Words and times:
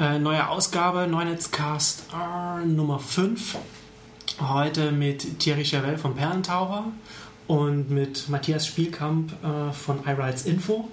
Äh, 0.00 0.20
neue 0.20 0.48
Ausgabe, 0.48 1.08
Neunetzcast 1.08 2.04
äh, 2.14 2.64
Nummer 2.64 3.00
5. 3.00 3.56
Heute 4.38 4.92
mit 4.92 5.40
Thierry 5.40 5.64
Chavel 5.64 5.98
von 5.98 6.14
Perlentaucher 6.14 6.84
und 7.48 7.90
mit 7.90 8.28
Matthias 8.28 8.68
Spielkamp 8.68 9.32
äh, 9.42 9.72
von 9.72 10.06
iRights 10.06 10.46
Info. 10.46 10.88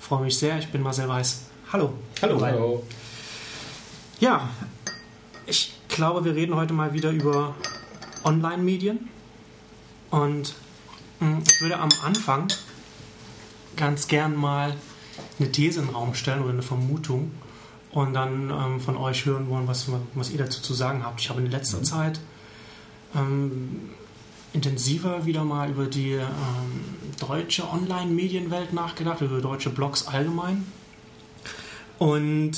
Freue 0.00 0.24
mich 0.24 0.36
sehr, 0.36 0.58
ich 0.58 0.66
bin 0.72 0.82
Marcel 0.82 1.08
Weiß. 1.08 1.42
Hallo. 1.72 1.92
Hallo. 2.20 2.40
Hallo. 2.40 2.82
Ja, 4.18 4.48
ich 5.46 5.78
glaube, 5.86 6.24
wir 6.24 6.34
reden 6.34 6.56
heute 6.56 6.74
mal 6.74 6.92
wieder 6.92 7.10
über 7.10 7.54
Online-Medien. 8.24 9.08
Und 10.10 10.56
mh, 11.20 11.28
hm, 11.28 11.42
ich 11.46 11.60
würde 11.60 11.78
am 11.78 11.90
Anfang 12.04 12.48
ganz 13.76 14.08
gern 14.08 14.34
mal 14.34 14.74
eine 15.38 15.52
These 15.52 15.78
in 15.78 15.86
den 15.86 15.94
Raum 15.94 16.14
stellen 16.14 16.42
oder 16.42 16.54
eine 16.54 16.62
Vermutung 16.62 17.30
und 17.92 18.14
dann 18.14 18.50
ähm, 18.50 18.80
von 18.80 18.96
euch 18.96 19.24
hören 19.24 19.48
wollen, 19.48 19.66
was, 19.66 19.86
was 20.14 20.30
ihr 20.30 20.38
dazu 20.38 20.60
zu 20.60 20.74
sagen 20.74 21.04
habt. 21.04 21.20
Ich 21.20 21.30
habe 21.30 21.40
in 21.40 21.50
letzter 21.50 21.78
mhm. 21.78 21.84
Zeit 21.84 22.20
ähm, 23.14 23.90
intensiver 24.52 25.24
wieder 25.24 25.44
mal 25.44 25.70
über 25.70 25.86
die 25.86 26.12
ähm, 26.12 26.26
deutsche 27.20 27.68
Online-Medienwelt 27.68 28.72
nachgedacht, 28.72 29.20
über 29.20 29.40
deutsche 29.40 29.70
Blogs 29.70 30.06
allgemein. 30.06 30.66
Und 31.98 32.52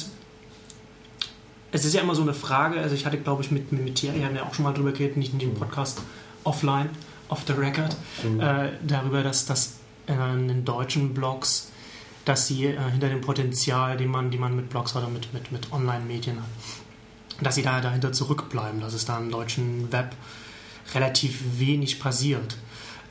es 1.73 1.85
ist 1.85 1.95
ja 1.95 2.01
immer 2.01 2.15
so 2.15 2.23
eine 2.23 2.35
Frage, 2.35 2.81
also 2.81 2.95
ich 2.95 3.07
hatte, 3.07 3.19
glaube 3.19 3.43
ich, 3.43 3.51
mit, 3.51 3.73
mit 3.73 3.95
Thierry, 3.95 4.23
haben 4.23 4.35
ja 4.35 4.45
auch 4.45 4.55
schon 4.55 4.65
mal 4.65 4.75
drüber 4.75 4.93
geredet, 4.93 5.17
nicht 5.17 5.33
in 5.33 5.39
dem 5.39 5.55
Podcast 5.55 6.01
offline, 6.45 6.91
off 7.29 7.43
the 7.47 7.53
record, 7.53 7.97
mhm. 8.25 8.41
äh, 8.41 8.71
darüber, 8.87 9.23
dass 9.23 9.47
das 9.47 9.77
äh, 10.07 10.33
in 10.35 10.49
den 10.49 10.65
deutschen 10.65 11.15
Blogs 11.15 11.71
dass 12.25 12.47
sie 12.47 12.67
äh, 12.67 12.91
hinter 12.91 13.09
dem 13.09 13.21
Potenzial, 13.21 13.97
den 13.97 14.09
man, 14.09 14.31
die 14.31 14.39
man 14.39 14.55
mit 14.55 14.71
Blogs 14.71 14.95
oder 14.97 15.09
mit, 15.09 15.33
mit, 15.33 15.53
mit 15.53 15.73
Online-Medien 15.73 16.37
hat, 16.37 16.49
dass 17.43 17.55
sie 17.55 17.63
da 17.63 17.81
dahinter 17.81 18.13
zurückbleiben, 18.13 18.81
dass 18.81 18.93
es 18.93 19.05
da 19.05 19.19
im 19.19 19.31
deutschen 19.31 19.91
Web 19.93 20.15
relativ 20.95 21.41
wenig 21.59 22.01
passiert. 22.01 22.57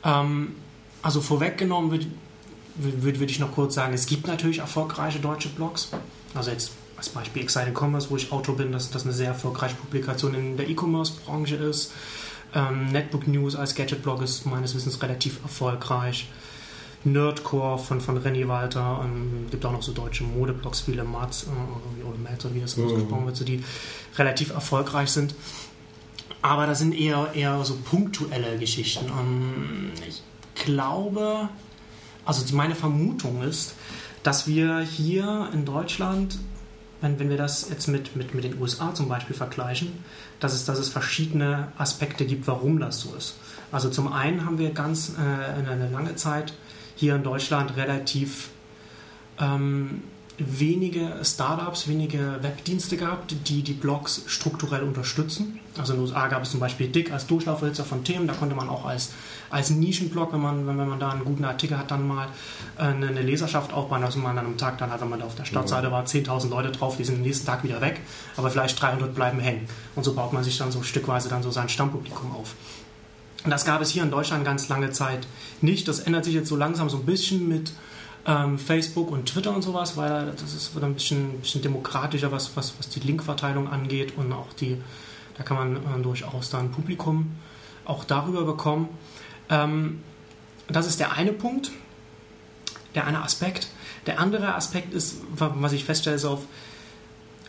Ähm, 0.04 0.54
also 1.02 1.20
vorweggenommen 1.20 1.90
würde 1.90 2.06
würd, 2.76 3.20
würd 3.20 3.30
ich 3.30 3.38
noch 3.38 3.52
kurz 3.52 3.74
sagen, 3.74 3.92
es 3.92 4.06
gibt 4.06 4.26
natürlich 4.26 4.58
erfolgreiche 4.58 5.18
deutsche 5.18 5.48
Blogs. 5.48 5.90
Also 6.34 6.50
jetzt 6.50 6.72
als 6.96 7.08
Beispiel 7.08 7.42
Excited 7.42 7.74
Commerce, 7.74 8.10
wo 8.10 8.16
ich 8.16 8.30
Autor 8.30 8.56
bin, 8.56 8.72
dass 8.72 8.90
das 8.90 9.04
eine 9.04 9.12
sehr 9.12 9.28
erfolgreiche 9.28 9.74
Publikation 9.74 10.34
in 10.34 10.56
der 10.56 10.68
E-Commerce-Branche 10.68 11.56
ist. 11.56 11.92
Ähm, 12.54 12.86
Netbook 12.92 13.26
News 13.26 13.56
als 13.56 13.74
Gadget-Blog 13.74 14.22
ist 14.22 14.44
meines 14.46 14.74
Wissens 14.74 15.00
relativ 15.02 15.40
erfolgreich. 15.42 16.28
Nerdcore 17.04 17.78
von, 17.78 18.00
von 18.00 18.18
René 18.18 18.46
Walter. 18.46 19.00
Ähm, 19.04 19.46
gibt 19.50 19.64
auch 19.64 19.72
noch 19.72 19.82
so 19.82 19.92
deutsche 19.92 20.24
Modeblogs, 20.24 20.80
viele 20.80 21.04
Mats 21.04 21.44
äh, 21.44 22.04
oder 22.04 22.18
Mats, 22.18 22.46
wie 22.52 22.60
das 22.60 22.76
mhm. 22.76 22.86
ausgesprochen 22.86 23.26
wird, 23.26 23.36
so, 23.36 23.44
die 23.44 23.62
relativ 24.16 24.50
erfolgreich 24.50 25.10
sind. 25.10 25.34
Aber 26.42 26.66
das 26.66 26.78
sind 26.78 26.94
eher, 26.94 27.32
eher 27.34 27.62
so 27.64 27.76
punktuelle 27.76 28.58
Geschichten. 28.58 29.06
Ähm, 29.06 29.92
ich 30.08 30.22
glaube, 30.54 31.48
also 32.24 32.54
meine 32.54 32.74
Vermutung 32.74 33.42
ist, 33.42 33.74
dass 34.22 34.46
wir 34.46 34.80
hier 34.80 35.48
in 35.52 35.64
Deutschland, 35.64 36.38
wenn, 37.00 37.18
wenn 37.18 37.30
wir 37.30 37.38
das 37.38 37.68
jetzt 37.70 37.88
mit, 37.88 38.16
mit, 38.16 38.34
mit 38.34 38.44
den 38.44 38.60
USA 38.60 38.94
zum 38.94 39.08
Beispiel 39.08 39.34
vergleichen, 39.34 39.92
dass 40.38 40.52
es, 40.52 40.64
dass 40.64 40.78
es 40.78 40.88
verschiedene 40.88 41.68
Aspekte 41.78 42.26
gibt, 42.26 42.46
warum 42.46 42.78
das 42.78 43.00
so 43.00 43.14
ist. 43.14 43.36
Also 43.72 43.88
zum 43.88 44.12
einen 44.12 44.44
haben 44.44 44.58
wir 44.58 44.70
ganz 44.70 45.12
äh, 45.16 45.70
eine 45.70 45.88
lange 45.90 46.16
Zeit 46.16 46.54
hier 47.00 47.16
in 47.16 47.22
Deutschland 47.22 47.76
relativ 47.76 48.50
ähm, 49.40 50.02
wenige 50.36 51.12
Startups, 51.22 51.88
wenige 51.88 52.38
Webdienste 52.42 52.98
gehabt, 52.98 53.34
die 53.46 53.62
die 53.62 53.72
Blogs 53.72 54.22
strukturell 54.26 54.82
unterstützen. 54.82 55.60
Also 55.78 55.94
in 55.94 55.98
den 55.98 56.06
USA 56.06 56.28
gab 56.28 56.42
es 56.42 56.50
zum 56.50 56.60
Beispiel 56.60 56.88
Dick 56.88 57.10
als 57.10 57.26
Durchlaufwälzer 57.26 57.84
von 57.84 58.04
Themen. 58.04 58.26
Da 58.26 58.34
konnte 58.34 58.54
man 58.54 58.68
auch 58.68 58.84
als, 58.84 59.12
als 59.48 59.70
Nischenblog, 59.70 60.32
wenn 60.34 60.40
man, 60.40 60.66
wenn 60.66 60.76
man 60.76 61.00
da 61.00 61.10
einen 61.10 61.24
guten 61.24 61.44
Artikel 61.44 61.78
hat, 61.78 61.90
dann 61.90 62.06
mal 62.06 62.28
äh, 62.76 62.82
eine, 62.82 63.08
eine 63.08 63.22
Leserschaft 63.22 63.72
aufbauen, 63.72 64.02
dass 64.02 64.16
man 64.16 64.36
dann 64.36 64.44
am 64.44 64.58
Tag 64.58 64.76
dann 64.76 64.90
hat, 64.90 65.00
wenn 65.00 65.08
man 65.08 65.20
da 65.20 65.26
auf 65.26 65.34
der 65.34 65.46
Startseite 65.46 65.90
war, 65.90 66.04
10.000 66.04 66.50
Leute 66.50 66.70
drauf, 66.70 66.98
die 66.98 67.04
sind 67.04 67.16
am 67.16 67.22
nächsten 67.22 67.46
Tag 67.46 67.64
wieder 67.64 67.80
weg, 67.80 68.00
aber 68.36 68.50
vielleicht 68.50 68.80
300 68.80 69.14
bleiben 69.14 69.40
hängen. 69.40 69.66
Und 69.94 70.04
so 70.04 70.14
baut 70.14 70.34
man 70.34 70.44
sich 70.44 70.58
dann 70.58 70.70
so 70.70 70.82
stückweise 70.82 71.30
dann 71.30 71.42
so 71.42 71.50
sein 71.50 71.70
Stammpublikum 71.70 72.32
auf. 72.32 72.54
Das 73.46 73.64
gab 73.64 73.80
es 73.80 73.90
hier 73.90 74.02
in 74.02 74.10
Deutschland 74.10 74.44
ganz 74.44 74.68
lange 74.68 74.90
Zeit 74.90 75.26
nicht. 75.60 75.88
Das 75.88 76.00
ändert 76.00 76.24
sich 76.24 76.34
jetzt 76.34 76.48
so 76.48 76.56
langsam 76.56 76.90
so 76.90 76.98
ein 76.98 77.06
bisschen 77.06 77.48
mit 77.48 77.72
ähm, 78.26 78.58
Facebook 78.58 79.10
und 79.10 79.26
Twitter 79.26 79.54
und 79.54 79.62
sowas, 79.62 79.96
weil 79.96 80.32
das 80.32 80.54
ist 80.54 80.74
wird 80.74 80.84
ein 80.84 80.94
bisschen, 80.94 81.40
bisschen 81.40 81.62
demokratischer, 81.62 82.32
was, 82.32 82.54
was, 82.56 82.74
was 82.78 82.88
die 82.90 83.00
Linkverteilung 83.00 83.68
angeht 83.68 84.16
und 84.16 84.32
auch 84.32 84.52
die, 84.52 84.76
da 85.36 85.42
kann 85.42 85.56
man 85.56 85.76
äh, 85.76 86.02
durchaus 86.02 86.50
dann 86.50 86.70
Publikum 86.70 87.36
auch 87.86 88.04
darüber 88.04 88.44
bekommen. 88.44 88.88
Ähm, 89.48 90.02
das 90.68 90.86
ist 90.86 91.00
der 91.00 91.12
eine 91.14 91.32
Punkt, 91.32 91.70
der 92.94 93.06
eine 93.06 93.22
Aspekt. 93.22 93.68
Der 94.06 94.20
andere 94.20 94.54
Aspekt 94.54 94.94
ist, 94.94 95.16
was 95.30 95.72
ich 95.72 95.84
feststelle, 95.84 96.16
ist 96.16 96.24
auf 96.24 96.42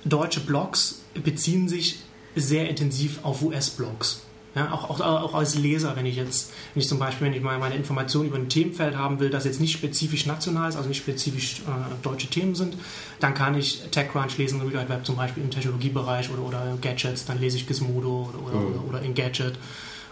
deutsche 0.03 0.40
Blogs 0.40 1.02
beziehen 1.13 1.68
sich 1.68 2.00
sehr 2.35 2.69
intensiv 2.69 3.19
auf 3.23 3.41
US-Blogs. 3.41 4.22
Ja, 4.53 4.73
auch, 4.73 4.89
auch, 4.89 5.00
auch, 5.00 5.34
als 5.34 5.56
Leser, 5.56 5.95
wenn 5.95 6.06
ich 6.06 6.17
jetzt, 6.17 6.51
wenn 6.73 6.81
ich 6.81 6.88
zum 6.88 7.00
Beispiel, 7.00 7.28
wenn 7.28 7.34
ich 7.34 7.41
mal 7.41 7.57
meine 7.57 7.75
Informationen 7.75 8.28
über 8.28 8.38
ein 8.38 8.50
Themenfeld 8.50 8.97
haben 8.97 9.22
will, 9.22 9.29
das 9.29 9.45
jetzt 9.45 9.62
nicht 9.62 9.72
spezifisch 9.72 10.25
national 10.25 10.67
ist, 10.67 10.75
also 10.75 10.89
nicht 10.89 10.97
spezifisch 10.97 11.62
äh, 11.62 12.03
deutsche 12.03 12.28
Themen 12.28 12.53
sind, 12.53 12.75
dann 13.22 13.34
kann 13.34 13.56
ich 13.56 13.81
TechCrunch 13.91 14.38
lesen, 14.38 14.59
Real 14.59 14.73
Wide 14.73 14.90
Web 14.90 15.06
zum 15.06 15.16
Beispiel 15.16 15.44
im 15.44 15.51
Technologiebereich 15.51 16.29
oder, 16.31 16.41
oder 16.41 16.78
Gadgets, 16.81 17.23
dann 17.23 17.40
lese 17.40 17.56
ich 17.56 17.66
Gizmodo 17.66 18.29
oder, 18.29 18.45
oder, 18.45 18.59
mhm. 18.59 18.73
oder, 18.73 18.90
oder 18.90 19.01
Engadget 19.03 19.57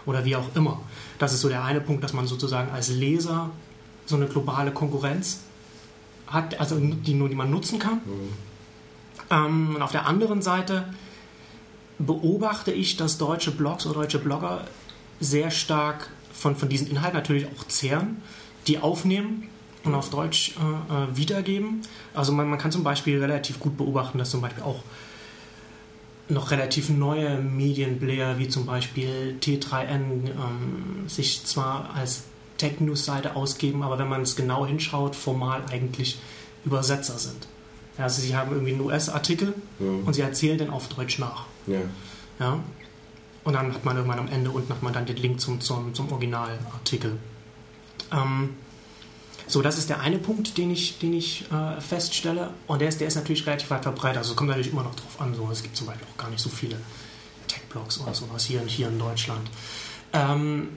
oder 0.06 0.24
wie 0.24 0.36
auch 0.36 0.46
immer. 0.54 0.80
Das 1.18 1.34
ist 1.34 1.42
so 1.42 1.50
der 1.50 1.62
eine 1.62 1.82
Punkt, 1.82 2.02
dass 2.02 2.14
man 2.14 2.26
sozusagen 2.26 2.70
als 2.70 2.88
Leser 2.88 3.50
so 4.06 4.16
eine 4.16 4.26
globale 4.26 4.70
Konkurrenz 4.70 5.40
hat, 6.26 6.58
also 6.58 6.78
die 6.78 7.12
nur 7.12 7.28
die 7.28 7.34
man 7.34 7.50
nutzen 7.50 7.78
kann. 7.78 8.00
Mhm. 8.06 8.32
Ähm, 9.30 9.74
und 9.76 9.82
auf 9.82 9.92
der 9.92 10.06
anderen 10.06 10.40
Seite 10.40 10.86
beobachte 12.00 12.72
ich, 12.72 12.96
dass 12.96 13.18
deutsche 13.18 13.50
Blogs 13.50 13.86
oder 13.86 14.00
deutsche 14.00 14.18
Blogger 14.18 14.64
sehr 15.20 15.50
stark 15.50 16.10
von, 16.32 16.56
von 16.56 16.68
diesen 16.68 16.88
Inhalten 16.88 17.16
natürlich 17.16 17.46
auch 17.46 17.64
zehren, 17.68 18.22
die 18.66 18.78
aufnehmen 18.78 19.48
und 19.84 19.94
auf 19.94 20.10
Deutsch 20.10 20.54
äh, 20.56 20.94
äh, 20.94 21.16
wiedergeben. 21.16 21.82
Also 22.14 22.32
man, 22.32 22.48
man 22.48 22.58
kann 22.58 22.72
zum 22.72 22.82
Beispiel 22.84 23.18
relativ 23.20 23.60
gut 23.60 23.76
beobachten, 23.76 24.18
dass 24.18 24.30
zum 24.30 24.40
Beispiel 24.40 24.62
auch 24.62 24.82
noch 26.28 26.50
relativ 26.50 26.88
neue 26.88 27.38
Medienplayer 27.38 28.38
wie 28.38 28.48
zum 28.48 28.64
Beispiel 28.64 29.36
T3N 29.40 30.00
ähm, 30.00 31.08
sich 31.08 31.44
zwar 31.44 31.90
als 31.94 32.24
Tech-News-Seite 32.58 33.36
ausgeben, 33.36 33.82
aber 33.82 33.98
wenn 33.98 34.08
man 34.08 34.22
es 34.22 34.36
genau 34.36 34.66
hinschaut, 34.66 35.16
formal 35.16 35.62
eigentlich 35.70 36.18
Übersetzer 36.64 37.18
sind. 37.18 37.48
Ja, 37.98 38.04
also 38.04 38.22
sie 38.22 38.36
haben 38.36 38.52
irgendwie 38.52 38.72
einen 38.72 38.80
US-Artikel 38.80 39.54
ja. 39.78 39.86
und 40.04 40.14
sie 40.14 40.22
erzählen 40.22 40.58
den 40.58 40.70
auf 40.70 40.88
Deutsch 40.88 41.18
nach. 41.18 41.44
Ja. 41.66 41.80
ja. 42.38 42.58
Und 43.44 43.52
dann 43.54 43.72
hat 43.74 43.84
man 43.84 43.96
irgendwann 43.96 44.18
am 44.18 44.28
Ende 44.28 44.50
unten 44.50 44.70
hat 44.72 44.82
man 44.82 44.92
dann 44.92 45.06
den 45.06 45.16
Link 45.16 45.40
zum, 45.40 45.60
zum, 45.60 45.94
zum 45.94 46.12
Originalartikel. 46.12 47.18
Ähm, 48.12 48.50
so, 49.46 49.62
das 49.62 49.78
ist 49.78 49.88
der 49.88 50.00
eine 50.00 50.18
Punkt, 50.18 50.58
den 50.58 50.70
ich, 50.70 50.98
den 50.98 51.12
ich 51.12 51.50
äh, 51.50 51.80
feststelle. 51.80 52.50
Und 52.66 52.80
der 52.80 52.88
ist, 52.88 53.00
der 53.00 53.08
ist 53.08 53.16
natürlich 53.16 53.46
relativ 53.46 53.70
weit 53.70 53.82
verbreitet. 53.82 54.18
Also 54.18 54.30
es 54.30 54.36
kommt 54.36 54.50
natürlich 54.50 54.72
immer 54.72 54.84
noch 54.84 54.94
drauf 54.94 55.20
an. 55.20 55.34
So. 55.34 55.48
Es 55.50 55.62
gibt 55.62 55.76
zum 55.76 55.88
Beispiel 55.88 56.06
auch 56.12 56.16
gar 56.16 56.30
nicht 56.30 56.40
so 56.40 56.48
viele 56.48 56.76
Tech-Blogs 57.48 58.00
oder 58.00 58.14
sowas 58.14 58.44
hier, 58.44 58.60
hier 58.66 58.88
in 58.88 58.98
Deutschland. 58.98 59.50
Ähm, 60.12 60.68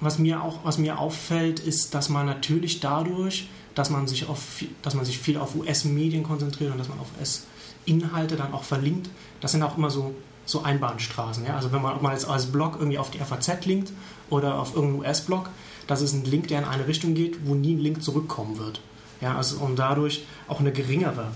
was, 0.00 0.18
mir 0.18 0.42
auch, 0.42 0.64
was 0.64 0.76
mir 0.78 0.98
auffällt, 0.98 1.60
ist, 1.60 1.94
dass 1.94 2.08
man 2.08 2.26
natürlich 2.26 2.80
dadurch, 2.80 3.48
dass 3.74 3.90
man 3.90 4.06
sich, 4.06 4.28
auf, 4.28 4.40
dass 4.82 4.94
man 4.94 5.04
sich 5.04 5.18
viel 5.18 5.36
auf 5.36 5.54
US-Medien 5.54 6.22
konzentriert 6.22 6.72
und 6.72 6.78
dass 6.78 6.88
man 6.88 6.98
auf 7.00 7.08
US-Inhalte 7.18 8.36
dann 8.36 8.52
auch 8.52 8.64
verlinkt, 8.64 9.10
das 9.40 9.52
sind 9.52 9.62
auch 9.62 9.76
immer 9.76 9.90
so, 9.90 10.14
so 10.46 10.62
Einbahnstraßen. 10.62 11.44
Ja? 11.44 11.56
Also 11.56 11.72
wenn 11.72 11.82
man, 11.82 11.94
ob 11.94 12.02
man 12.02 12.12
jetzt 12.12 12.28
als 12.28 12.46
Blog 12.46 12.76
irgendwie 12.78 12.98
auf 12.98 13.10
die 13.10 13.18
FAZ 13.18 13.66
linkt 13.66 13.92
oder 14.30 14.58
auf 14.58 14.74
irgendeinen 14.74 15.00
US-Blog, 15.00 15.50
das 15.86 16.02
ist 16.02 16.12
ein 16.12 16.24
Link, 16.24 16.48
der 16.48 16.60
in 16.60 16.64
eine 16.64 16.86
Richtung 16.86 17.14
geht, 17.14 17.46
wo 17.46 17.54
nie 17.54 17.74
ein 17.74 17.80
Link 17.80 18.02
zurückkommen 18.02 18.58
wird. 18.58 18.80
Ja, 19.20 19.36
also, 19.36 19.58
und 19.58 19.78
dadurch 19.78 20.24
auch 20.48 20.60
eine 20.60 20.72
geringere 20.72 21.28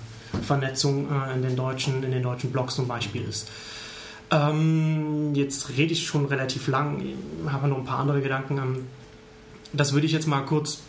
Vernetzung 0.43 1.08
äh, 1.11 1.34
in, 1.34 1.43
den 1.43 1.56
deutschen, 1.56 2.02
in 2.02 2.11
den 2.11 2.23
deutschen 2.23 2.50
Blogs 2.50 2.75
zum 2.75 2.88
Beispiel 2.88 3.23
ist. 3.23 3.49
Ähm, 4.31 5.34
jetzt 5.34 5.70
rede 5.70 5.93
ich 5.93 6.06
schon 6.06 6.26
relativ 6.26 6.69
lang, 6.69 7.02
habe 7.46 7.69
noch 7.69 7.79
ein 7.79 7.84
paar 7.84 8.00
andere 8.00 8.20
Gedanken. 8.20 8.58
Ähm, 8.58 8.87
das 9.73 9.93
würde 9.93 10.06
ich 10.06 10.12
jetzt 10.12 10.26
mal 10.26 10.43
kurz 10.43 10.81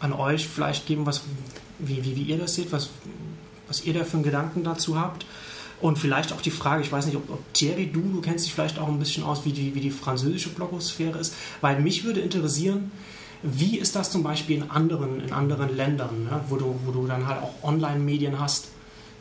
an 0.00 0.12
euch 0.12 0.48
vielleicht 0.48 0.86
geben, 0.86 1.06
was, 1.06 1.22
wie, 1.78 2.04
wie, 2.04 2.16
wie 2.16 2.22
ihr 2.22 2.38
das 2.38 2.54
seht, 2.54 2.72
was, 2.72 2.90
was 3.68 3.84
ihr 3.84 3.94
da 3.94 4.04
für 4.04 4.14
einen 4.14 4.24
Gedanken 4.24 4.64
dazu 4.64 4.98
habt. 4.98 5.26
Und 5.80 5.98
vielleicht 5.98 6.32
auch 6.32 6.42
die 6.42 6.50
Frage, 6.50 6.82
ich 6.82 6.92
weiß 6.92 7.06
nicht, 7.06 7.16
ob, 7.16 7.30
ob 7.30 7.54
Thierry, 7.54 7.90
du, 7.90 8.00
du 8.00 8.20
kennst 8.20 8.44
dich 8.44 8.52
vielleicht 8.52 8.78
auch 8.78 8.88
ein 8.88 8.98
bisschen 8.98 9.24
aus, 9.24 9.44
wie 9.44 9.52
die, 9.52 9.74
wie 9.74 9.80
die 9.80 9.90
französische 9.90 10.50
Blogosphäre 10.50 11.18
ist, 11.18 11.34
weil 11.62 11.80
mich 11.80 12.04
würde 12.04 12.20
interessieren, 12.20 12.90
wie 13.42 13.78
ist 13.78 13.96
das 13.96 14.10
zum 14.10 14.22
Beispiel 14.22 14.58
in 14.58 14.70
anderen, 14.70 15.20
in 15.20 15.32
anderen 15.32 15.74
Ländern, 15.74 16.24
ne, 16.24 16.40
wo, 16.48 16.56
du, 16.56 16.78
wo 16.84 16.90
du 16.90 17.06
dann 17.06 17.26
halt 17.26 17.42
auch 17.42 17.54
Online-Medien 17.62 18.38
hast, 18.38 18.68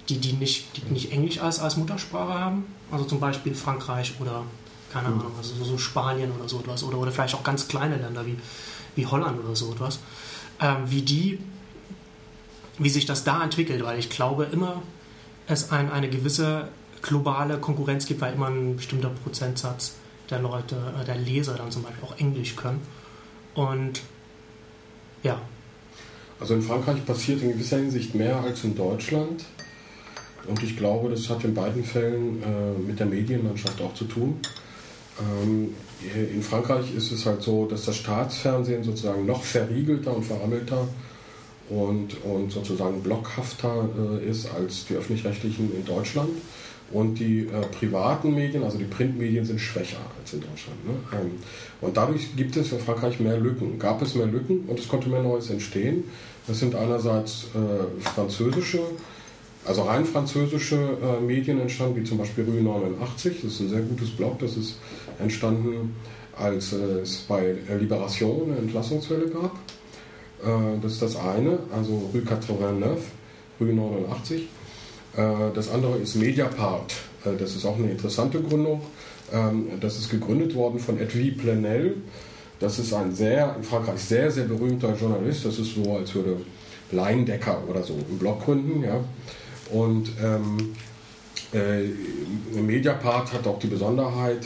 die, 0.10 0.18
die, 0.18 0.34
nicht, 0.34 0.66
die 0.75 0.92
nicht 0.92 1.12
Englisch 1.12 1.40
als, 1.40 1.60
als 1.60 1.78
Muttersprache 1.78 2.34
haben. 2.34 2.66
Also 2.92 3.06
zum 3.06 3.20
Beispiel 3.20 3.56
Frankreich 3.56 4.14
oder 4.20 4.44
keine 4.92 5.10
mhm. 5.10 5.20
Ahnung, 5.20 5.32
also 5.38 5.54
so 5.64 5.78
Spanien 5.78 6.32
oder 6.38 6.50
so 6.50 6.60
etwas. 6.60 6.84
Oder, 6.84 6.98
oder 6.98 7.12
vielleicht 7.12 7.36
auch 7.36 7.44
ganz 7.44 7.68
kleine 7.68 7.98
Länder 7.98 8.25
wie, 8.25 8.38
wie 8.96 9.06
Holland 9.06 9.40
oder 9.40 9.56
so 9.56 9.72
etwas. 9.72 10.00
Ähm, 10.62 10.78
wie 10.86 11.02
die, 11.02 11.40
wie 12.78 12.90
sich 12.90 13.06
das 13.06 13.24
da 13.24 13.44
entwickelt, 13.44 13.84
weil 13.84 14.00
ich 14.00 14.10
glaube 14.10 14.48
immer, 14.52 14.82
es 15.48 15.72
ein, 15.72 15.92
eine 15.92 16.10
gewisse 16.10 16.68
globale 17.02 17.58
Konkurrenz 17.58 18.06
gibt, 18.06 18.22
weil 18.22 18.34
immer 18.34 18.48
ein 18.48 18.76
bestimmter 18.76 19.10
Prozentsatz 19.10 19.96
der 20.30 20.40
Leute, 20.40 20.76
äh, 21.02 21.06
der 21.06 21.16
Leser 21.16 21.56
dann 21.56 21.72
zum 21.72 21.84
Beispiel 21.84 22.04
auch 22.04 22.18
Englisch 22.18 22.56
können. 22.56 22.82
Und 23.56 24.02
ja. 25.24 25.42
Also 26.40 26.56
in 26.56 26.62
Frankreich 26.62 27.06
passiert 27.06 27.42
in 27.42 27.54
gewisser 27.54 27.78
Hinsicht 27.78 28.16
mehr 28.16 28.38
als 28.40 28.64
in 28.64 28.76
Deutschland. 28.76 29.44
Und 30.48 30.64
ich 30.64 30.78
glaube, 30.78 31.10
das 31.10 31.30
hat 31.30 31.44
in 31.44 31.54
beiden 31.54 31.84
Fällen 31.84 32.42
äh, 32.42 32.80
mit 32.80 33.00
der 33.00 33.08
Medienlandschaft 33.08 33.82
auch 33.82 33.94
zu 33.94 34.06
tun. 34.06 34.40
Ähm, 35.20 35.74
in 36.01 36.42
Frankreich 36.42 36.96
ist 36.96 37.12
es 37.12 37.25
halt 37.25 37.42
so, 37.42 37.66
dass 37.66 37.86
das 37.86 37.98
Staatsfernsehen 37.98 38.84
sozusagen 38.84 39.25
noch 39.25 39.44
verriegelter 39.44 40.16
und 40.16 40.24
verrammelter 40.24 40.88
und, 41.69 42.24
und 42.24 42.51
sozusagen 42.51 43.01
blockhafter 43.01 43.90
äh, 44.22 44.30
ist 44.30 44.50
als 44.54 44.86
die 44.86 44.96
öffentlich-rechtlichen 44.96 45.75
in 45.75 45.86
Deutschland. 45.86 46.30
Und 46.92 47.19
die 47.19 47.42
äh, 47.42 47.62
privaten 47.78 48.34
Medien, 48.34 48.63
also 48.63 48.80
die 48.80 48.86
Printmedien, 48.86 49.46
sind 49.46 49.60
schwächer 49.60 50.00
als 50.19 50.34
in 50.34 50.42
Deutschland. 50.42 50.88
Ne? 50.88 50.94
Ähm, 51.13 51.31
und 51.81 51.96
dadurch 51.96 52.36
gibt 52.36 52.57
es 52.57 52.72
in 52.72 52.80
Frankreich 52.80 53.19
mehr 53.19 53.38
Lücken. 53.38 53.78
Gab 53.78 54.01
es 54.01 54.16
mehr 54.16 54.25
Lücken 54.25 54.62
und 54.68 54.80
es 54.80 54.88
konnte 54.88 55.07
mehr 55.07 55.22
Neues 55.22 55.51
entstehen. 55.51 56.06
Das 56.48 56.60
sind 56.60 56.74
einerseits 56.74 57.46
äh, 57.54 58.01
französische, 58.01 58.81
also 59.66 59.84
rein 59.84 60.06
französische 60.06 60.98
äh, 61.02 61.22
Medien 61.22 61.60
entstanden, 61.60 61.98
wie 61.98 62.04
zum 62.04 62.18
Beispiel 62.18 62.46
Rue 62.46 62.62
89. 62.62 63.42
Das 63.44 63.54
ist 63.54 63.60
ein 63.60 63.70
sehr 63.70 63.82
gutes 63.82 64.10
Blog. 64.12 64.40
Das 64.40 64.56
ist 64.58 64.80
entstanden, 65.20 65.96
als 66.38 66.72
es 66.72 67.18
bei 67.28 67.56
Liberation 67.80 68.52
eine 68.52 68.60
Entlassungswelle 68.60 69.28
gab. 69.28 69.56
Äh, 70.44 70.80
das 70.82 70.94
ist 70.94 71.02
das 71.02 71.16
eine, 71.18 71.60
also 71.76 72.10
Rue 72.14 72.24
89, 72.24 73.04
Rue 73.60 73.74
89. 73.74 74.48
Äh, 75.16 75.22
das 75.54 75.70
andere 75.70 75.98
ist 75.98 76.16
Mediapart. 76.16 76.94
Äh, 77.26 77.38
das 77.38 77.56
ist 77.56 77.66
auch 77.66 77.78
eine 77.78 77.92
interessante 77.92 78.42
Gründung. 78.42 78.82
Ähm, 79.32 79.68
das 79.80 79.98
ist 79.98 80.10
gegründet 80.10 80.56
worden 80.56 80.80
von 80.80 81.00
Edwy 81.00 81.32
Plenel. 81.32 81.98
Das 82.60 82.80
ist 82.80 82.94
ein 82.94 83.14
sehr, 83.14 83.56
in 83.58 83.64
Frankreich 83.64 84.00
sehr, 84.02 84.32
sehr 84.32 84.46
berühmter 84.46 84.94
Journalist. 84.96 85.46
Das 85.46 85.60
ist 85.60 85.76
so, 85.76 85.98
als 85.98 86.14
würde 86.14 86.38
Leindecker 86.92 87.62
oder 87.70 87.84
so 87.84 87.94
einen 87.94 88.20
Blog 88.20 88.44
gründen. 88.44 88.84
Ja. 88.84 89.00
Und 89.71 90.10
ähm, 90.21 90.75
äh, 91.54 92.60
Mediapart 92.60 93.33
hat 93.33 93.48
auch 93.48 93.60
die 93.60 93.68
Besonderheit, 93.68 94.45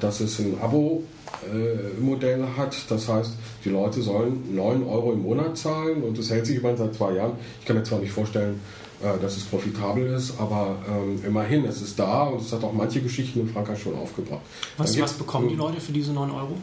dass 0.00 0.20
es 0.20 0.38
ein 0.38 0.56
Abo-Modell 0.60 2.40
äh, 2.40 2.58
hat. 2.58 2.76
Das 2.88 3.08
heißt, 3.08 3.32
die 3.64 3.70
Leute 3.70 4.02
sollen 4.02 4.54
9 4.54 4.84
Euro 4.84 5.12
im 5.12 5.22
Monat 5.22 5.56
zahlen 5.56 6.02
und 6.02 6.18
das 6.18 6.30
hält 6.30 6.46
sich 6.46 6.58
immerhin 6.58 6.78
seit 6.78 6.94
zwei 6.94 7.14
Jahren. 7.14 7.32
Ich 7.60 7.66
kann 7.66 7.76
mir 7.76 7.82
zwar 7.82 7.98
nicht 7.98 8.12
vorstellen, 8.12 8.60
äh, 9.02 9.20
dass 9.20 9.36
es 9.36 9.44
profitabel 9.44 10.06
ist, 10.06 10.34
aber 10.38 10.76
ähm, 10.88 11.20
immerhin, 11.26 11.64
es 11.64 11.82
ist 11.82 11.98
da 11.98 12.24
und 12.24 12.40
es 12.40 12.52
hat 12.52 12.62
auch 12.62 12.72
manche 12.72 13.00
Geschichten 13.00 13.40
in 13.40 13.48
Frankreich 13.48 13.82
schon 13.82 13.94
aufgebracht. 13.96 14.42
Was, 14.76 14.98
was 15.00 15.12
bekommen 15.14 15.48
die 15.48 15.56
Leute 15.56 15.80
für 15.80 15.92
diese 15.92 16.12
9 16.12 16.30
Euro? 16.30 16.56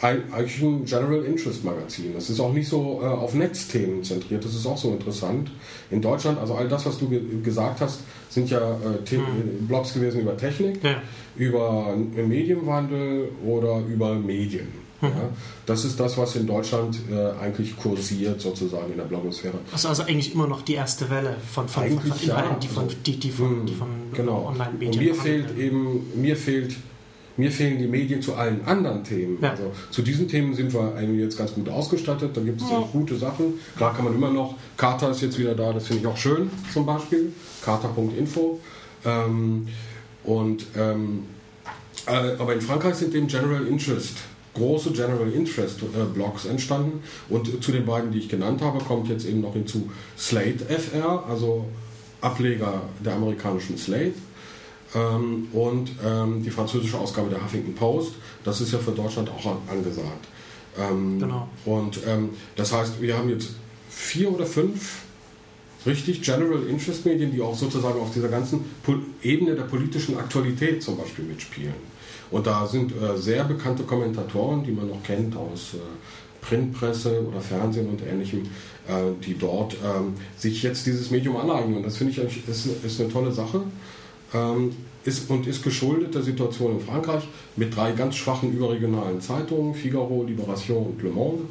Ein, 0.00 0.32
eigentlich 0.32 0.62
ein 0.62 0.84
General 0.84 1.24
Interest 1.24 1.64
Magazin. 1.64 2.14
Das 2.14 2.30
ist 2.30 2.38
auch 2.38 2.52
nicht 2.52 2.68
so 2.68 3.00
äh, 3.02 3.06
auf 3.06 3.34
Netzthemen 3.34 4.04
zentriert, 4.04 4.44
das 4.44 4.54
ist 4.54 4.64
auch 4.66 4.78
so 4.78 4.92
interessant. 4.92 5.50
In 5.90 6.00
Deutschland, 6.00 6.38
also 6.38 6.54
all 6.54 6.68
das, 6.68 6.86
was 6.86 6.98
du 6.98 7.08
ge 7.08 7.20
gesagt 7.42 7.80
hast, 7.80 8.00
sind 8.28 8.48
ja 8.48 8.60
äh, 8.60 9.08
hm. 9.10 9.66
Blogs 9.66 9.94
gewesen 9.94 10.20
über 10.20 10.36
Technik, 10.36 10.82
ja. 10.84 11.02
über 11.36 11.96
Medienwandel 11.96 13.30
oder 13.44 13.80
über 13.88 14.14
Medien. 14.14 14.68
Mhm. 15.00 15.08
Ja, 15.08 15.28
das 15.66 15.84
ist 15.84 16.00
das, 16.00 16.18
was 16.18 16.34
in 16.34 16.46
Deutschland 16.46 16.98
äh, 17.10 17.30
eigentlich 17.40 17.76
kursiert, 17.76 18.40
sozusagen 18.40 18.90
in 18.90 18.96
der 18.96 19.04
Blogosphäre. 19.04 19.58
Also, 19.70 19.88
also 19.88 20.02
eigentlich 20.02 20.34
immer 20.34 20.48
noch 20.48 20.62
die 20.62 20.74
erste 20.74 21.08
Welle 21.08 21.36
von, 21.52 21.68
von, 21.68 21.84
eigentlich 21.84 22.12
von 22.12 22.20
Inhalten, 22.20 22.52
ja, 22.52 22.58
die 22.58 22.68
von, 22.68 22.88
die, 23.06 23.16
die 23.16 23.30
von, 23.30 23.66
die 23.66 23.74
von 23.74 23.88
genau. 24.12 24.46
Online-Medien. 24.48 24.92
Und 24.92 25.00
mir 25.00 25.14
fehlt 25.14 25.56
eben, 25.56 26.20
mir 26.20 26.36
fehlt 26.36 26.76
mir 27.38 27.50
fehlen 27.50 27.78
die 27.78 27.86
Medien 27.86 28.20
zu 28.20 28.34
allen 28.34 28.64
anderen 28.66 29.04
Themen. 29.04 29.38
Ja. 29.40 29.50
Also 29.50 29.72
zu 29.90 30.02
diesen 30.02 30.28
Themen 30.28 30.54
sind 30.54 30.74
wir 30.74 30.94
eigentlich 30.94 31.20
jetzt 31.20 31.38
ganz 31.38 31.54
gut 31.54 31.68
ausgestattet. 31.68 32.36
Da 32.36 32.40
gibt 32.40 32.60
es 32.60 32.68
ja. 32.68 32.86
gute 32.92 33.16
Sachen. 33.16 33.54
Klar 33.76 33.94
kann 33.94 34.04
man 34.04 34.14
immer 34.14 34.30
noch. 34.30 34.56
Carta 34.76 35.10
ist 35.10 35.22
jetzt 35.22 35.38
wieder 35.38 35.54
da, 35.54 35.72
das 35.72 35.86
finde 35.86 36.02
ich 36.02 36.06
auch 36.06 36.16
schön 36.16 36.50
zum 36.72 36.84
Beispiel. 36.84 37.32
Carta.info. 37.64 38.60
Ähm, 39.04 39.68
und 40.24 40.66
ähm, 40.76 41.24
äh, 42.06 42.36
aber 42.38 42.54
in 42.54 42.60
Frankreich 42.60 42.96
sind 42.96 43.14
dem 43.14 43.28
General 43.28 43.66
Interest 43.66 44.16
große 44.54 44.90
General 44.90 45.30
Interest 45.32 45.80
äh, 45.82 46.04
Blogs 46.12 46.44
entstanden. 46.44 47.00
Und 47.28 47.62
zu 47.62 47.72
den 47.72 47.86
beiden, 47.86 48.10
die 48.10 48.18
ich 48.18 48.28
genannt 48.28 48.60
habe, 48.60 48.78
kommt 48.78 49.08
jetzt 49.08 49.26
eben 49.26 49.40
noch 49.40 49.54
hinzu 49.54 49.90
Slate 50.18 50.64
FR, 50.68 51.24
also 51.28 51.66
Ableger 52.20 52.82
der 53.04 53.14
amerikanischen 53.14 53.78
Slate. 53.78 54.14
Ähm, 54.94 55.48
und 55.52 55.90
ähm, 56.04 56.42
die 56.42 56.50
französische 56.50 56.98
Ausgabe 56.98 57.28
der 57.28 57.42
Huffington 57.44 57.74
Post. 57.74 58.14
Das 58.44 58.60
ist 58.60 58.72
ja 58.72 58.78
für 58.78 58.92
Deutschland 58.92 59.28
auch 59.30 59.44
an, 59.44 59.58
angesagt. 59.70 60.26
Ähm, 60.78 61.18
genau. 61.18 61.48
Und 61.64 62.00
ähm, 62.06 62.30
das 62.56 62.72
heißt, 62.72 63.00
wir 63.00 63.16
haben 63.16 63.28
jetzt 63.28 63.50
vier 63.90 64.32
oder 64.32 64.46
fünf 64.46 65.02
richtig 65.86 66.22
General 66.22 66.62
Interest 66.68 67.04
Medien, 67.04 67.32
die 67.32 67.40
auch 67.40 67.56
sozusagen 67.56 68.00
auf 68.00 68.12
dieser 68.12 68.28
ganzen 68.28 68.64
Ebene 69.22 69.54
der 69.54 69.64
politischen 69.64 70.18
Aktualität 70.18 70.82
zum 70.82 70.96
Beispiel 70.96 71.24
mitspielen. 71.24 71.98
Und 72.30 72.46
da 72.46 72.66
sind 72.66 72.92
äh, 72.92 73.16
sehr 73.16 73.44
bekannte 73.44 73.84
Kommentatoren, 73.84 74.62
die 74.64 74.72
man 74.72 74.88
noch 74.88 75.02
kennt 75.02 75.36
aus 75.36 75.74
äh, 75.74 75.78
Printpresse 76.40 77.26
oder 77.26 77.40
Fernsehen 77.40 77.88
und 77.88 78.02
ähnlichem, 78.02 78.42
äh, 78.86 79.12
die 79.24 79.36
dort 79.36 79.74
ähm, 79.74 80.14
sich 80.36 80.62
jetzt 80.62 80.86
dieses 80.86 81.10
Medium 81.10 81.36
aneignen. 81.36 81.78
Und 81.78 81.84
das 81.84 81.96
finde 81.96 82.12
ich 82.12 82.48
ist, 82.48 82.66
ist 82.84 83.00
eine 83.00 83.10
tolle 83.10 83.32
Sache. 83.32 83.62
Ähm, 84.34 84.76
ist, 85.04 85.30
und 85.30 85.46
ist 85.46 85.62
geschuldet 85.62 86.14
der 86.14 86.22
Situation 86.22 86.72
in 86.72 86.80
Frankreich 86.80 87.26
mit 87.56 87.74
drei 87.74 87.92
ganz 87.92 88.16
schwachen 88.16 88.52
überregionalen 88.52 89.20
Zeitungen, 89.20 89.74
Figaro, 89.74 90.24
Libération 90.24 90.84
und 90.84 91.02
Le 91.02 91.10
Monde, 91.10 91.44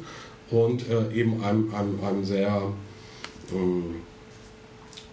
und 0.50 0.88
äh, 0.88 1.12
eben 1.12 1.42
einem, 1.42 1.74
einem, 1.74 1.98
einem 2.02 2.24
sehr 2.24 2.62
ähm, 3.52 3.96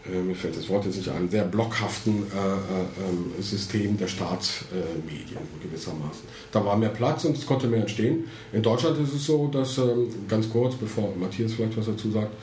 äh, 0.08 0.22
mir 0.22 0.36
fällt 0.36 0.58
das 0.58 0.70
Wort 0.70 0.86
jetzt 0.86 0.98
nicht 0.98 1.10
ein, 1.10 1.30
sehr 1.30 1.44
blockhaften 1.44 2.14
äh, 2.14 2.38
äh, 2.38 3.10
ähm, 3.10 3.32
System 3.42 3.98
der 3.98 4.08
Staatsmedien 4.08 5.40
gewissermaßen. 5.62 6.24
Da 6.52 6.64
war 6.64 6.78
mehr 6.78 6.90
Platz 6.90 7.26
und 7.26 7.38
es 7.38 7.46
konnte 7.46 7.68
mehr 7.68 7.82
entstehen. 7.82 8.26
In 8.54 8.62
Deutschland 8.62 9.00
ist 9.00 9.14
es 9.14 9.26
so, 9.26 9.48
dass, 9.48 9.78
ähm, 9.78 10.10
ganz 10.28 10.50
kurz, 10.50 10.76
bevor 10.76 11.14
Matthias 11.16 11.54
vielleicht 11.54 11.78
was 11.78 11.88
dazu 11.88 12.12
sagt, 12.12 12.34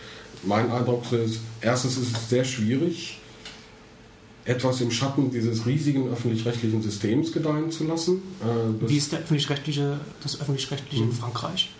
mein 0.42 0.70
Eindruck 0.72 1.04
ist, 1.12 1.40
erstens 1.60 1.98
ist 1.98 2.16
es 2.16 2.28
sehr 2.28 2.44
schwierig, 2.44 3.20
etwas 4.44 4.80
im 4.80 4.90
Schatten 4.90 5.30
dieses 5.30 5.66
riesigen 5.66 6.08
öffentlich-rechtlichen 6.10 6.82
Systems 6.82 7.32
gedeihen 7.32 7.70
zu 7.70 7.84
lassen. 7.84 8.22
Äh, 8.40 8.88
wie 8.88 8.96
ist 8.96 9.12
der 9.12 9.20
öffentlich-rechtliche, 9.20 10.00
das 10.22 10.40
öffentlich-rechtliche 10.40 11.02
in 11.02 11.10
hm. 11.10 11.16
Frankreich? 11.16 11.70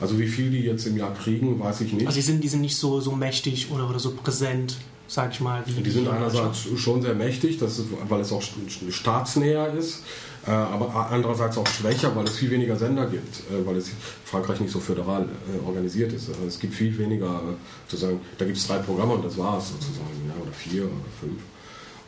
Also 0.00 0.18
wie 0.18 0.28
viel 0.28 0.50
die 0.50 0.60
jetzt 0.60 0.86
im 0.86 0.96
Jahr 0.96 1.12
kriegen, 1.14 1.58
weiß 1.58 1.80
ich 1.80 1.92
nicht. 1.92 2.06
Also 2.06 2.16
die 2.16 2.22
sind, 2.22 2.42
die 2.42 2.48
sind 2.48 2.60
nicht 2.60 2.76
so, 2.76 3.00
so 3.00 3.12
mächtig 3.12 3.70
oder, 3.70 3.90
oder 3.90 3.98
so 3.98 4.12
präsent 4.12 4.76
sag 5.08 5.32
ich 5.32 5.40
mal. 5.40 5.64
Die 5.66 5.90
sind 5.90 6.06
einerseits 6.06 6.68
schon 6.76 7.02
sehr 7.02 7.14
mächtig, 7.14 7.58
das 7.58 7.78
ist, 7.78 7.86
weil 8.08 8.20
es 8.20 8.30
auch 8.30 8.42
staatsnäher 8.90 9.72
ist, 9.72 10.02
äh, 10.46 10.50
aber 10.50 11.08
andererseits 11.10 11.56
auch 11.56 11.66
schwächer, 11.66 12.14
weil 12.14 12.24
es 12.24 12.36
viel 12.36 12.50
weniger 12.50 12.76
Sender 12.76 13.06
gibt, 13.06 13.40
äh, 13.50 13.66
weil 13.66 13.76
es 13.76 13.90
Frankreich 14.24 14.60
nicht 14.60 14.70
so 14.70 14.78
föderal 14.78 15.22
äh, 15.24 15.66
organisiert 15.66 16.12
ist. 16.12 16.28
Also 16.28 16.44
es 16.46 16.60
gibt 16.60 16.74
viel 16.74 16.96
weniger, 16.98 17.40
sozusagen, 17.88 18.20
da 18.36 18.44
gibt 18.44 18.58
es 18.58 18.66
drei 18.66 18.78
Programme 18.78 19.14
und 19.14 19.24
das 19.24 19.36
war 19.38 19.58
es 19.58 19.70
sozusagen, 19.70 20.28
ja, 20.28 20.34
oder 20.40 20.52
vier 20.52 20.84
oder 20.84 20.92
fünf. 21.20 21.40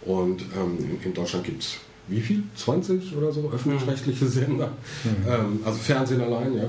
Und 0.02 0.42
ähm, 0.42 0.99
in, 1.04 1.14
Deutschland 1.14 1.45
gibt 1.45 1.62
es 1.62 1.76
wie 2.09 2.21
viel? 2.21 2.42
20 2.57 3.16
oder 3.16 3.30
so 3.33 3.50
öffentlich-rechtliche 3.52 4.26
Sender. 4.26 4.73
Mhm. 5.04 5.11
Ähm, 5.28 5.61
also 5.64 5.78
Fernsehen 5.78 6.21
allein, 6.21 6.57
ja. 6.57 6.69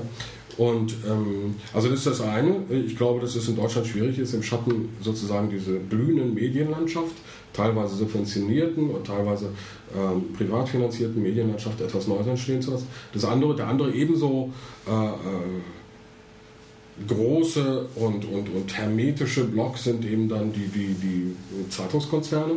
Und 0.58 0.94
ähm, 1.08 1.54
also 1.72 1.88
das 1.88 2.00
ist 2.00 2.06
das 2.06 2.20
eine. 2.20 2.56
Ich 2.68 2.96
glaube, 2.96 3.20
dass 3.20 3.34
es 3.34 3.48
in 3.48 3.56
Deutschland 3.56 3.86
schwierig 3.86 4.18
ist, 4.18 4.34
im 4.34 4.42
Schatten 4.42 4.90
sozusagen 5.00 5.48
diese 5.48 5.78
blühenden 5.78 6.34
Medienlandschaft, 6.34 7.14
teilweise 7.52 7.96
subventionierten 7.96 8.90
und 8.90 9.06
teilweise 9.06 9.48
ähm, 9.96 10.32
privat 10.36 10.68
finanzierten 10.68 11.22
Medienlandschaft 11.22 11.80
etwas 11.80 12.06
Neues 12.06 12.26
entstehen 12.26 12.60
zu 12.60 12.72
lassen. 12.72 12.86
Das 13.12 13.24
andere, 13.24 13.56
der 13.56 13.66
andere 13.68 13.92
ebenso 13.92 14.52
äh, 14.86 14.90
äh, 14.90 15.62
große 17.08 17.86
und, 17.94 18.24
und, 18.26 18.48
und 18.54 18.76
hermetische 18.76 19.44
Blocks 19.44 19.84
sind 19.84 20.04
eben 20.04 20.28
dann 20.28 20.52
die, 20.52 20.66
die, 20.66 20.94
die 20.94 21.34
Zeitungskonzerne. 21.70 22.56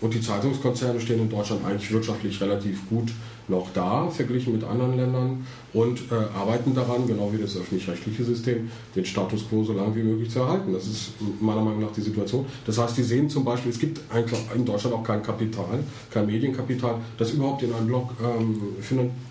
Und 0.00 0.12
die 0.12 0.20
Zeitungskonzerne 0.20 1.00
stehen 1.00 1.20
in 1.20 1.30
Deutschland 1.30 1.64
eigentlich 1.64 1.90
wirtschaftlich 1.90 2.40
relativ 2.40 2.88
gut 2.88 3.10
noch 3.48 3.68
da, 3.74 4.08
verglichen 4.08 4.54
mit 4.54 4.64
anderen 4.64 4.96
Ländern, 4.96 5.46
und 5.72 6.00
äh, 6.12 6.14
arbeiten 6.38 6.72
daran, 6.74 7.06
genau 7.06 7.32
wie 7.32 7.38
das 7.38 7.56
öffentlich-rechtliche 7.56 8.24
System, 8.24 8.70
den 8.94 9.04
Status 9.04 9.48
quo 9.48 9.64
so 9.64 9.72
lange 9.72 9.94
wie 9.96 10.02
möglich 10.02 10.30
zu 10.30 10.38
erhalten. 10.38 10.72
Das 10.72 10.86
ist 10.86 11.12
meiner 11.40 11.60
Meinung 11.60 11.80
nach 11.80 11.92
die 11.92 12.00
Situation. 12.00 12.46
Das 12.64 12.78
heißt, 12.78 12.96
die 12.96 13.02
sehen 13.02 13.28
zum 13.28 13.44
Beispiel, 13.44 13.72
es 13.72 13.78
gibt 13.78 14.00
eigentlich 14.12 14.38
in 14.54 14.64
Deutschland 14.64 14.94
auch 14.94 15.02
kein 15.02 15.22
Kapital, 15.22 15.80
kein 16.10 16.26
Medienkapital, 16.26 16.96
das 17.18 17.32
überhaupt 17.32 17.64
in 17.64 17.74
einen 17.74 17.88
Blog 17.88 18.12
ähm, 18.22 18.60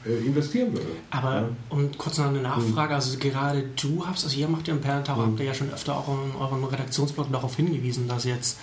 äh, 0.05 0.25
investieren 0.25 0.73
würde. 0.73 0.85
Aber 1.11 1.33
ja. 1.33 1.49
um 1.69 1.89
kurz 1.97 2.17
noch 2.17 2.27
eine 2.27 2.41
Nachfrage, 2.41 2.93
also 2.93 3.17
gerade 3.17 3.63
du 3.81 4.05
hast, 4.05 4.25
also 4.25 4.37
ihr 4.37 4.49
macht 4.49 4.67
ja 4.67 4.73
im 4.73 4.81
Perlentau, 4.81 5.15
mhm. 5.15 5.21
habt 5.21 5.39
ihr 5.39 5.45
ja 5.45 5.53
schon 5.53 5.71
öfter 5.71 5.97
auch 5.97 6.09
in 6.09 6.39
eurem 6.39 6.65
Redaktionsblog 6.65 7.31
darauf 7.31 7.55
hingewiesen, 7.55 8.09
dass 8.09 8.25
jetzt 8.25 8.57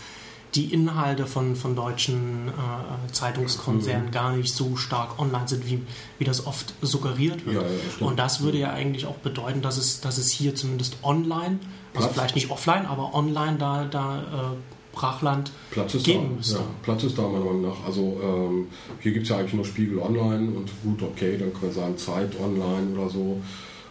die 0.55 0.73
Inhalte 0.73 1.27
von, 1.27 1.55
von 1.55 1.77
deutschen 1.77 2.49
äh, 2.49 3.13
Zeitungskonzernen 3.13 4.07
mhm. 4.07 4.11
gar 4.11 4.37
nicht 4.37 4.53
so 4.53 4.77
stark 4.77 5.19
online 5.19 5.47
sind, 5.47 5.67
wie, 5.69 5.81
wie 6.19 6.25
das 6.25 6.47
oft 6.47 6.75
suggeriert 6.83 7.47
wird. 7.47 7.57
Ja, 7.57 7.63
ja, 7.63 8.07
und 8.07 8.19
das 8.19 8.41
würde 8.43 8.59
ja 8.59 8.73
eigentlich 8.73 9.07
auch 9.07 9.17
bedeuten, 9.17 9.63
dass 9.63 9.77
es, 9.77 10.01
dass 10.01 10.19
es 10.19 10.31
hier 10.31 10.55
zumindest 10.55 10.97
online, 11.03 11.61
also 11.95 12.09
Platz. 12.09 12.13
vielleicht 12.13 12.35
nicht 12.35 12.51
offline, 12.51 12.87
aber 12.87 13.15
online 13.15 13.59
da, 13.59 13.85
da 13.85 14.19
äh, 14.19 14.57
Brachland 14.93 15.53
Platz 15.71 15.95
ist 15.95 16.05
geben 16.05 16.31
da. 16.31 16.37
müsste. 16.37 16.57
Ja, 16.57 16.65
Platz 16.83 17.05
ist 17.05 17.17
da 17.17 17.23
meiner 17.23 17.45
Meinung 17.45 17.63
nach. 17.63 17.85
Also 17.87 18.21
ähm, 18.23 18.67
hier 19.01 19.13
gibt 19.13 19.25
es 19.25 19.31
ja 19.31 19.39
eigentlich 19.39 19.55
nur 19.55 19.65
Spiegel 19.65 19.99
Online 19.99 20.51
und 20.51 20.71
gut, 20.83 21.03
okay, 21.03 21.37
dann 21.39 21.53
können 21.53 21.63
wir 21.63 21.73
sagen 21.73 21.97
Zeit 21.97 22.39
Online 22.41 22.99
oder 22.99 23.09
so. 23.09 23.41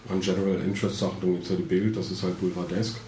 An 0.10 0.22
General 0.22 0.60
Interest 0.62 0.98
Sachen, 0.98 1.18
dann 1.22 1.32
gibt 1.34 1.44
es 1.44 1.50
ja 1.52 1.56
die 1.56 1.64
Bild, 1.64 1.96
das 1.96 2.10
ist 2.12 2.24
halt 2.24 2.40
Boulevardesk. 2.40 3.00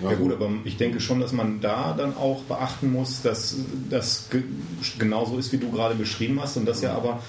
Ja, 0.00 0.10
ja 0.10 0.16
gut, 0.16 0.32
aber 0.32 0.50
ich 0.64 0.76
denke 0.76 1.00
schon, 1.00 1.20
dass 1.20 1.32
man 1.32 1.60
da 1.60 1.94
dann 1.96 2.16
auch 2.16 2.42
beachten 2.42 2.92
muss, 2.92 3.22
dass 3.22 3.56
das 3.90 4.28
genauso 4.98 5.38
ist, 5.38 5.52
wie 5.52 5.58
du 5.58 5.70
gerade 5.70 5.94
beschrieben 5.94 6.40
hast 6.40 6.56
und 6.56 6.66
dass 6.66 6.82
ja 6.82 6.94
aber 6.94 7.20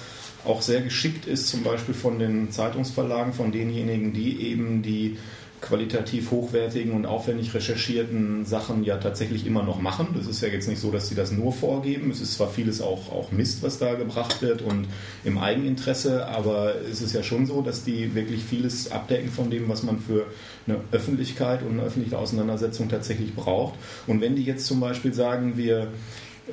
auch 0.46 0.62
sehr 0.62 0.82
geschickt 0.82 1.26
ist, 1.26 1.48
zum 1.48 1.64
Beispiel 1.64 1.96
von 1.96 2.20
den 2.20 2.52
Zeitungsverlagen, 2.52 3.34
von 3.34 3.52
denjenigen, 3.52 4.14
die 4.14 4.48
eben 4.48 4.82
die 4.82 5.18
qualitativ 5.62 6.32
hochwertigen 6.32 6.94
und 6.94 7.06
aufwendig 7.06 7.54
recherchierten 7.54 8.46
Sachen 8.46 8.84
ja 8.84 8.98
tatsächlich 8.98 9.48
immer 9.48 9.64
noch 9.64 9.82
machen. 9.82 10.10
Das 10.16 10.28
ist 10.28 10.42
ja 10.42 10.50
jetzt 10.50 10.68
nicht 10.68 10.80
so, 10.80 10.92
dass 10.92 11.10
sie 11.10 11.16
das 11.16 11.32
nur 11.32 11.52
vorgeben. 11.52 12.12
Es 12.12 12.22
ist 12.22 12.34
zwar 12.34 12.50
vieles 12.50 12.82
auch, 12.82 13.12
auch 13.12 13.32
Mist, 13.32 13.64
was 13.64 13.80
da 13.80 13.96
gebracht 13.96 14.42
wird 14.42 14.62
und 14.62 14.88
im 15.24 15.38
Eigeninteresse, 15.38 16.28
aber 16.28 16.76
es 16.90 17.02
ist 17.02 17.14
ja 17.14 17.24
schon 17.24 17.46
so, 17.46 17.62
dass 17.62 17.84
die 17.84 18.14
wirklich 18.14 18.44
vieles 18.44 18.92
abdecken 18.92 19.30
von 19.30 19.50
dem, 19.50 19.68
was 19.68 19.84
man 19.84 20.00
für 20.00 20.28
eine 20.68 20.80
Öffentlichkeit 20.92 21.62
und 21.64 21.74
eine 21.74 21.84
öffentliche 21.84 22.18
Auseinandersetzung 22.18 22.90
tatsächlich 22.90 23.36
braucht. 23.36 23.76
Und 24.08 24.22
wenn 24.22 24.36
die 24.36 24.44
jetzt 24.44 24.66
zum 24.66 24.80
Beispiel 24.80 25.14
sagen, 25.14 25.58
wir 25.58 25.88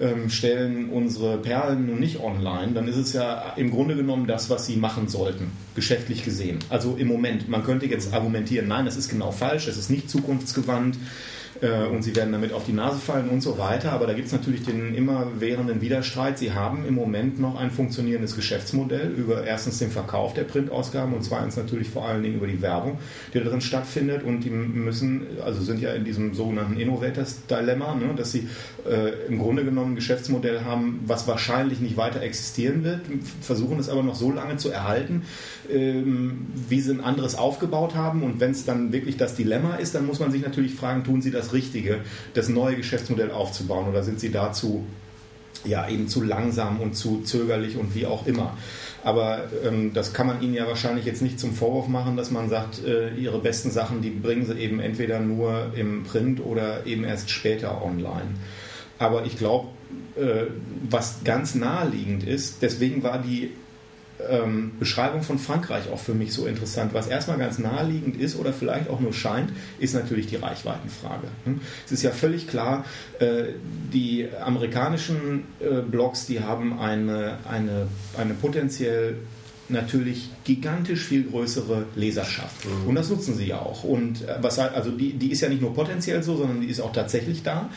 ähm, 0.00 0.30
stellen 0.30 0.88
unsere 0.90 1.38
Perlen 1.38 1.86
nun 1.86 2.00
nicht 2.00 2.20
online, 2.20 2.72
dann 2.72 2.88
ist 2.88 2.96
es 2.96 3.12
ja 3.12 3.52
im 3.56 3.70
Grunde 3.70 3.96
genommen 3.96 4.26
das, 4.26 4.48
was 4.50 4.66
sie 4.66 4.76
machen 4.76 5.08
sollten, 5.08 5.52
geschäftlich 5.74 6.24
gesehen. 6.24 6.58
Also 6.68 6.96
im 6.96 7.08
Moment, 7.08 7.48
man 7.48 7.64
könnte 7.64 7.86
jetzt 7.86 8.12
argumentieren, 8.12 8.68
nein, 8.68 8.84
das 8.84 8.96
ist 8.96 9.08
genau 9.08 9.32
falsch, 9.32 9.66
das 9.66 9.76
ist 9.76 9.90
nicht 9.90 10.08
zukunftsgewandt 10.08 10.96
äh, 11.62 11.86
und 11.86 12.02
sie 12.02 12.14
werden 12.16 12.32
damit 12.32 12.52
auf 12.52 12.64
die 12.64 12.72
Nase 12.72 12.98
fallen 12.98 13.28
und 13.28 13.40
so 13.40 13.58
weiter. 13.58 13.92
Aber 13.92 14.06
da 14.06 14.12
gibt 14.12 14.26
es 14.26 14.32
natürlich 14.32 14.64
den 14.64 14.94
immerwährenden 14.94 15.80
Widerstreit. 15.80 16.38
Sie 16.38 16.52
haben 16.52 16.84
im 16.86 16.94
Moment 16.94 17.40
noch 17.40 17.58
ein 17.58 17.70
funktionierendes 17.70 18.36
Geschäftsmodell 18.36 19.10
über 19.10 19.44
erstens 19.44 19.78
den 19.78 19.90
Verkauf 19.90 20.34
der 20.34 20.44
Printausgaben 20.44 21.14
und 21.14 21.22
zweitens 21.22 21.56
natürlich 21.56 21.88
vor 21.88 22.06
allen 22.06 22.22
Dingen 22.22 22.36
über 22.36 22.46
die 22.46 22.60
Werbung, 22.60 22.98
die 23.32 23.40
darin 23.40 23.60
stattfindet. 23.60 24.24
Und 24.24 24.40
die 24.40 24.50
müssen, 24.50 25.26
also 25.44 25.62
sind 25.62 25.80
ja 25.80 25.92
in 25.92 26.04
diesem 26.04 26.34
sogenannten 26.34 26.78
Innovators-Dilemma, 26.78 27.94
ne, 27.94 28.14
dass 28.16 28.32
sie 28.32 28.48
äh, 28.88 29.26
im 29.28 29.38
Grunde 29.38 29.64
genommen 29.64 29.81
ein 29.84 29.94
Geschäftsmodell 29.94 30.64
haben, 30.64 31.00
was 31.06 31.26
wahrscheinlich 31.26 31.80
nicht 31.80 31.96
weiter 31.96 32.20
existieren 32.22 32.84
wird, 32.84 33.00
versuchen 33.40 33.78
es 33.78 33.88
aber 33.88 34.02
noch 34.02 34.14
so 34.14 34.30
lange 34.30 34.56
zu 34.56 34.70
erhalten, 34.70 35.22
ähm, 35.70 36.46
wie 36.68 36.80
sie 36.80 36.92
ein 36.92 37.00
anderes 37.00 37.34
aufgebaut 37.34 37.94
haben. 37.94 38.22
Und 38.22 38.40
wenn 38.40 38.50
es 38.50 38.64
dann 38.64 38.92
wirklich 38.92 39.16
das 39.16 39.34
Dilemma 39.34 39.76
ist, 39.76 39.94
dann 39.94 40.06
muss 40.06 40.20
man 40.20 40.30
sich 40.30 40.42
natürlich 40.42 40.74
fragen, 40.74 41.04
tun 41.04 41.22
sie 41.22 41.30
das 41.30 41.52
Richtige, 41.52 42.00
das 42.34 42.48
neue 42.48 42.76
Geschäftsmodell 42.76 43.30
aufzubauen 43.30 43.88
oder 43.88 44.02
sind 44.02 44.20
sie 44.20 44.30
dazu 44.30 44.84
ja 45.64 45.88
eben 45.88 46.08
zu 46.08 46.22
langsam 46.22 46.80
und 46.80 46.94
zu 46.94 47.22
zögerlich 47.22 47.76
und 47.76 47.94
wie 47.94 48.06
auch 48.06 48.26
immer. 48.26 48.56
Aber 49.04 49.48
ähm, 49.64 49.92
das 49.92 50.12
kann 50.12 50.26
man 50.26 50.42
ihnen 50.42 50.54
ja 50.54 50.66
wahrscheinlich 50.66 51.04
jetzt 51.04 51.22
nicht 51.22 51.40
zum 51.40 51.52
Vorwurf 51.52 51.88
machen, 51.88 52.16
dass 52.16 52.30
man 52.30 52.48
sagt, 52.48 52.84
äh, 52.84 53.14
ihre 53.14 53.40
besten 53.40 53.70
Sachen, 53.70 54.00
die 54.00 54.10
bringen 54.10 54.46
sie 54.46 54.54
eben 54.54 54.80
entweder 54.80 55.18
nur 55.20 55.72
im 55.74 56.04
Print 56.04 56.40
oder 56.44 56.86
eben 56.86 57.04
erst 57.04 57.30
später 57.30 57.84
online. 57.84 58.34
Aber 59.02 59.26
ich 59.26 59.36
glaube, 59.36 59.68
äh, 60.14 60.44
was 60.88 61.24
ganz 61.24 61.56
naheliegend 61.56 62.22
ist, 62.22 62.62
deswegen 62.62 63.02
war 63.02 63.18
die 63.18 63.50
ähm, 64.30 64.72
Beschreibung 64.78 65.24
von 65.24 65.40
Frankreich 65.40 65.90
auch 65.92 65.98
für 65.98 66.14
mich 66.14 66.32
so 66.32 66.46
interessant. 66.46 66.94
Was 66.94 67.08
erstmal 67.08 67.36
ganz 67.36 67.58
naheliegend 67.58 68.16
ist 68.20 68.38
oder 68.38 68.52
vielleicht 68.52 68.88
auch 68.88 69.00
nur 69.00 69.12
scheint, 69.12 69.50
ist 69.80 69.94
natürlich 69.94 70.28
die 70.28 70.36
Reichweitenfrage. 70.36 71.26
Hm? 71.44 71.60
Es 71.84 71.90
ist 71.90 72.02
ja 72.04 72.12
völlig 72.12 72.46
klar, 72.46 72.84
äh, 73.18 73.54
die 73.92 74.28
amerikanischen 74.40 75.42
äh, 75.58 75.80
Blogs, 75.80 76.26
die 76.26 76.40
haben 76.40 76.78
eine, 76.78 77.38
eine, 77.44 77.88
eine 78.16 78.34
potenziell 78.34 79.16
natürlich 79.68 80.30
gigantisch 80.44 81.04
viel 81.04 81.24
größere 81.24 81.86
Leserschaft. 81.96 82.66
Mhm. 82.66 82.90
Und 82.90 82.94
das 82.94 83.08
nutzen 83.08 83.36
sie 83.36 83.46
ja 83.46 83.58
auch. 83.58 83.82
Und 83.82 84.22
äh, 84.28 84.36
was 84.40 84.58
also 84.58 84.92
die, 84.92 85.14
die 85.14 85.32
ist 85.32 85.40
ja 85.40 85.48
nicht 85.48 85.62
nur 85.62 85.74
potenziell 85.74 86.22
so, 86.22 86.36
sondern 86.36 86.60
die 86.60 86.68
ist 86.68 86.80
auch 86.80 86.92
tatsächlich 86.92 87.42
da. 87.42 87.70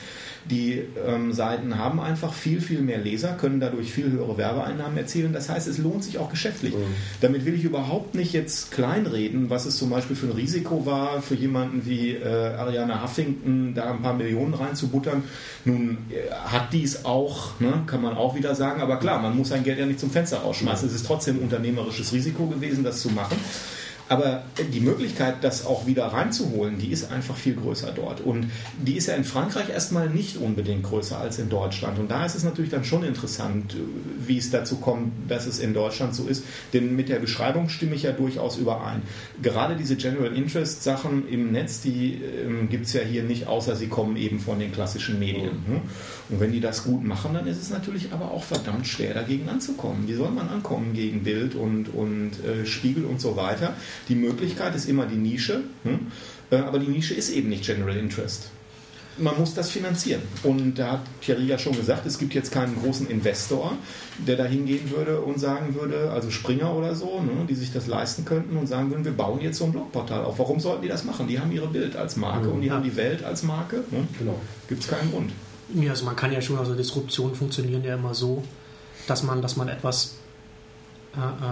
Die 0.50 0.84
ähm, 1.08 1.34
Seiten 1.34 1.78
haben 1.78 2.00
einfach 2.00 2.34
viel, 2.34 2.62
viel 2.62 2.82
mehr 2.82 3.00
Leser, 3.00 3.34
können 3.34 3.60
dadurch 3.60 3.92
viel 3.92 4.12
höhere 4.12 4.38
Werbeeinnahmen 4.38 4.98
erzielen. 4.98 5.34
Das 5.34 5.50
heißt, 5.50 5.68
es 5.68 5.80
lohnt 5.80 6.04
sich 6.04 6.20
auch 6.20 6.30
geschäftlich. 6.30 6.76
Mhm. 6.76 6.94
Damit 7.22 7.46
will 7.46 7.56
ich 7.56 7.64
überhaupt 7.64 8.14
nicht 8.14 8.34
jetzt 8.34 8.72
kleinreden, 8.72 9.50
was 9.50 9.66
es 9.66 9.78
zum 9.78 9.90
Beispiel 9.90 10.16
für 10.16 10.28
ein 10.28 10.34
Risiko 10.34 10.86
war, 10.86 11.22
für 11.22 11.36
jemanden 11.36 11.86
wie 11.86 12.12
äh, 12.12 12.28
Ariana 12.28 13.02
Huffington 13.02 13.74
da 13.74 13.92
ein 13.92 14.02
paar 14.02 14.14
Millionen 14.14 14.54
reinzubuttern. 14.54 15.24
Nun 15.66 15.98
äh, 16.10 16.32
hat 16.32 16.74
dies 16.74 17.06
auch, 17.06 17.60
ne, 17.60 17.82
kann 17.88 18.02
man 18.02 18.16
auch 18.16 18.36
wieder 18.36 18.54
sagen, 18.54 18.82
aber 18.82 18.98
klar, 18.98 19.22
man 19.22 19.36
muss 19.36 19.50
sein 19.50 19.64
Geld 19.64 19.80
ja 19.80 19.86
nicht 19.86 20.00
zum 20.00 20.12
Fenster 20.12 20.38
rausschmeißen. 20.38 20.88
Mhm. 20.88 20.94
Es 20.94 21.02
ist 21.02 21.08
trotzdem 21.08 21.40
unternehmerisches 21.40 22.14
Risiko 22.14 22.46
gewesen, 22.46 22.84
das 22.84 23.02
zu 23.02 23.10
machen. 23.10 23.38
Aber 24.08 24.44
die 24.72 24.82
Möglichkeit, 24.82 25.44
das 25.44 25.66
auch 25.66 25.88
wieder 25.88 26.06
reinzuholen, 26.06 26.78
die 26.78 26.92
ist 26.92 27.12
einfach 27.12 27.36
viel 27.36 27.56
größer 27.56 27.92
dort. 27.92 28.22
Und 28.22 28.52
die 28.78 28.98
ist 28.98 29.08
ja 29.08 29.16
in 29.16 29.24
Frankreich 29.24 29.70
erstmal 29.70 30.10
nicht 30.10 30.38
unbedingt 30.38 30.84
größer 30.84 31.18
als 31.18 31.40
in 31.40 31.50
Deutschland. 31.50 31.98
Und 31.98 32.12
da 32.12 32.26
ist 32.26 32.36
es 32.36 32.44
natürlich 32.44 32.70
dann 32.70 32.84
schon 32.84 33.04
interessant, 33.04 33.76
wie 34.20 34.38
es 34.38 34.52
dazu 34.52 34.78
kommt, 34.78 35.12
dass 35.28 35.48
es 35.48 35.60
in 35.60 35.74
Deutschland 35.74 36.14
so 36.14 36.28
ist. 36.28 36.44
Denn 36.74 36.96
mit 36.96 37.10
der 37.10 37.20
Beschreibung 37.20 37.70
stimme 37.70 37.96
ich 37.96 38.04
ja 38.04 38.12
durchaus 38.12 38.58
überein. 38.58 39.02
Gerade 39.42 39.76
diese 39.76 39.96
General 39.96 40.36
Interest 40.36 40.84
Sachen 40.84 41.28
im 41.28 41.52
Netz, 41.52 41.82
die 41.82 42.22
ähm, 42.22 42.70
gibt 42.70 42.86
es 42.86 42.94
ja 42.94 43.02
hier 43.02 43.24
nicht, 43.24 43.48
außer 43.48 43.76
sie 43.76 43.88
kommen 43.88 44.18
eben 44.18 44.40
von 44.40 44.60
den 44.60 44.72
klassischen 44.72 45.18
Medien. 45.18 45.64
Mhm. 45.68 45.82
Und 46.30 46.40
wenn 46.40 46.52
die 46.52 46.60
das 46.60 46.84
gut 46.84 47.04
machen, 47.04 47.34
dann 47.34 47.48
ist 47.48 47.62
es 47.62 47.70
natürlich 47.70 48.12
aber 48.12 48.32
auch 48.32 48.44
verdammt 48.44 48.88
schwer, 48.88 49.14
dagegen 49.14 49.50
anzukommen. 49.50 50.08
Wie 50.08 50.14
soll 50.14 50.32
man 50.32 50.50
ankommen 50.50 50.94
gegen 50.94 51.24
Bild 51.24 51.56
und, 51.56 51.90
und 51.94 52.32
äh, 52.44 52.66
Spiegel 52.66 53.06
und 53.06 53.20
so 53.20 53.36
weiter? 53.36 53.74
Die 54.10 54.16
Möglichkeit 54.16 54.76
ist 54.76 54.88
immer 54.88 55.06
die 55.06 55.16
Nische, 55.16 55.62
hm? 55.84 56.08
äh, 56.52 56.58
aber 56.58 56.80
die 56.80 56.88
Nische 56.88 57.14
ist 57.14 57.30
eben 57.30 57.50
nicht 57.50 57.66
General 57.66 57.96
Interest. 57.96 58.50
Man 59.18 59.40
muss 59.40 59.54
das 59.54 59.70
finanzieren. 59.70 60.22
Und 60.44 60.76
da 60.78 60.94
hat 60.94 61.02
Thierry 61.22 61.46
ja 61.46 61.58
schon 61.58 61.74
gesagt, 61.74 62.06
es 62.06 62.18
gibt 62.18 62.34
jetzt 62.34 62.52
keinen 62.52 62.76
großen 62.82 63.08
Investor, 63.10 63.72
der 64.28 64.36
da 64.36 64.44
hingehen 64.44 64.92
würde 64.92 65.22
und 65.22 65.40
sagen 65.40 65.74
würde, 65.74 66.12
also 66.12 66.30
Springer 66.32 66.74
oder 66.74 66.96
so, 66.96 67.22
ne, 67.22 67.46
die 67.48 67.56
sich 67.56 67.72
das 67.72 67.88
leisten 67.88 68.26
könnten 68.26 68.58
und 68.58 68.68
sagen 68.68 68.90
würden, 68.90 69.06
wir 69.06 69.14
bauen 69.14 69.40
jetzt 69.40 69.60
so 69.60 69.66
ein 69.66 69.72
Blogportal 69.72 70.26
auf. 70.26 70.38
Warum 70.38 70.60
sollten 70.60 70.82
die 70.82 70.90
das 70.90 71.06
machen? 71.06 71.30
Die 71.30 71.40
haben 71.40 71.52
ihre 71.54 71.68
Bild 71.68 71.96
als 71.96 72.18
Marke 72.18 72.50
mhm. 72.50 72.56
und 72.56 72.62
die 72.62 72.72
haben 72.72 72.84
die 72.84 72.98
Welt 72.98 73.24
als 73.24 73.44
Marke. 73.44 73.78
Ne? 73.90 74.06
Genau. 74.20 74.38
Gibt 74.68 74.84
es 74.84 74.90
keinen 74.90 75.10
Grund. 75.12 75.32
Ja, 75.74 75.92
also 75.92 76.04
man 76.04 76.18
kann 76.18 76.34
ja 76.34 76.42
schon, 76.42 76.58
also 76.58 76.76
Disruptionen 76.76 77.36
funktionieren 77.36 77.84
ja 77.84 77.96
immer 77.96 78.14
so, 78.14 78.44
dass 79.08 79.24
man, 79.24 79.42
dass 79.42 79.56
man 79.56 79.70
etwas, 79.70 80.16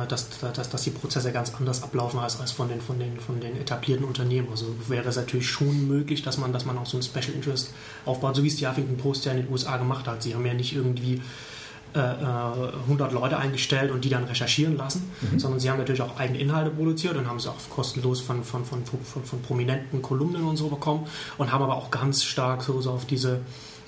dass, 0.10 0.28
dass, 0.40 0.70
dass 0.70 0.82
die 0.82 0.90
Prozesse 0.90 1.32
ganz 1.32 1.54
anders 1.56 1.84
ablaufen 1.84 2.20
als, 2.20 2.40
als 2.40 2.52
von, 2.52 2.68
den, 2.68 2.82
von, 2.82 3.00
den, 3.00 3.20
von 3.20 3.40
den 3.40 3.58
etablierten 3.58 4.06
Unternehmen. 4.06 4.50
Also 4.52 4.66
wäre 4.88 5.08
es 5.10 5.16
natürlich 5.16 5.50
schon 5.50 5.88
möglich, 5.88 6.22
dass 6.22 6.38
man, 6.38 6.52
dass 6.52 6.66
man 6.66 6.78
auch 6.78 6.86
so 6.86 6.98
ein 6.98 7.04
Special 7.04 7.34
Interest 7.34 7.74
aufbaut, 8.06 8.36
so 8.36 8.44
wie 8.44 8.48
es 8.48 8.58
die 8.58 8.68
Huffington 8.68 8.98
Post 8.98 9.26
ja 9.26 9.32
in 9.32 9.44
den 9.44 9.52
USA 9.52 9.78
gemacht 9.78 10.08
hat. 10.08 10.24
Sie 10.24 10.36
haben 10.36 10.46
ja 10.46 10.54
nicht 10.54 10.76
irgendwie 10.76 11.22
100 11.96 13.12
äh, 13.12 13.14
Leute 13.14 13.38
eingestellt 13.38 13.92
und 13.92 14.04
die 14.04 14.10
dann 14.10 14.24
recherchieren 14.24 14.78
lassen, 14.78 15.12
mhm. 15.22 15.40
sondern 15.40 15.60
sie 15.60 15.70
haben 15.70 15.78
natürlich 15.78 16.02
auch 16.02 16.18
eigene 16.18 16.40
Inhalte 16.40 16.72
produziert 16.72 17.16
und 17.16 17.28
haben 17.28 17.40
sie 17.40 17.50
auch 17.50 17.70
kostenlos 17.70 18.20
von, 18.20 18.44
von, 18.44 18.66
von, 18.66 18.84
von, 18.86 19.24
von 19.24 19.42
prominenten 19.42 20.02
Kolumnen 20.02 20.44
und 20.44 20.58
so 20.58 20.70
bekommen 20.70 21.06
und 21.38 21.52
haben 21.52 21.64
aber 21.64 21.76
auch 21.76 21.92
ganz 21.92 22.24
stark 22.24 22.64
so, 22.64 22.82
so 22.82 22.92
auf 22.92 23.06
diese 23.06 23.42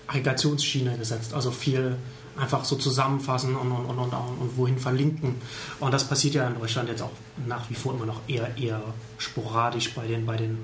Aggregationsschiene 0.08 0.98
gesetzt. 0.98 1.34
Also 1.34 1.50
viel 1.50 1.98
einfach 2.38 2.65
so 2.65 2.75
zusammenfassen 2.75 3.56
und, 3.56 3.72
und, 3.72 3.86
und, 3.86 3.98
und, 3.98 4.13
und 4.13 4.58
wohin 4.58 4.77
verlinken. 4.77 5.36
Und 5.80 5.94
das 5.94 6.08
passiert 6.08 6.36
ja 6.36 6.48
in 6.48 6.60
Deutschland 6.60 6.89
jetzt 6.89 7.01
auch 7.01 7.12
nach 7.48 7.70
wie 7.70 7.75
vor 7.75 7.94
immer 7.94 8.06
noch 8.06 8.20
eher, 8.27 8.58
eher 8.58 8.82
sporadisch 9.18 9.94
bei 9.94 10.06
den, 10.06 10.25
bei 10.25 10.36
den 10.36 10.58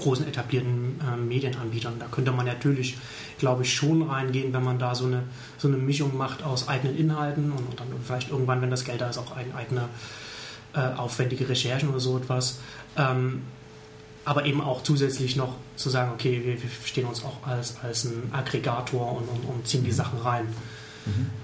großen 0.00 0.26
etablierten 0.26 1.00
äh, 1.00 1.16
Medienanbietern. 1.16 1.98
Da 1.98 2.06
könnte 2.06 2.32
man 2.32 2.46
natürlich, 2.46 2.96
glaube 3.38 3.62
ich, 3.62 3.74
schon 3.74 4.02
reingehen, 4.02 4.52
wenn 4.52 4.62
man 4.62 4.78
da 4.78 4.94
so 4.94 5.06
eine, 5.06 5.24
so 5.56 5.68
eine 5.68 5.76
Mischung 5.76 6.16
macht 6.16 6.42
aus 6.42 6.68
eigenen 6.68 6.96
Inhalten 6.96 7.52
und, 7.52 7.68
und 7.68 7.80
dann 7.80 7.86
vielleicht 8.04 8.30
irgendwann, 8.30 8.60
wenn 8.62 8.70
das 8.70 8.84
Geld 8.84 9.00
da 9.00 9.08
ist, 9.08 9.18
auch 9.18 9.36
ein, 9.36 9.54
eigene 9.54 9.88
äh, 10.74 10.80
aufwendige 10.80 11.48
Recherchen 11.48 11.88
oder 11.88 12.00
so 12.00 12.18
etwas. 12.18 12.58
Ähm, 12.96 13.42
aber 14.24 14.44
eben 14.44 14.60
auch 14.60 14.82
zusätzlich 14.82 15.36
noch 15.36 15.54
zu 15.76 15.88
sagen, 15.88 16.12
okay, 16.12 16.42
wir, 16.44 16.62
wir 16.62 16.68
verstehen 16.68 17.06
uns 17.06 17.24
auch 17.24 17.46
als, 17.46 17.76
als 17.82 18.04
ein 18.04 18.30
Aggregator 18.32 19.16
und, 19.16 19.26
und, 19.28 19.44
und 19.48 19.66
ziehen 19.66 19.84
die 19.84 19.90
mhm. 19.90 19.96
Sachen 19.96 20.18
rein. 20.18 20.48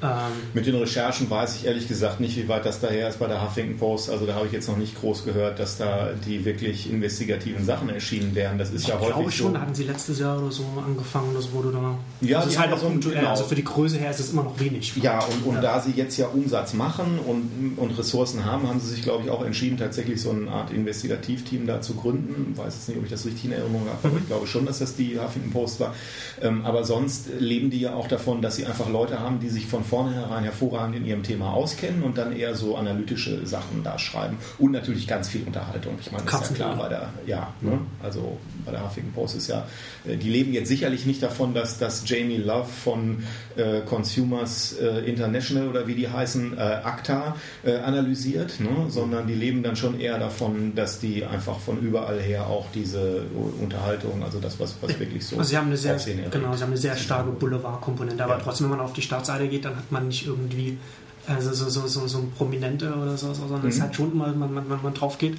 Ähm, 0.02 0.10
Mit 0.52 0.66
den 0.66 0.74
Recherchen 0.76 1.28
weiß 1.30 1.56
ich 1.56 1.66
ehrlich 1.66 1.88
gesagt 1.88 2.20
nicht, 2.20 2.36
wie 2.36 2.48
weit 2.48 2.64
das 2.66 2.80
daher 2.80 3.08
ist 3.08 3.18
bei 3.18 3.26
der 3.26 3.42
Huffington 3.42 3.78
Post. 3.78 4.10
Also 4.10 4.26
da 4.26 4.34
habe 4.34 4.46
ich 4.46 4.52
jetzt 4.52 4.68
noch 4.68 4.76
nicht 4.76 4.98
groß 5.00 5.24
gehört, 5.24 5.58
dass 5.58 5.76
da 5.78 6.10
die 6.26 6.44
wirklich 6.44 6.90
investigativen 6.90 7.64
Sachen 7.64 7.88
erschienen 7.88 8.34
wären. 8.34 8.58
Das 8.58 8.70
ist 8.70 8.82
ich 8.82 8.88
ja 8.88 8.94
häufig 8.98 9.14
glaube 9.14 9.32
schon, 9.32 9.52
so. 9.52 9.60
hatten 9.60 9.74
sie 9.74 9.84
letztes 9.84 10.18
Jahr 10.18 10.38
oder 10.38 10.50
so 10.50 10.64
angefangen, 10.84 11.34
das 11.34 11.52
wurde 11.52 11.72
da. 11.72 11.98
Ja, 12.20 12.40
das 12.40 12.50
ist 12.50 12.58
halt 12.58 12.72
auch 12.72 12.78
so 12.78 12.86
punktuell. 12.86 13.16
Genau. 13.16 13.30
Also 13.30 13.44
für 13.44 13.54
die 13.54 13.64
Größe 13.64 13.98
her 13.98 14.10
ist 14.10 14.20
es 14.20 14.30
immer 14.32 14.42
noch 14.42 14.58
wenig. 14.60 14.94
Ja, 14.96 15.20
und, 15.24 15.46
und 15.46 15.54
ja. 15.56 15.60
da 15.60 15.80
sie 15.80 15.92
jetzt 15.92 16.16
ja 16.16 16.26
Umsatz 16.26 16.74
machen 16.74 17.18
und, 17.18 17.76
und 17.76 17.98
Ressourcen 17.98 18.44
haben, 18.44 18.68
haben 18.68 18.80
sie 18.80 18.88
sich, 18.88 19.02
glaube 19.02 19.24
ich, 19.24 19.30
auch 19.30 19.44
entschieden, 19.44 19.76
tatsächlich 19.76 20.20
so 20.20 20.30
eine 20.30 20.50
Art 20.50 20.70
Investigativteam 20.70 21.66
da 21.66 21.80
zu 21.80 21.94
gründen. 21.94 22.52
Ich 22.52 22.58
weiß 22.58 22.74
jetzt 22.74 22.88
nicht, 22.88 22.98
ob 22.98 23.04
ich 23.04 23.10
das 23.10 23.24
richtig 23.26 23.46
in 23.46 23.52
Erinnerung 23.52 23.86
habe, 23.88 23.98
aber 24.02 24.12
mhm. 24.12 24.18
ich 24.18 24.26
glaube 24.26 24.46
schon, 24.46 24.66
dass 24.66 24.78
das 24.78 24.96
die 24.96 25.18
Huffington 25.18 25.52
Post 25.52 25.80
war. 25.80 25.94
Ähm, 26.42 26.64
aber 26.64 26.84
sonst 26.84 27.28
leben 27.38 27.70
die 27.70 27.80
ja 27.80 27.94
auch 27.94 28.08
davon, 28.08 28.42
dass 28.42 28.56
sie 28.56 28.66
einfach 28.66 28.88
Leute 28.88 29.20
haben, 29.20 29.40
die 29.40 29.48
sich 29.54 29.66
von 29.66 29.84
vornherein 29.84 30.44
hervorragend 30.44 30.96
in 30.96 31.06
ihrem 31.06 31.22
Thema 31.22 31.52
auskennen 31.52 32.02
und 32.02 32.18
dann 32.18 32.36
eher 32.36 32.54
so 32.54 32.76
analytische 32.76 33.46
Sachen 33.46 33.82
da 33.82 33.98
schreiben. 33.98 34.36
Und 34.58 34.72
natürlich 34.72 35.06
ganz 35.06 35.28
viel 35.28 35.44
Unterhaltung. 35.46 35.94
Ich 36.00 36.12
meine, 36.12 36.24
das 36.24 36.42
ist 36.42 36.50
ja 36.50 36.56
klar 36.56 36.76
bei 36.76 36.88
der, 36.88 37.08
ja, 37.26 37.52
ne? 37.60 37.78
also 38.02 38.38
bei 38.64 38.72
der 38.72 38.84
Huffington 38.84 39.12
Post 39.12 39.36
ist 39.36 39.48
ja, 39.48 39.66
äh, 40.06 40.16
die 40.16 40.28
leben 40.28 40.52
jetzt 40.52 40.68
sicherlich 40.68 41.06
nicht 41.06 41.22
davon, 41.22 41.54
dass, 41.54 41.78
dass 41.78 42.08
Jamie 42.08 42.36
Love 42.36 42.68
von 42.68 43.22
äh, 43.56 43.80
Consumers 43.80 44.76
äh, 44.80 45.00
International 45.08 45.68
oder 45.68 45.86
wie 45.86 45.94
die 45.94 46.08
heißen, 46.08 46.56
äh, 46.56 46.60
ACTA 46.60 47.36
äh, 47.64 47.76
analysiert, 47.76 48.60
ne? 48.60 48.86
sondern 48.88 49.26
die 49.26 49.34
leben 49.34 49.62
dann 49.62 49.76
schon 49.76 50.00
eher 50.00 50.18
davon, 50.18 50.74
dass 50.74 50.98
die 50.98 51.24
einfach 51.24 51.58
von 51.58 51.78
überall 51.80 52.20
her 52.20 52.46
auch 52.46 52.66
diese 52.74 53.22
Unterhaltung, 53.60 54.22
also 54.22 54.38
das, 54.40 54.58
was, 54.58 54.74
was 54.80 54.98
wirklich 54.98 55.26
so. 55.26 55.36
Also 55.36 55.50
sie 55.50 55.56
haben 55.56 55.66
eine 55.68 55.76
sehr, 55.76 55.96
genau, 56.30 56.54
sie 56.54 56.62
haben 56.62 56.70
eine 56.70 56.76
sehr 56.76 56.96
starke 56.96 57.30
Boulevard-Komponente, 57.30 58.22
aber 58.24 58.38
ja. 58.38 58.40
trotzdem, 58.42 58.70
wenn 58.70 58.78
man 58.78 58.86
auf 58.86 58.92
die 58.92 59.02
Startseite 59.02 59.43
geht, 59.48 59.64
dann 59.64 59.76
hat 59.76 59.90
man 59.90 60.08
nicht 60.08 60.26
irgendwie 60.26 60.78
also 61.26 61.52
so, 61.52 61.68
so, 61.68 61.86
so, 61.86 62.06
so 62.06 62.18
ein 62.18 62.30
Prominente 62.32 62.94
oder 62.94 63.16
so, 63.16 63.32
sondern 63.32 63.62
mhm. 63.62 63.68
es 63.68 63.80
hat 63.80 63.94
schon 63.94 64.12
immer, 64.12 64.26
wenn 64.30 64.38
man, 64.38 64.68
wenn 64.68 64.82
man 64.82 64.94
drauf 64.94 65.18
geht, 65.18 65.34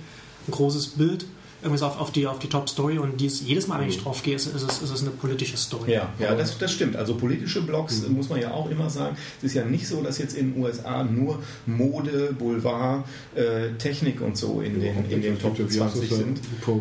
ein 0.47 0.51
großes 0.51 0.89
Bild 0.89 1.25
irgendwie 1.65 1.79
so 1.79 1.88
auf, 1.88 2.00
auf, 2.00 2.12
die, 2.12 2.27
auf 2.27 2.39
die 2.39 2.48
Top-Story 2.48 3.00
und 3.00 3.19
dies, 3.19 3.41
jedes 3.41 3.67
Mal, 3.67 3.81
wenn 3.81 3.89
ich 3.89 3.98
mhm. 3.98 4.03
drauf 4.03 4.22
gehe, 4.22 4.36
ist, 4.36 4.45
ist, 4.45 4.62
es, 4.62 4.81
ist 4.81 4.91
es 4.91 5.01
eine 5.01 5.12
politische 5.12 5.57
Story. 5.57 5.91
Ja, 5.91 6.10
ja 6.19 6.36
das, 6.36 6.57
das 6.57 6.72
stimmt. 6.72 6.95
Also 6.95 7.15
politische 7.15 7.62
Blogs, 7.63 8.07
mhm. 8.07 8.15
muss 8.15 8.29
man 8.29 8.39
ja 8.39 8.51
auch 8.51 8.69
immer 8.69 8.89
sagen, 8.89 9.17
es 9.39 9.45
ist 9.45 9.53
ja 9.55 9.65
nicht 9.65 9.88
so, 9.88 10.01
dass 10.01 10.19
jetzt 10.19 10.38
in 10.38 10.53
den 10.53 10.63
USA 10.63 11.03
nur 11.03 11.39
Mode, 11.65 12.36
Boulevard, 12.38 13.05
äh, 13.36 13.72
Technik 13.79 14.22
und 14.22 14.38
so 14.38 14.62
in 14.62 14.79
den, 14.79 15.10
ja, 15.10 15.15
in 15.15 15.22
den 15.22 15.39
Top 15.39 15.57
20 15.57 16.10
sind. 16.10 16.39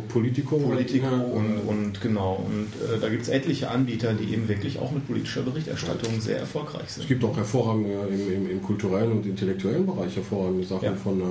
Politico. 0.08 0.58
Politico 0.58 1.06
ja. 1.06 1.12
und, 1.12 1.58
und 1.66 2.00
genau. 2.00 2.44
Und 2.46 2.68
äh, 2.86 3.00
da 3.00 3.08
gibt 3.08 3.22
es 3.22 3.28
etliche 3.28 3.70
Anbieter, 3.70 4.12
die 4.12 4.32
eben 4.32 4.48
wirklich 4.48 4.78
auch 4.78 4.92
mit 4.92 5.06
politischer 5.06 5.42
Berichterstattung 5.42 6.20
sehr 6.20 6.38
erfolgreich 6.38 6.90
sind. 6.90 7.04
Es 7.04 7.08
gibt 7.08 7.24
auch 7.24 7.36
hervorragende 7.36 8.06
im, 8.10 8.32
im, 8.32 8.50
im 8.50 8.62
kulturellen 8.62 9.12
und 9.12 9.26
intellektuellen 9.26 9.86
Bereich 9.86 10.14
hervorragende 10.14 10.66
Sachen 10.66 10.84
ja. 10.84 10.94
von 10.94 11.20
äh, 11.20 11.24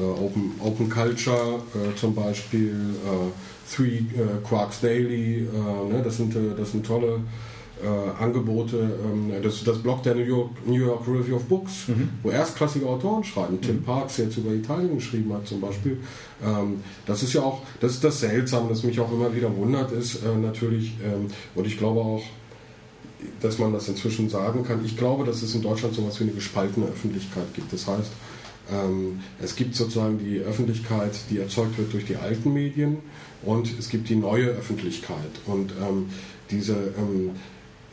Open, 0.00 0.52
Open 0.60 0.88
Culture 0.88 1.60
äh, 1.74 1.94
zum 1.96 2.14
Beispiel, 2.14 2.70
äh, 2.70 3.74
Three 3.74 4.02
Quarks 4.46 4.80
Daily, 4.80 5.48
ne, 5.88 6.02
das, 6.04 6.18
sind, 6.18 6.34
das 6.58 6.72
sind 6.72 6.84
tolle 6.84 7.20
Angebote. 8.18 8.76
Ähm, 8.76 9.32
das, 9.42 9.64
das 9.64 9.78
Blog 9.78 10.02
der 10.02 10.14
New 10.14 10.24
York, 10.24 10.50
New 10.66 10.74
York 10.74 11.08
Review 11.08 11.36
of 11.36 11.44
Books, 11.44 11.88
mhm. 11.88 12.10
wo 12.22 12.30
erstklassige 12.30 12.86
Autoren 12.86 13.24
schreiben. 13.24 13.54
Mhm. 13.54 13.62
Tim 13.62 13.82
Parks 13.82 14.18
jetzt 14.18 14.36
über 14.36 14.52
Italien 14.52 14.96
geschrieben 14.96 15.32
hat 15.32 15.46
zum 15.46 15.60
Beispiel. 15.60 15.98
Ähm, 16.44 16.82
das 17.06 17.22
ist 17.22 17.32
ja 17.32 17.42
auch, 17.42 17.62
das 17.80 17.92
ist 17.92 18.04
das 18.04 18.20
Seltsame, 18.20 18.68
das 18.68 18.82
mich 18.82 19.00
auch 19.00 19.10
immer 19.10 19.34
wieder 19.34 19.56
wundert, 19.56 19.90
ist 19.92 20.20
natürlich, 20.24 20.92
ähm, 21.02 21.28
und 21.54 21.66
ich 21.66 21.78
glaube 21.78 22.00
auch, 22.00 22.22
dass 23.40 23.58
man 23.58 23.72
das 23.72 23.88
inzwischen 23.88 24.28
sagen 24.28 24.64
kann. 24.64 24.84
Ich 24.84 24.96
glaube, 24.96 25.24
dass 25.24 25.42
es 25.42 25.54
in 25.54 25.62
Deutschland 25.62 25.94
so 25.94 26.02
etwas 26.02 26.20
wie 26.20 26.24
eine 26.24 26.32
gespaltene 26.32 26.86
Öffentlichkeit 26.86 27.54
gibt. 27.54 27.72
Das 27.72 27.86
heißt, 27.86 28.10
es 29.42 29.56
gibt 29.56 29.74
sozusagen 29.74 30.18
die 30.18 30.38
Öffentlichkeit, 30.38 31.12
die 31.30 31.38
erzeugt 31.38 31.76
wird 31.78 31.92
durch 31.92 32.06
die 32.06 32.16
alten 32.16 32.52
Medien 32.52 32.98
und 33.42 33.68
es 33.78 33.88
gibt 33.88 34.08
die 34.08 34.16
neue 34.16 34.46
Öffentlichkeit. 34.46 35.16
Und 35.46 35.72
ähm, 35.72 36.06
diese, 36.50 36.74
ähm, 36.96 37.32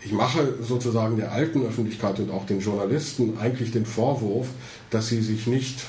ich 0.04 0.12
mache 0.12 0.56
sozusagen 0.62 1.18
der 1.18 1.32
alten 1.32 1.66
Öffentlichkeit 1.66 2.20
und 2.20 2.32
auch 2.32 2.46
den 2.46 2.60
Journalisten 2.60 3.38
eigentlich 3.40 3.72
den 3.72 3.86
Vorwurf, 3.86 4.48
dass 4.90 5.08
sie 5.08 5.22
sich 5.22 5.48
nicht 5.48 5.80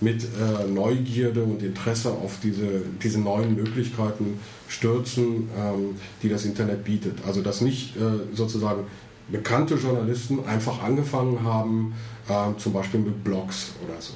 mit 0.00 0.24
äh, 0.24 0.68
Neugierde 0.68 1.44
und 1.44 1.62
Interesse 1.62 2.10
auf 2.10 2.38
diese, 2.42 2.82
diese 3.02 3.20
neuen 3.20 3.54
Möglichkeiten 3.54 4.40
stürzen, 4.68 5.48
ähm, 5.56 5.96
die 6.22 6.28
das 6.28 6.44
Internet 6.44 6.84
bietet. 6.84 7.18
Also 7.26 7.40
dass 7.40 7.60
nicht 7.60 7.96
äh, 7.96 8.34
sozusagen 8.34 8.84
bekannte 9.30 9.76
Journalisten 9.76 10.44
einfach 10.44 10.82
angefangen 10.82 11.44
haben, 11.44 11.94
äh, 12.28 12.58
zum 12.58 12.72
Beispiel 12.72 13.00
mit 13.00 13.24
Blogs 13.24 13.72
oder 13.84 14.00
so. 14.00 14.14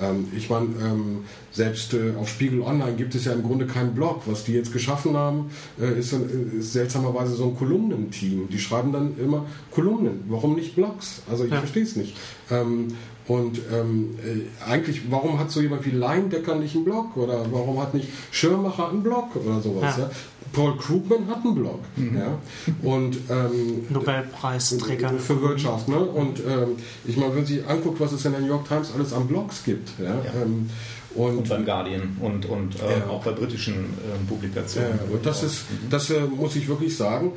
Ähm, 0.00 0.28
ich 0.36 0.48
meine, 0.48 0.66
ähm, 0.82 1.24
selbst 1.52 1.94
äh, 1.94 2.14
auf 2.18 2.28
Spiegel 2.28 2.62
Online 2.62 2.94
gibt 2.94 3.14
es 3.14 3.24
ja 3.24 3.32
im 3.32 3.42
Grunde 3.42 3.66
keinen 3.66 3.94
Blog. 3.94 4.22
Was 4.26 4.44
die 4.44 4.52
jetzt 4.52 4.72
geschaffen 4.72 5.16
haben, 5.16 5.50
äh, 5.80 5.98
ist, 5.98 6.12
ist, 6.12 6.72
seltsamerweise 6.72 7.34
so 7.34 7.44
ein 7.44 7.56
Kolumnenteam. 7.56 8.48
Die 8.48 8.58
schreiben 8.58 8.92
dann 8.92 9.18
immer 9.18 9.46
Kolumnen. 9.70 10.24
Warum 10.28 10.54
nicht 10.54 10.76
Blogs? 10.76 11.22
Also 11.30 11.44
ich 11.44 11.50
ja. 11.50 11.58
verstehe 11.58 11.82
es 11.82 11.96
nicht. 11.96 12.16
Ähm, 12.50 12.88
und 13.26 13.60
ähm, 13.72 14.18
äh, 14.24 14.70
eigentlich, 14.70 15.02
warum 15.10 15.38
hat 15.38 15.50
so 15.50 15.60
jemand 15.60 15.86
wie 15.86 15.90
Leindecker 15.90 16.56
nicht 16.56 16.74
einen 16.74 16.84
Blog? 16.84 17.16
Oder 17.16 17.44
warum 17.52 17.80
hat 17.80 17.94
nicht 17.94 18.08
Schirmacher 18.32 18.88
einen 18.90 19.02
Blog 19.02 19.36
oder 19.36 19.60
sowas? 19.60 19.96
Ja. 19.98 20.04
Ja? 20.04 20.10
Paul 20.52 20.76
Krugman 20.76 21.28
hat 21.28 21.44
einen 21.44 21.54
Blog. 21.54 21.80
Mhm. 21.96 22.18
Ja? 22.18 22.38
Und, 22.82 23.18
ähm, 23.30 23.86
Nobelpreisträger. 23.88 25.10
Für 25.18 25.40
Wirtschaft. 25.42 25.88
Ne? 25.88 25.98
Und 25.98 26.40
ähm, 26.40 26.76
ich 27.04 27.16
meine, 27.16 27.36
wenn 27.36 27.46
Sie 27.46 27.62
anguckt, 27.62 28.00
was 28.00 28.12
es 28.12 28.24
in 28.24 28.32
der 28.32 28.40
New 28.40 28.48
York 28.48 28.66
Times 28.66 28.92
alles 28.94 29.12
an 29.12 29.28
Blogs 29.28 29.62
gibt. 29.64 29.90
Ja? 29.98 30.06
ja. 30.06 30.42
Ähm, 30.42 30.68
und, 31.14 31.38
und, 31.38 31.48
beim 31.48 31.64
Guardian 31.64 32.16
und, 32.20 32.46
und 32.46 32.80
äh, 32.80 33.00
ja. 33.00 33.06
auch 33.08 33.22
bei 33.24 33.32
britischen 33.32 33.74
äh, 33.74 34.28
Publikationen. 34.28 34.92
Ja, 34.92 35.12
und 35.12 35.26
das 35.26 35.42
ist, 35.42 35.64
das 35.88 36.10
äh, 36.10 36.20
muss 36.20 36.54
ich 36.54 36.68
wirklich 36.68 36.96
sagen. 36.96 37.32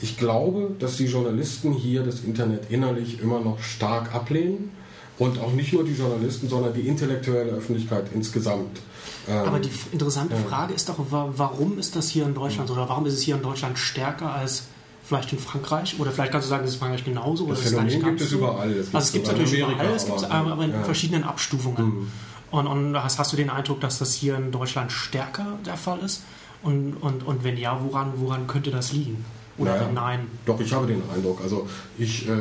Ich 0.00 0.16
glaube, 0.16 0.70
dass 0.78 0.96
die 0.96 1.06
Journalisten 1.06 1.72
hier 1.72 2.02
das 2.02 2.20
Internet 2.20 2.70
innerlich 2.70 3.20
immer 3.20 3.40
noch 3.40 3.62
stark 3.62 4.14
ablehnen 4.14 4.72
und 5.18 5.38
auch 5.40 5.52
nicht 5.52 5.72
nur 5.72 5.84
die 5.84 5.92
Journalisten, 5.92 6.48
sondern 6.48 6.74
die 6.74 6.82
intellektuelle 6.82 7.52
Öffentlichkeit 7.52 8.06
insgesamt. 8.14 8.80
Ähm, 9.28 9.36
Aber 9.46 9.60
die 9.60 9.70
interessante 9.92 10.36
Frage 10.36 10.74
ist 10.74 10.88
doch, 10.88 10.96
warum 10.98 11.78
ist 11.78 11.96
das 11.96 12.08
hier 12.08 12.24
in 12.24 12.34
Deutschland 12.34 12.68
so? 12.68 12.74
Oder 12.74 12.88
warum 12.88 13.06
ist 13.06 13.14
es 13.14 13.22
hier 13.22 13.36
in 13.36 13.42
Deutschland 13.42 13.78
stärker 13.78 14.34
als 14.34 14.64
vielleicht 15.04 15.32
in 15.32 15.38
Frankreich? 15.38 15.98
Oder 15.98 16.10
vielleicht 16.10 16.32
kannst 16.32 16.46
du 16.46 16.50
sagen, 16.50 16.64
das 16.64 16.72
ist 16.72 16.80
Frankreich 16.80 17.04
genauso? 17.04 17.46
Das, 17.46 17.60
das 17.60 17.70
Phänomen 17.70 18.02
gibt 18.02 18.20
es 18.20 18.30
so? 18.30 18.38
überall. 18.38 18.68
also 18.68 18.98
es 18.98 19.12
gibt 19.12 19.26
es 19.26 19.32
natürlich 19.32 19.62
Amerika, 19.62 19.82
überall, 19.82 19.96
es 19.96 20.06
gibt 20.06 20.18
es 20.18 20.24
aber, 20.24 20.52
aber 20.52 20.64
in 20.64 20.70
ja. 20.72 20.82
verschiedenen 20.82 21.24
Abstufungen. 21.24 21.84
Mhm. 21.84 22.08
Und, 22.50 22.66
und 22.66 23.02
hast, 23.02 23.18
hast, 23.18 23.32
du 23.32 23.36
den 23.36 23.48
Eindruck, 23.48 23.80
dass 23.80 23.98
das 23.98 24.12
hier 24.12 24.36
in 24.36 24.52
Deutschland 24.52 24.92
stärker 24.92 25.58
der 25.64 25.76
Fall 25.76 26.00
ist? 26.00 26.22
Und, 26.62 26.94
und, 27.00 27.26
und 27.26 27.44
wenn 27.44 27.56
ja, 27.56 27.78
woran, 27.82 28.12
woran 28.16 28.46
könnte 28.46 28.70
das 28.70 28.92
liegen? 28.92 29.24
Oder 29.58 29.72
naja, 29.72 29.90
nein? 29.92 30.20
Doch, 30.46 30.60
ich 30.60 30.72
habe 30.72 30.86
den 30.86 31.02
Eindruck. 31.14 31.40
Also 31.42 31.68
ich 31.98 32.26
äh, 32.28 32.32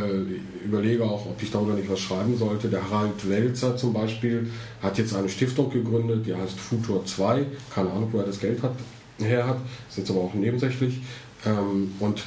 überlege 0.65 1.03
auch, 1.03 1.25
ob 1.25 1.41
ich 1.41 1.51
darüber 1.51 1.73
nicht 1.73 1.89
was 1.89 1.99
schreiben 1.99 2.37
sollte. 2.37 2.69
Der 2.69 2.89
Harald 2.89 3.29
Welzer 3.29 3.75
zum 3.75 3.93
Beispiel 3.93 4.49
hat 4.81 4.97
jetzt 4.97 5.13
eine 5.13 5.27
Stiftung 5.27 5.69
gegründet, 5.69 6.25
die 6.25 6.33
heißt 6.33 6.57
Futur 6.57 7.05
2. 7.05 7.45
Keine 7.73 7.91
Ahnung, 7.91 8.09
wo 8.11 8.19
er 8.19 8.25
das 8.25 8.39
Geld 8.39 8.63
hat, 8.63 8.75
her 9.19 9.45
hat. 9.45 9.57
Ist 9.89 9.97
jetzt 9.97 10.09
aber 10.09 10.21
auch 10.21 10.33
nebensächlich. 10.33 11.01
Ähm, 11.45 11.93
und 11.99 12.23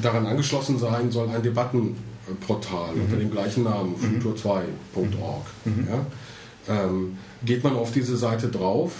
daran 0.00 0.26
angeschlossen 0.26 0.78
sein 0.78 1.10
soll 1.10 1.28
ein 1.28 1.42
Debattenportal 1.42 2.94
mhm. 2.94 3.02
unter 3.02 3.16
dem 3.16 3.30
gleichen 3.30 3.64
Namen, 3.64 3.94
mhm. 4.00 4.20
futur2.org. 4.20 5.46
Mhm. 5.64 5.88
Ja? 5.88 6.84
Ähm, 6.84 7.18
geht 7.44 7.64
man 7.64 7.74
auf 7.74 7.92
diese 7.92 8.16
Seite 8.16 8.48
drauf, 8.48 8.92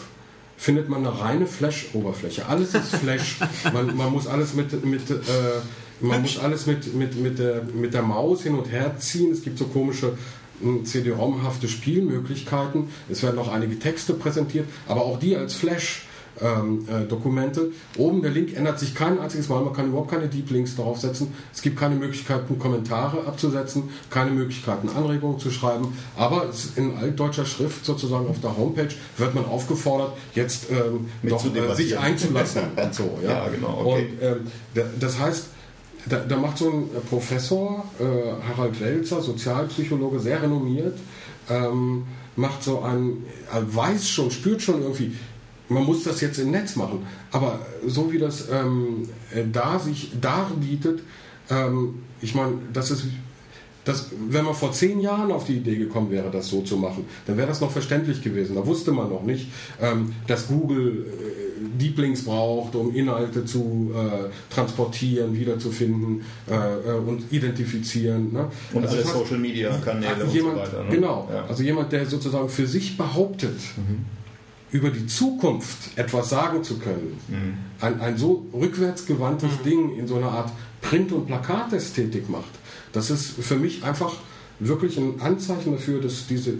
findet 0.57 0.89
man 0.89 1.07
eine 1.07 1.21
reine 1.21 1.47
Flash-Oberfläche. 1.47 2.47
Alles 2.47 2.75
ist 2.75 2.97
Flash. 2.97 3.39
man, 3.73 3.97
man, 3.97 4.13
muss 4.13 4.27
alles 4.27 4.55
mit, 4.55 4.85
mit 4.85 5.11
äh, 5.11 5.15
man 6.01 6.23
muss 6.23 6.39
alles 6.39 6.67
mit, 6.67 6.95
mit, 6.95 7.17
mit, 7.17 7.39
der, 7.39 7.63
mit 7.63 7.95
der 7.95 8.03
Maus 8.03 8.43
hin 8.43 8.55
und 8.55 8.71
her 8.71 8.97
ziehen. 8.99 9.33
Es 9.33 9.43
gibt 9.43 9.59
so 9.59 9.67
komische 9.67 10.17
hm, 10.61 10.85
CD-ROM-hafte 10.85 11.69
Spielmöglichkeiten. 11.69 12.89
Es 13.09 13.23
werden 13.23 13.37
noch 13.37 13.53
einige 13.53 13.79
Texte 13.79 14.15
präsentiert, 14.15 14.67
aber 14.89 15.03
auch 15.03 15.19
die 15.19 15.37
als 15.37 15.55
Flash. 15.55 16.06
Ähm, 16.41 16.87
äh, 16.89 17.07
Dokumente. 17.07 17.71
Oben 17.97 18.23
der 18.23 18.31
Link 18.31 18.57
ändert 18.57 18.79
sich 18.79 18.95
kein 18.95 19.19
einziges 19.19 19.49
Mal, 19.49 19.63
man 19.63 19.73
kann 19.73 19.89
überhaupt 19.89 20.11
keine 20.11 20.29
Deep 20.29 20.51
Links 20.51 20.77
darauf 20.77 21.01
setzen. 21.01 21.33
Es 21.53 21.63
gibt 21.63 21.79
keine 21.79 21.95
Möglichkeiten, 21.95 22.59
Kommentare 22.59 23.27
abzusetzen, 23.27 23.85
keine 24.11 24.31
Möglichkeiten, 24.31 24.89
Anregungen 24.89 25.39
zu 25.39 25.51
schreiben. 25.51 25.97
Aber 26.17 26.51
in 26.77 26.97
altdeutscher 26.97 27.47
Schrift 27.47 27.85
sozusagen 27.85 28.29
auf 28.29 28.41
der 28.41 28.57
Homepage 28.57 28.89
wird 29.17 29.35
man 29.35 29.45
aufgefordert, 29.47 30.13
jetzt 30.35 30.71
ähm, 30.71 31.09
doch 31.23 31.45
äh, 31.45 31.75
sich 31.75 31.99
einzulassen 31.99 32.63
und 32.77 32.95
so. 32.95 33.19
Ja, 33.23 33.31
ja 33.31 33.49
genau. 33.49 33.83
Okay. 33.85 34.09
Und 34.21 34.23
ähm, 34.23 34.87
das 35.01 35.19
heißt, 35.19 35.47
da, 36.09 36.19
da, 36.19 36.37
macht 36.37 36.59
so 36.59 36.71
ein 36.71 36.89
Professor, 37.09 37.85
äh, 37.99 38.05
Harald 38.49 38.81
Welzer, 38.81 39.23
Sozialpsychologe, 39.23 40.21
sehr 40.21 40.41
renommiert, 40.41 40.99
ähm, 41.51 42.05
macht 42.37 42.63
so 42.63 42.83
ein, 42.83 43.25
weiß 43.51 44.09
schon, 44.09 44.31
spürt 44.31 44.63
schon 44.63 44.83
irgendwie, 44.83 45.17
man 45.69 45.85
muss 45.85 46.05
das 46.05 46.21
jetzt 46.21 46.39
im 46.39 46.51
Netz 46.51 46.77
machen. 46.77 47.07
Aber 47.33 47.61
so 47.87 48.13
wie 48.13 48.19
das 48.19 48.49
ähm, 48.51 49.09
äh, 49.35 49.45
da 49.51 49.79
sich 49.79 50.13
darbietet, 50.21 51.01
ähm, 51.51 52.03
ich 52.21 52.35
meine, 52.35 52.55
das 52.73 52.91
ist, 52.91 53.05
das, 53.85 54.11
wenn 54.29 54.45
man 54.45 54.55
vor 54.55 54.73
zehn 54.73 55.01
Jahren 55.01 55.31
auf 55.31 55.47
die 55.47 55.59
Idee 55.59 55.77
gekommen 55.77 56.11
wäre, 56.11 56.31
das 56.31 56.49
so 56.49 56.63
zu 56.63 56.77
machen, 56.77 57.05
dann 57.27 57.37
wäre 57.37 57.47
das 57.47 57.61
noch 57.61 57.71
verständlich 57.71 58.21
gewesen. 58.21 58.57
Da 58.57 58.67
wusste 58.67 58.91
man 58.91 59.09
noch 59.09 59.23
nicht, 59.23 59.49
ähm, 59.81 60.13
dass 60.27 60.49
Google 60.49 61.07
äh, 61.07 61.79
Deep 61.79 61.99
Links 61.99 62.25
braucht, 62.25 62.75
um 62.75 62.95
Inhalte 62.95 63.45
zu 63.45 63.93
äh, 63.95 64.53
transportieren, 64.53 65.37
wiederzufinden 65.37 66.23
äh, 66.51 66.55
äh 66.55 66.99
und 66.99 67.33
identifizieren. 67.33 68.33
Ne? 68.33 68.51
Und 68.73 68.85
also 68.85 68.97
alle 68.97 69.07
Social 69.07 69.39
Media 69.39 69.77
Kanäle 69.79 70.25
und 70.25 70.35
jemand, 70.35 70.57
so 70.57 70.63
weiter. 70.63 70.85
Ne? 70.85 70.91
Genau, 70.91 71.29
ja. 71.33 71.45
also 71.45 71.63
jemand, 71.63 71.93
der 71.93 72.07
sozusagen 72.07 72.49
für 72.49 72.67
sich 72.67 72.97
behauptet, 72.97 73.61
mhm 73.77 74.17
über 74.73 74.91
die 74.91 75.07
Zukunft 75.07 75.97
etwas 75.97 76.31
sagen 76.31 76.65
zu 76.65 76.79
können, 76.79 77.19
mhm. 77.29 77.59
ein, 77.81 78.01
ein 78.01 78.19
so 78.19 78.47
rückwärtsgewandtes 78.53 79.51
mhm. 79.61 79.65
Ding 79.65 79.97
in 79.97 80.07
so 80.07 80.17
einer 80.17 80.31
Art 80.31 80.51
Print- 80.83 81.13
und 81.13 81.27
Plakatästhetik 81.27 82.29
macht, 82.29 82.51
das 82.93 83.11
ist 83.11 83.31
für 83.41 83.57
mich 83.57 83.85
einfach 83.85 84.15
wirklich 84.59 84.97
ein 84.99 85.21
Anzeichen 85.21 85.73
dafür, 85.73 86.01
dass 86.01 86.27
diese 86.27 86.55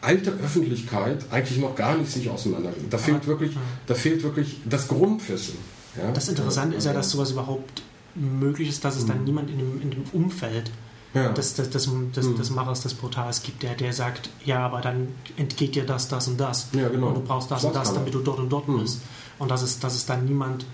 alte 0.00 0.30
Öffentlichkeit 0.32 1.24
eigentlich 1.30 1.58
noch 1.58 1.74
gar 1.74 1.96
nicht 1.96 2.10
sich 2.10 2.28
auseinandergeht. 2.28 2.92
Da 2.92 2.98
fehlt 2.98 3.26
wirklich, 3.26 3.56
da 3.86 3.94
fehlt 3.94 4.22
wirklich 4.22 4.60
das 4.68 4.88
Grundwissen. 4.88 5.56
Ja? 5.96 6.10
Das 6.12 6.28
Interessante 6.28 6.76
ist 6.76 6.84
ja, 6.84 6.92
dass 6.92 7.10
sowas 7.10 7.30
überhaupt 7.30 7.82
möglich 8.14 8.68
ist, 8.68 8.84
dass 8.84 8.96
es 8.96 9.06
dann 9.06 9.20
mhm. 9.20 9.24
niemand 9.24 9.50
in 9.50 9.58
dem, 9.58 9.80
in 9.80 9.90
dem 9.90 10.04
Umfeld 10.12 10.70
ja. 11.14 11.28
des, 11.28 11.54
des, 11.54 11.70
des, 11.70 11.88
des, 12.14 12.26
mhm. 12.26 12.36
des 12.36 12.50
Machers 12.50 12.82
des 12.82 12.94
Portals 12.94 13.42
gibt, 13.42 13.62
der, 13.62 13.74
der 13.74 13.92
sagt, 13.92 14.30
ja, 14.44 14.66
aber 14.66 14.80
dann 14.80 15.08
entgeht 15.36 15.74
dir 15.74 15.84
das, 15.84 16.08
das 16.08 16.28
und 16.28 16.38
das. 16.38 16.68
Ja, 16.72 16.88
genau. 16.88 17.08
Und 17.08 17.14
du 17.14 17.20
brauchst 17.20 17.50
das, 17.50 17.62
das 17.62 17.68
und 17.68 17.76
das, 17.76 17.94
damit 17.94 18.12
du 18.14 18.20
dort 18.20 18.40
und 18.40 18.50
dort 18.50 18.68
mhm. 18.68 18.80
bist. 18.80 19.00
Und 19.38 19.50
das 19.50 19.62
ist, 19.62 19.82
das 19.82 19.94
ist 19.94 20.08
dann 20.10 20.24
niemand, 20.24 20.64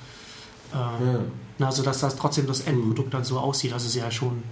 äh, 0.72 0.76
ja. 0.76 1.66
also 1.66 1.82
dass 1.82 2.00
das 2.00 2.16
trotzdem 2.16 2.46
das 2.46 2.62
Endprodukt 2.62 3.12
dann 3.12 3.24
so 3.24 3.38
aussieht. 3.38 3.72
Das 3.72 3.84
ist 3.84 3.94
ja 3.94 4.10
schon 4.10 4.42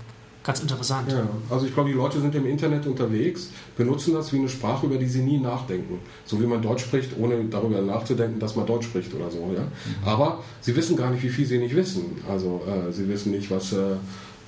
ganz 0.45 0.61
interessant. 0.61 1.13
Ja, 1.13 1.27
also 1.51 1.67
ich 1.67 1.75
glaube, 1.75 1.91
die 1.91 1.97
Leute 1.97 2.21
sind 2.21 2.35
im 2.35 2.47
Internet 2.47 2.87
unterwegs, 2.87 3.51
benutzen 3.77 4.15
das 4.15 4.33
wie 4.33 4.39
eine 4.39 4.49
Sprache, 4.49 4.87
über 4.87 4.97
die 4.97 5.09
sie 5.09 5.21
nie 5.21 5.39
nachdenken. 5.39 5.99
So 6.25 6.41
wie 6.41 6.47
man 6.47 6.63
Deutsch 6.63 6.85
spricht, 6.85 7.19
ohne 7.19 7.45
darüber 7.45 7.83
nachzudenken, 7.83 8.41
dass 8.41 8.57
man 8.57 8.67
Deutsch 8.67 8.87
spricht 8.87 9.13
oder 9.15 9.31
so. 9.31 9.53
Ja? 9.55 9.63
Mhm. 9.63 9.69
Aber 10.07 10.43
sie 10.61 10.75
wissen 10.75 10.97
gar 10.97 11.11
nicht, 11.11 11.23
wie 11.23 11.29
viel 11.29 11.45
sie 11.45 11.59
nicht 11.59 11.77
wissen. 11.77 12.23
Also 12.29 12.63
äh, 12.67 12.93
sie 12.93 13.09
wissen 13.09 13.33
nicht, 13.33 13.51
was... 13.51 13.73
Äh, 13.73 13.97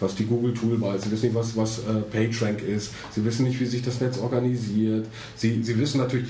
was 0.00 0.14
die 0.14 0.24
Google 0.24 0.54
Toolbar 0.54 0.96
ist, 0.96 1.04
sie 1.04 1.10
wissen 1.10 1.26
nicht, 1.26 1.34
was, 1.34 1.56
was 1.56 1.78
äh, 1.80 2.00
PageRank 2.10 2.62
ist, 2.62 2.92
sie 3.12 3.24
wissen 3.24 3.44
nicht, 3.44 3.60
wie 3.60 3.66
sich 3.66 3.82
das 3.82 4.00
Netz 4.00 4.18
organisiert, 4.18 5.06
sie, 5.36 5.62
sie 5.62 5.78
wissen 5.78 5.98
natürlich, 5.98 6.28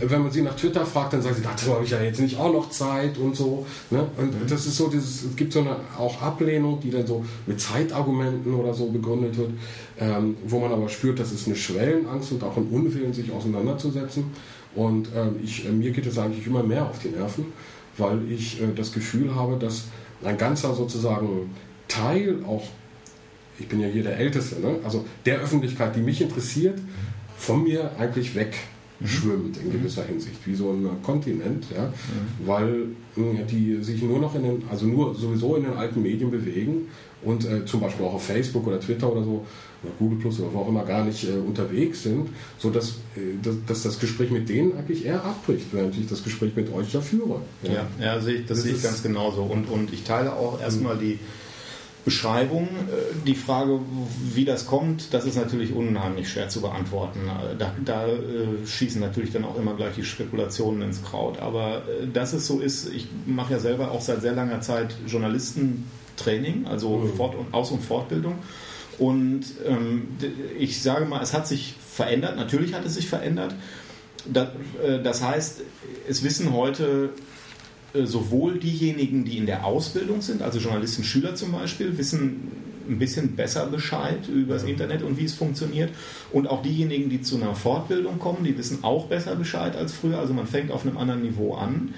wenn 0.00 0.22
man 0.22 0.30
sie 0.30 0.42
nach 0.42 0.54
Twitter 0.54 0.84
fragt, 0.84 1.14
dann 1.14 1.22
sagen 1.22 1.36
sie, 1.36 1.42
dazu 1.42 1.74
habe 1.74 1.84
ich 1.84 1.90
ja 1.90 2.00
jetzt 2.02 2.20
nicht 2.20 2.38
auch 2.38 2.52
noch 2.52 2.70
Zeit 2.70 3.18
und 3.18 3.34
so. 3.34 3.66
Ne? 3.90 4.06
Und 4.16 4.34
mhm. 4.34 4.46
das 4.48 4.66
ist 4.66 4.76
so, 4.76 4.88
dieses, 4.88 5.24
es 5.24 5.36
gibt 5.36 5.52
so 5.52 5.60
eine 5.60 5.76
auch 5.98 6.20
Ablehnung, 6.22 6.80
die 6.80 6.90
dann 6.90 7.06
so 7.06 7.24
mit 7.46 7.60
Zeitargumenten 7.60 8.54
oder 8.54 8.74
so 8.74 8.86
begründet 8.86 9.36
wird, 9.36 9.50
ähm, 9.98 10.36
wo 10.46 10.60
man 10.60 10.72
aber 10.72 10.88
spürt, 10.88 11.18
das 11.18 11.32
ist 11.32 11.46
eine 11.46 11.56
Schwellenangst 11.56 12.32
und 12.32 12.44
auch 12.44 12.56
ein 12.56 12.68
Unwillen, 12.70 13.12
sich 13.12 13.32
auseinanderzusetzen. 13.32 14.24
Und 14.74 15.08
ähm, 15.16 15.36
ich, 15.42 15.66
äh, 15.66 15.70
mir 15.70 15.90
geht 15.90 16.06
es 16.06 16.18
eigentlich 16.18 16.46
immer 16.46 16.62
mehr 16.62 16.88
auf 16.88 16.98
die 16.98 17.08
Nerven, 17.08 17.46
weil 17.96 18.30
ich 18.30 18.60
äh, 18.60 18.66
das 18.74 18.92
Gefühl 18.92 19.34
habe, 19.34 19.56
dass 19.56 19.84
ein 20.22 20.36
ganzer 20.36 20.74
sozusagen 20.74 21.50
Teil 21.88 22.44
auch 22.46 22.64
ich 23.58 23.68
bin 23.68 23.80
ja 23.80 23.88
hier 23.88 24.02
der 24.02 24.18
Älteste, 24.18 24.60
ne? 24.60 24.76
also 24.84 25.04
der 25.26 25.40
Öffentlichkeit, 25.40 25.96
die 25.96 26.00
mich 26.00 26.20
interessiert, 26.20 26.78
von 27.36 27.62
mir 27.62 27.92
eigentlich 27.98 28.34
weg 28.34 28.54
schwimmt 29.04 29.56
in 29.58 29.70
gewisser 29.70 30.04
Hinsicht, 30.04 30.38
wie 30.44 30.54
so 30.54 30.72
ein 30.72 30.88
Kontinent, 31.02 31.66
ja, 31.74 31.84
mhm. 31.84 32.46
weil 32.46 32.86
äh, 33.16 33.44
die 33.48 33.82
sich 33.82 34.02
nur 34.02 34.18
noch 34.18 34.34
in 34.34 34.42
den, 34.42 34.62
also 34.70 34.86
nur 34.86 35.14
sowieso 35.14 35.54
in 35.56 35.64
den 35.64 35.74
alten 35.74 36.02
Medien 36.02 36.30
bewegen 36.30 36.88
und 37.22 37.44
äh, 37.44 37.64
zum 37.64 37.80
Beispiel 37.80 38.04
auch 38.04 38.14
auf 38.14 38.24
Facebook 38.24 38.66
oder 38.66 38.80
Twitter 38.80 39.10
oder 39.10 39.22
so, 39.22 39.46
oder 39.84 39.92
Google 40.00 40.18
Plus 40.18 40.40
oder 40.40 40.52
wo 40.52 40.58
auch 40.60 40.68
immer 40.68 40.84
gar 40.84 41.04
nicht 41.04 41.24
äh, 41.24 41.36
unterwegs 41.36 42.02
sind, 42.02 42.30
sodass 42.58 42.96
äh, 43.16 43.40
dass, 43.40 43.54
dass 43.66 43.82
das 43.84 44.00
Gespräch 44.00 44.30
mit 44.30 44.48
denen 44.48 44.76
eigentlich 44.76 45.06
eher 45.06 45.24
abbricht, 45.24 45.66
während 45.70 45.96
ich 45.96 46.08
das 46.08 46.24
Gespräch 46.24 46.56
mit 46.56 46.72
euch 46.72 46.92
ja 46.92 47.00
führe. 47.00 47.40
Ja, 47.62 47.72
ja, 47.72 47.86
ja 48.00 48.14
das, 48.16 48.26
das 48.48 48.62
sehe 48.62 48.74
ich 48.74 48.82
ganz 48.82 49.02
genauso. 49.04 49.42
Und, 49.42 49.70
und 49.70 49.92
ich 49.92 50.02
teile 50.02 50.32
auch 50.32 50.60
erstmal 50.60 50.96
mhm. 50.96 51.00
die 51.00 51.18
Beschreibung. 52.08 52.68
Äh, 52.68 53.26
die 53.26 53.34
Frage, 53.34 53.80
wie 54.32 54.46
das 54.46 54.66
kommt, 54.66 55.12
das 55.12 55.26
ist 55.26 55.36
natürlich 55.36 55.74
unheimlich 55.74 56.30
schwer 56.30 56.48
zu 56.48 56.62
beantworten. 56.62 57.20
Äh, 57.28 57.54
da, 57.58 57.74
da 57.84 58.06
äh, 58.06 58.66
schießen 58.66 58.98
natürlich 58.98 59.30
dann 59.30 59.44
auch 59.44 59.58
immer 59.58 59.74
gleich 59.74 59.94
die 59.94 60.04
Spekulationen 60.04 60.80
ins 60.80 61.02
Kraut. 61.02 61.38
Aber 61.38 61.82
dass 62.10 62.32
es 62.32 62.46
so 62.46 62.60
ist, 62.60 62.90
ich 62.94 63.08
mache 63.26 63.52
ja 63.52 63.58
selber 63.58 63.90
auch 63.90 64.00
seit 64.00 64.22
sehr 64.22 64.32
langer 64.32 64.62
Zeit 64.62 64.96
Journalistentraining, 65.06 66.66
also 66.66 66.96
mhm. 66.96 67.12
Fort- 67.14 67.34
und 67.34 67.52
Aus- 67.52 67.72
und 67.72 67.82
Fortbildung. 67.82 68.38
Und 68.98 69.42
ähm, 69.66 70.08
ich 70.58 70.82
sage 70.82 71.04
mal, 71.04 71.22
es 71.22 71.34
hat 71.34 71.46
sich 71.46 71.74
verändert. 71.78 72.36
Natürlich 72.36 72.72
hat 72.72 72.86
es 72.86 72.94
sich 72.94 73.06
verändert. 73.06 73.54
Das, 74.24 74.48
äh, 74.82 75.02
das 75.02 75.22
heißt, 75.22 75.60
es 76.08 76.24
wissen 76.24 76.54
heute 76.54 77.10
äh, 77.14 77.20
sowohl 78.06 78.58
diejenigen, 78.58 79.24
die 79.24 79.38
in 79.38 79.46
der 79.46 79.64
Ausbildung 79.64 80.20
sind, 80.22 80.42
also 80.42 80.58
Journalisten, 80.58 81.04
Schüler 81.04 81.34
zum 81.34 81.52
Beispiel, 81.52 81.96
wissen 81.98 82.52
ein 82.88 82.98
bisschen 82.98 83.36
besser 83.36 83.66
Bescheid 83.66 84.28
über 84.28 84.54
das 84.54 84.64
Internet 84.64 85.02
und 85.02 85.18
wie 85.18 85.24
es 85.24 85.34
funktioniert. 85.34 85.90
Und 86.32 86.48
auch 86.48 86.62
diejenigen, 86.62 87.10
die 87.10 87.20
zu 87.20 87.36
einer 87.36 87.54
Fortbildung 87.54 88.18
kommen, 88.18 88.44
die 88.44 88.56
wissen 88.56 88.82
auch 88.82 89.06
besser 89.06 89.36
Bescheid 89.36 89.76
als 89.76 89.92
früher. 89.92 90.18
Also 90.18 90.32
man 90.32 90.46
fängt 90.46 90.70
auf 90.70 90.86
einem 90.86 90.96
anderen 90.96 91.22
Niveau 91.22 91.54
an. 91.54 91.94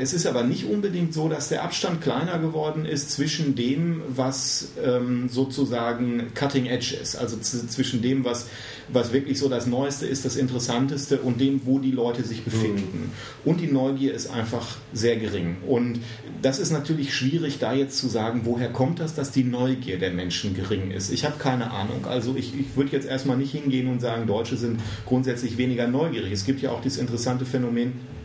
Es 0.00 0.12
ist 0.12 0.26
aber 0.26 0.42
nicht 0.42 0.64
unbedingt 0.64 1.14
so, 1.14 1.28
dass 1.28 1.48
der 1.48 1.62
Abstand 1.62 2.00
kleiner 2.00 2.38
geworden 2.38 2.84
ist 2.84 3.10
zwischen 3.10 3.54
dem, 3.54 4.02
was 4.08 4.72
ähm, 4.82 5.28
sozusagen 5.28 6.32
Cutting 6.34 6.66
Edge 6.66 6.96
ist, 7.00 7.16
also 7.16 7.36
zwischen 7.38 8.02
dem, 8.02 8.24
was, 8.24 8.48
was 8.88 9.12
wirklich 9.12 9.38
so 9.38 9.48
das 9.48 9.66
Neueste 9.66 10.06
ist, 10.06 10.24
das 10.24 10.36
Interessanteste 10.36 11.18
und 11.18 11.40
dem, 11.40 11.62
wo 11.64 11.78
die 11.78 11.92
Leute 11.92 12.24
sich 12.24 12.42
befinden. 12.42 13.12
Mhm. 13.44 13.50
Und 13.50 13.60
die 13.60 13.66
Neugier 13.66 14.14
ist 14.14 14.28
einfach 14.30 14.76
sehr 14.92 15.16
gering. 15.16 15.58
Und 15.66 16.00
das 16.42 16.58
ist 16.58 16.72
natürlich 16.72 17.14
schwierig, 17.14 17.58
da 17.58 17.72
jetzt 17.72 17.98
zu 17.98 18.08
sagen, 18.08 18.42
woher 18.44 18.70
kommt 18.70 18.98
das, 18.98 19.14
dass 19.14 19.30
die 19.30 19.44
Neugier 19.44 19.98
der 19.98 20.10
Menschen 20.10 20.54
gering 20.54 20.90
ist. 20.90 21.10
Ich 21.10 21.24
habe 21.24 21.38
keine 21.38 21.70
Ahnung. 21.70 22.06
Also 22.06 22.34
ich, 22.36 22.58
ich 22.58 22.76
würde 22.76 22.92
jetzt 22.92 23.06
erstmal 23.06 23.36
nicht 23.36 23.52
hingehen 23.52 23.88
und 23.88 24.00
sagen, 24.00 24.26
Deutsche 24.26 24.56
sind 24.56 24.80
grundsätzlich 25.04 25.58
weniger 25.58 25.86
neugierig. 25.86 26.32
Es 26.32 26.44
gibt 26.44 26.60
ja 26.62 26.70
auch 26.70 26.80
dieses 26.80 26.98
interessante 26.98 27.44
Phänomen, 27.44 28.15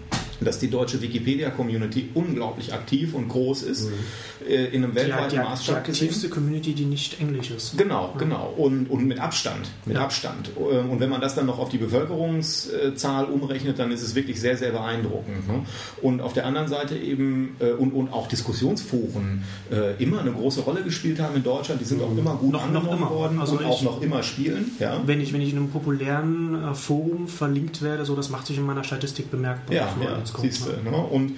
dass 0.44 0.60
die 0.60 0.70
deutsche 0.70 1.02
Wikipedia-Community 1.02 2.10
unglaublich 2.14 2.74
aktiv 2.74 3.14
und 3.14 3.30
groß 3.30 3.64
ist, 3.64 3.90
mhm. 3.90 4.48
äh, 4.48 4.66
in 4.66 4.84
einem 4.84 4.96
weltweiten 4.96 5.36
ja, 5.36 5.44
Maßstab 5.44 5.86
Die 5.86 5.92
aktivste 5.92 6.30
Community, 6.30 6.74
die 6.74 6.86
nicht 6.86 7.20
Englisch 7.20 7.52
ist. 7.52 7.78
Genau, 7.78 8.12
ja. 8.14 8.20
genau. 8.20 8.54
Und, 8.58 8.90
und 8.90 9.06
mit 9.06 9.20
Abstand. 9.20 9.70
Mit 9.86 9.98
ja. 9.98 10.04
Abstand. 10.04 10.50
Ähm, 10.58 10.90
und 10.90 11.00
wenn 11.00 11.10
man 11.10 11.22
das 11.22 11.36
dann 11.36 11.46
noch 11.46 11.60
auf 11.60 11.70
die 11.70 11.78
Bevölkerungszahl 11.78 13.26
umrechnet, 13.26 13.78
dann 13.78 13.92
ist 13.92 14.02
es 14.02 14.16
wirklich 14.16 14.42
sehr, 14.42 14.58
sehr 14.58 14.72
beeindruckend. 14.72 15.48
Ne? 15.48 15.66
Und 16.02 16.22
auf 16.22 16.34
der 16.34 16.46
anderen 16.46 16.68
Seite 16.68 16.98
eben, 16.98 17.56
äh, 17.60 17.72
und, 17.72 17.92
und 17.92 18.12
auch 18.12 18.28
Diskussionsforen 18.28 19.44
äh, 19.72 20.02
immer 20.04 20.22
eine 20.22 20.32
große 20.32 20.62
Rolle 20.62 20.84
gespielt 20.84 21.20
haben 21.20 21.36
in 21.36 21.44
Deutschland, 21.44 21.82
die 21.82 21.86
sind 21.86 22.02
auch 22.02 22.10
mhm. 22.10 22.20
immer 22.20 22.36
gut 22.36 22.52
noch, 22.52 22.64
angenommen 22.64 22.88
noch 22.88 22.98
immer. 22.98 23.10
worden 23.12 23.40
also 23.40 23.58
und 23.58 23.66
auch 23.66 23.82
noch 23.84 24.02
immer 24.02 24.24
spielen. 24.24 24.72
Ja? 24.80 25.02
Wenn, 25.06 25.22
ich, 25.22 25.34
wenn 25.34 25.42
ich 25.42 25.52
in 25.52 25.58
einem 25.58 25.70
populären 25.70 26.74
Forum 26.74 27.28
verlinkt 27.28 27.84
werde, 27.84 28.06
so 28.06 28.16
das 28.16 28.30
macht 28.30 28.48
sich 28.48 28.58
in 28.58 28.66
meiner 28.66 28.84
Statistik 28.84 29.30
bemerkbar. 29.30 29.76
Ja, 29.76 29.96
ja 30.04 30.24
kommt. 30.34 30.54
Siehste, 30.54 30.78
ne? 30.84 30.98
und, 30.98 31.34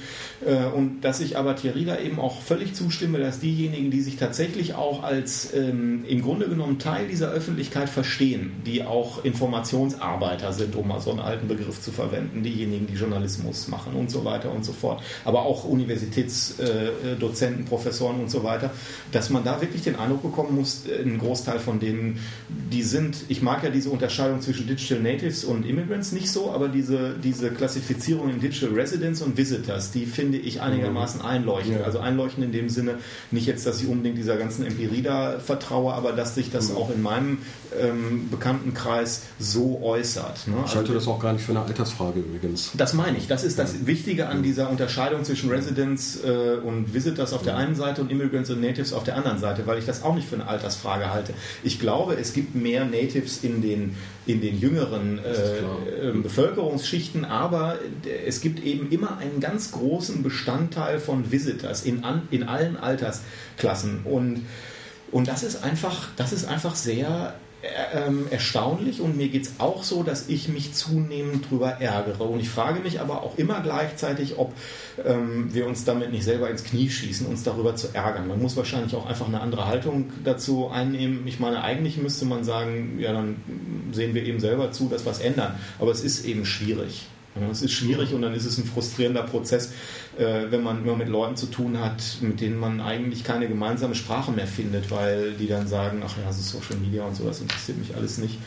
äh, 0.45 0.65
und 0.65 1.01
dass 1.01 1.19
ich 1.19 1.37
aber 1.37 1.55
Thierry 1.55 1.85
da 1.85 1.99
eben 1.99 2.19
auch 2.19 2.41
völlig 2.41 2.75
zustimme, 2.75 3.19
dass 3.19 3.39
diejenigen, 3.39 3.91
die 3.91 4.01
sich 4.01 4.17
tatsächlich 4.17 4.75
auch 4.75 5.03
als 5.03 5.53
ähm, 5.53 6.05
im 6.07 6.21
Grunde 6.21 6.47
genommen 6.47 6.79
Teil 6.79 7.07
dieser 7.07 7.31
Öffentlichkeit 7.31 7.89
verstehen, 7.89 8.51
die 8.65 8.83
auch 8.83 9.23
Informationsarbeiter 9.23 10.53
sind, 10.53 10.75
um 10.75 10.87
mal 10.87 10.99
so 10.99 11.11
einen 11.11 11.19
alten 11.19 11.47
Begriff 11.47 11.81
zu 11.81 11.91
verwenden, 11.91 12.43
diejenigen, 12.43 12.87
die 12.87 12.95
Journalismus 12.95 13.67
machen 13.67 13.93
und 13.93 14.11
so 14.11 14.25
weiter 14.25 14.51
und 14.51 14.65
so 14.65 14.73
fort, 14.73 15.01
aber 15.25 15.43
auch 15.43 15.63
Universitätsdozenten, 15.63 17.65
äh, 17.65 17.67
Professoren 17.67 18.19
und 18.19 18.29
so 18.29 18.43
weiter, 18.43 18.71
dass 19.11 19.29
man 19.29 19.43
da 19.43 19.61
wirklich 19.61 19.83
den 19.83 19.95
Eindruck 19.95 20.23
bekommen 20.23 20.55
muss, 20.55 20.85
äh, 20.87 21.01
ein 21.01 21.19
Großteil 21.19 21.59
von 21.59 21.79
denen, 21.79 22.19
die 22.71 22.83
sind, 22.83 23.17
ich 23.27 23.41
mag 23.41 23.63
ja 23.63 23.69
diese 23.69 23.89
Unterscheidung 23.89 24.41
zwischen 24.41 24.67
Digital 24.67 24.99
Natives 24.99 25.43
und 25.43 25.65
Immigrants 25.65 26.11
nicht 26.11 26.29
so, 26.29 26.51
aber 26.51 26.67
diese, 26.67 27.15
diese 27.23 27.51
Klassifizierung 27.51 28.29
in 28.29 28.39
Digital 28.39 28.75
Residents 28.83 29.21
und 29.21 29.37
Visitors, 29.37 29.91
die 29.91 30.05
finde 30.05 30.37
ich 30.37 30.61
einigermaßen 30.61 31.21
mhm. 31.21 31.25
einleuchtend. 31.25 31.79
Ja. 31.79 31.85
Also 31.85 31.99
einleuchtend 31.99 32.45
in 32.45 32.51
dem 32.51 32.69
Sinne, 32.69 32.95
nicht 33.31 33.47
jetzt, 33.47 33.65
dass 33.65 33.81
ich 33.81 33.87
unbedingt 33.87 34.17
dieser 34.17 34.37
ganzen 34.37 34.65
Empirie 34.65 35.01
da 35.01 35.39
vertraue, 35.39 35.93
aber 35.93 36.11
dass 36.11 36.35
sich 36.35 36.51
das 36.51 36.69
mhm. 36.69 36.77
auch 36.77 36.89
in 36.93 37.01
meinem 37.01 37.37
ähm, 37.79 38.29
Bekanntenkreis 38.29 39.23
so 39.39 39.81
äußert. 39.81 40.47
Ne? 40.47 40.55
Ich 40.65 40.75
halte 40.75 40.79
also, 40.91 40.93
das 40.93 41.07
auch 41.07 41.19
gar 41.19 41.33
nicht 41.33 41.45
für 41.45 41.51
eine 41.51 41.61
Altersfrage 41.61 42.19
übrigens. 42.19 42.71
Das 42.75 42.93
meine 42.93 43.17
ich. 43.17 43.27
Das 43.27 43.43
ist 43.43 43.57
das 43.57 43.85
Wichtige 43.85 44.27
an 44.27 44.43
dieser 44.43 44.69
Unterscheidung 44.69 45.23
zwischen 45.23 45.49
Residents 45.49 46.19
äh, 46.23 46.57
und 46.63 46.93
Visitors 46.93 47.33
auf 47.33 47.43
der 47.43 47.57
einen 47.57 47.75
Seite 47.75 48.01
und 48.01 48.11
Immigrants 48.11 48.49
und 48.49 48.61
Natives 48.61 48.93
auf 48.93 49.03
der 49.03 49.15
anderen 49.15 49.39
Seite, 49.39 49.65
weil 49.65 49.79
ich 49.79 49.85
das 49.85 50.03
auch 50.03 50.15
nicht 50.15 50.27
für 50.27 50.35
eine 50.35 50.47
Altersfrage 50.47 51.11
halte. 51.11 51.33
Ich 51.63 51.79
glaube, 51.79 52.15
es 52.15 52.33
gibt 52.33 52.55
mehr 52.55 52.85
Natives 52.85 53.43
in 53.43 53.61
den, 53.61 53.95
in 54.25 54.41
den 54.41 54.59
jüngeren 54.59 55.19
äh, 55.19 56.09
äh, 56.09 56.11
Bevölkerungsschichten, 56.13 57.25
aber 57.25 57.79
es 58.25 58.41
gibt 58.41 58.63
eben 58.63 58.91
immer 58.91 59.17
einen 59.17 59.39
ganz 59.39 59.71
großen 59.71 60.23
Bestandteil 60.23 60.99
von 60.99 61.31
Visitors 61.31 61.83
in, 61.83 62.03
an, 62.03 62.27
in 62.31 62.43
allen 62.43 62.77
Altersklassen. 62.77 64.01
Und, 64.05 64.45
und 65.11 65.27
das 65.27 65.43
ist 65.43 65.63
einfach, 65.63 66.09
das 66.15 66.31
ist 66.31 66.45
einfach 66.45 66.75
sehr 66.75 67.35
ähm, 67.93 68.27
erstaunlich 68.29 68.99
und 68.99 69.15
mir 69.15 69.29
geht 69.29 69.43
es 69.43 69.53
auch 69.59 69.83
so, 69.83 70.03
dass 70.03 70.27
ich 70.27 70.49
mich 70.49 70.73
zunehmend 70.73 71.45
darüber 71.45 71.81
ärgere. 71.81 72.23
Und 72.23 72.39
ich 72.39 72.49
frage 72.49 72.81
mich 72.81 72.99
aber 72.99 73.23
auch 73.23 73.37
immer 73.37 73.61
gleichzeitig, 73.61 74.37
ob 74.37 74.53
ähm, 75.05 75.53
wir 75.53 75.65
uns 75.65 75.85
damit 75.85 76.11
nicht 76.11 76.23
selber 76.23 76.49
ins 76.49 76.63
Knie 76.63 76.89
schießen, 76.89 77.25
uns 77.25 77.43
darüber 77.43 77.75
zu 77.75 77.87
ärgern. 77.93 78.27
Man 78.27 78.41
muss 78.41 78.57
wahrscheinlich 78.57 78.95
auch 78.95 79.05
einfach 79.05 79.27
eine 79.27 79.39
andere 79.39 79.67
Haltung 79.67 80.11
dazu 80.23 80.69
einnehmen. 80.69 81.25
Ich 81.25 81.39
meine, 81.39 81.63
eigentlich 81.63 81.97
müsste 81.97 82.25
man 82.25 82.43
sagen, 82.43 82.99
ja, 82.99 83.13
dann 83.13 83.37
sehen 83.91 84.13
wir 84.13 84.23
eben 84.23 84.39
selber 84.39 84.71
zu, 84.71 84.89
dass 84.89 85.05
wir 85.05 85.11
was 85.11 85.19
ändern. 85.19 85.55
Aber 85.79 85.91
es 85.91 86.03
ist 86.03 86.25
eben 86.25 86.45
schwierig. 86.45 87.07
Es 87.51 87.61
ist 87.63 87.71
schwierig 87.71 88.13
und 88.13 88.21
dann 88.21 88.33
ist 88.33 88.45
es 88.45 88.57
ein 88.57 88.65
frustrierender 88.65 89.23
Prozess, 89.23 89.71
äh, 90.17 90.45
wenn 90.49 90.61
man 90.61 90.83
immer 90.83 90.95
mit 90.95 91.09
Leuten 91.09 91.35
zu 91.35 91.47
tun 91.47 91.79
hat, 91.79 92.01
mit 92.21 92.41
denen 92.41 92.59
man 92.59 92.79
eigentlich 92.79 93.23
keine 93.23 93.47
gemeinsame 93.47 93.95
Sprache 93.95 94.31
mehr 94.31 94.45
findet, 94.45 94.91
weil 94.91 95.31
die 95.33 95.47
dann 95.47 95.67
sagen, 95.67 96.03
ach 96.05 96.15
ja, 96.23 96.31
Social 96.31 96.77
Media 96.77 97.03
und 97.03 97.15
so, 97.15 97.25
das 97.25 97.41
interessiert 97.41 97.79
mich 97.79 97.95
alles 97.95 98.19
nicht. 98.19 98.37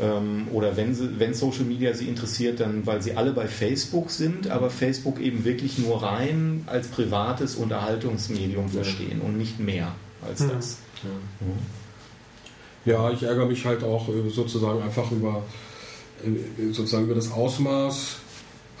Ähm, 0.00 0.48
oder 0.52 0.76
wenn, 0.76 0.94
sie, 0.94 1.20
wenn 1.20 1.34
Social 1.34 1.64
Media 1.64 1.94
sie 1.94 2.08
interessiert, 2.08 2.58
dann 2.58 2.84
weil 2.86 3.00
sie 3.00 3.16
alle 3.16 3.32
bei 3.32 3.46
Facebook 3.46 4.10
sind, 4.10 4.50
aber 4.50 4.68
Facebook 4.68 5.20
eben 5.20 5.44
wirklich 5.44 5.78
nur 5.78 6.02
rein 6.02 6.64
als 6.66 6.88
privates 6.88 7.54
Unterhaltungsmedium 7.54 8.68
verstehen 8.68 9.20
und 9.20 9.38
nicht 9.38 9.60
mehr 9.60 9.94
als 10.26 10.40
mhm. 10.40 10.48
das. 10.50 10.78
Ja. 12.84 12.92
ja, 12.92 13.10
ich 13.12 13.22
ärgere 13.22 13.46
mich 13.46 13.64
halt 13.64 13.84
auch 13.84 14.08
äh, 14.08 14.28
sozusagen 14.30 14.82
einfach 14.82 15.12
über 15.12 15.44
äh, 16.24 16.72
sozusagen 16.72 17.04
über 17.04 17.14
das 17.14 17.30
Ausmaß 17.30 18.16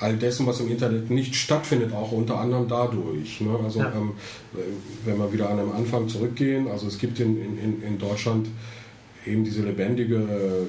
all 0.00 0.16
dessen, 0.16 0.46
was 0.46 0.60
im 0.60 0.70
Internet 0.70 1.10
nicht 1.10 1.34
stattfindet, 1.34 1.92
auch 1.92 2.12
unter 2.12 2.38
anderem 2.38 2.68
dadurch. 2.68 3.40
Ne? 3.40 3.58
Also 3.62 3.80
ja. 3.80 3.92
ähm, 3.94 4.12
wenn 5.04 5.18
wir 5.18 5.32
wieder 5.32 5.50
an 5.50 5.58
den 5.58 5.72
Anfang 5.72 6.08
zurückgehen, 6.08 6.68
also 6.68 6.86
es 6.86 6.98
gibt 6.98 7.20
in, 7.20 7.58
in, 7.58 7.82
in 7.82 7.98
Deutschland 7.98 8.48
eben 9.26 9.44
diese 9.44 9.62
lebendige 9.62 10.16
äh, 10.16 10.66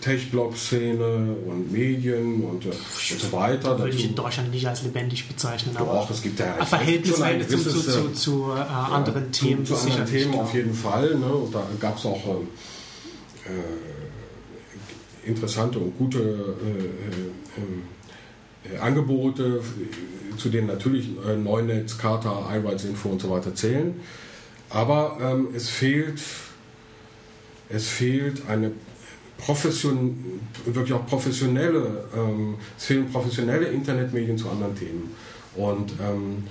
Tech-Blog-Szene 0.00 1.36
und 1.46 1.72
Medien 1.72 2.42
und, 2.42 2.64
äh, 2.64 2.68
und 2.68 3.20
so 3.20 3.32
weiter. 3.32 3.78
Würde 3.78 3.94
ich 3.94 4.04
in 4.04 4.14
Deutschland 4.14 4.50
nicht 4.50 4.66
als 4.66 4.82
lebendig 4.82 5.28
bezeichnen. 5.28 5.76
Aber 5.76 5.92
auch, 5.92 6.10
es 6.10 6.22
gibt 6.22 6.40
ja 6.40 6.64
Verhältnisweise 6.64 7.46
zu, 7.46 7.58
zu, 7.58 7.80
zu, 7.80 8.12
zu 8.12 8.50
äh, 8.52 8.60
anderen 8.60 9.32
zu, 9.32 9.44
Themen. 9.44 9.66
Zu, 9.66 9.76
anderen 9.76 10.06
Themen 10.06 10.34
auf 10.34 10.54
jeden 10.54 10.74
Fall. 10.74 11.14
Ne? 11.14 11.26
Und 11.26 11.54
da 11.54 11.66
gab 11.80 11.98
es 11.98 12.06
auch 12.06 12.24
äh, 13.44 13.50
interessante 15.28 15.78
und 15.78 15.96
gute 15.98 16.18
äh, 16.18 16.22
ähm, 16.22 17.32
äh, 17.56 17.97
Angebote, 18.80 19.60
zu 20.36 20.48
denen 20.48 20.66
natürlich 20.66 21.10
äh, 21.26 21.36
Neunetz, 21.36 21.98
Kata, 21.98 22.48
iRights 22.54 22.84
und 22.84 23.20
so 23.20 23.30
weiter 23.30 23.54
zählen. 23.54 23.94
Aber 24.70 25.18
ähm, 25.20 25.48
es 25.54 25.68
fehlt, 25.68 26.20
es 27.68 27.88
fehlt 27.88 28.42
eine 28.48 28.72
profession, 29.38 30.40
wirklich 30.66 30.92
auch 30.92 31.06
professionelle, 31.06 32.04
ähm, 32.14 32.56
es 32.76 32.84
fehlen 32.84 33.10
professionelle 33.10 33.66
Internetmedien 33.66 34.36
zu 34.36 34.48
anderen 34.50 34.76
Themen. 34.76 35.14
Und 35.56 35.92
ähm, 36.00 36.44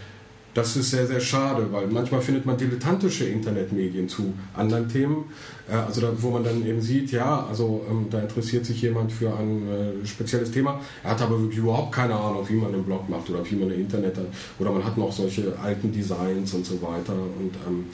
das 0.57 0.75
ist 0.75 0.89
sehr, 0.89 1.05
sehr 1.05 1.19
schade, 1.19 1.71
weil 1.71 1.85
manchmal 1.85 2.19
findet 2.19 2.47
man 2.47 2.57
dilettantische 2.57 3.25
Internetmedien 3.25 4.09
zu 4.09 4.33
anderen 4.55 4.89
Themen, 4.89 5.25
äh, 5.69 5.75
also 5.75 6.01
da, 6.01 6.11
wo 6.17 6.31
man 6.31 6.43
dann 6.43 6.65
eben 6.65 6.81
sieht, 6.81 7.11
ja, 7.11 7.45
also 7.47 7.85
ähm, 7.87 8.07
da 8.09 8.19
interessiert 8.21 8.65
sich 8.65 8.81
jemand 8.81 9.11
für 9.11 9.31
ein 9.37 9.67
äh, 9.67 10.07
spezielles 10.07 10.49
Thema, 10.49 10.81
er 11.03 11.11
hat 11.11 11.21
aber 11.21 11.39
wirklich 11.39 11.59
überhaupt 11.59 11.91
keine 11.91 12.15
Ahnung, 12.15 12.43
wie 12.49 12.55
man 12.55 12.73
einen 12.73 12.83
Blog 12.83 13.07
macht 13.07 13.29
oder 13.29 13.47
wie 13.47 13.55
man 13.55 13.69
eine 13.69 13.75
Internet 13.75 14.15
oder 14.57 14.71
man 14.71 14.83
hat 14.83 14.97
noch 14.97 15.11
solche 15.11 15.53
alten 15.61 15.91
Designs 15.91 16.51
und 16.55 16.65
so 16.65 16.81
weiter. 16.81 17.13
Und 17.13 17.53
ähm, 17.67 17.85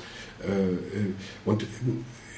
äh, 0.42 0.72
äh 0.72 1.14
und 1.44 1.66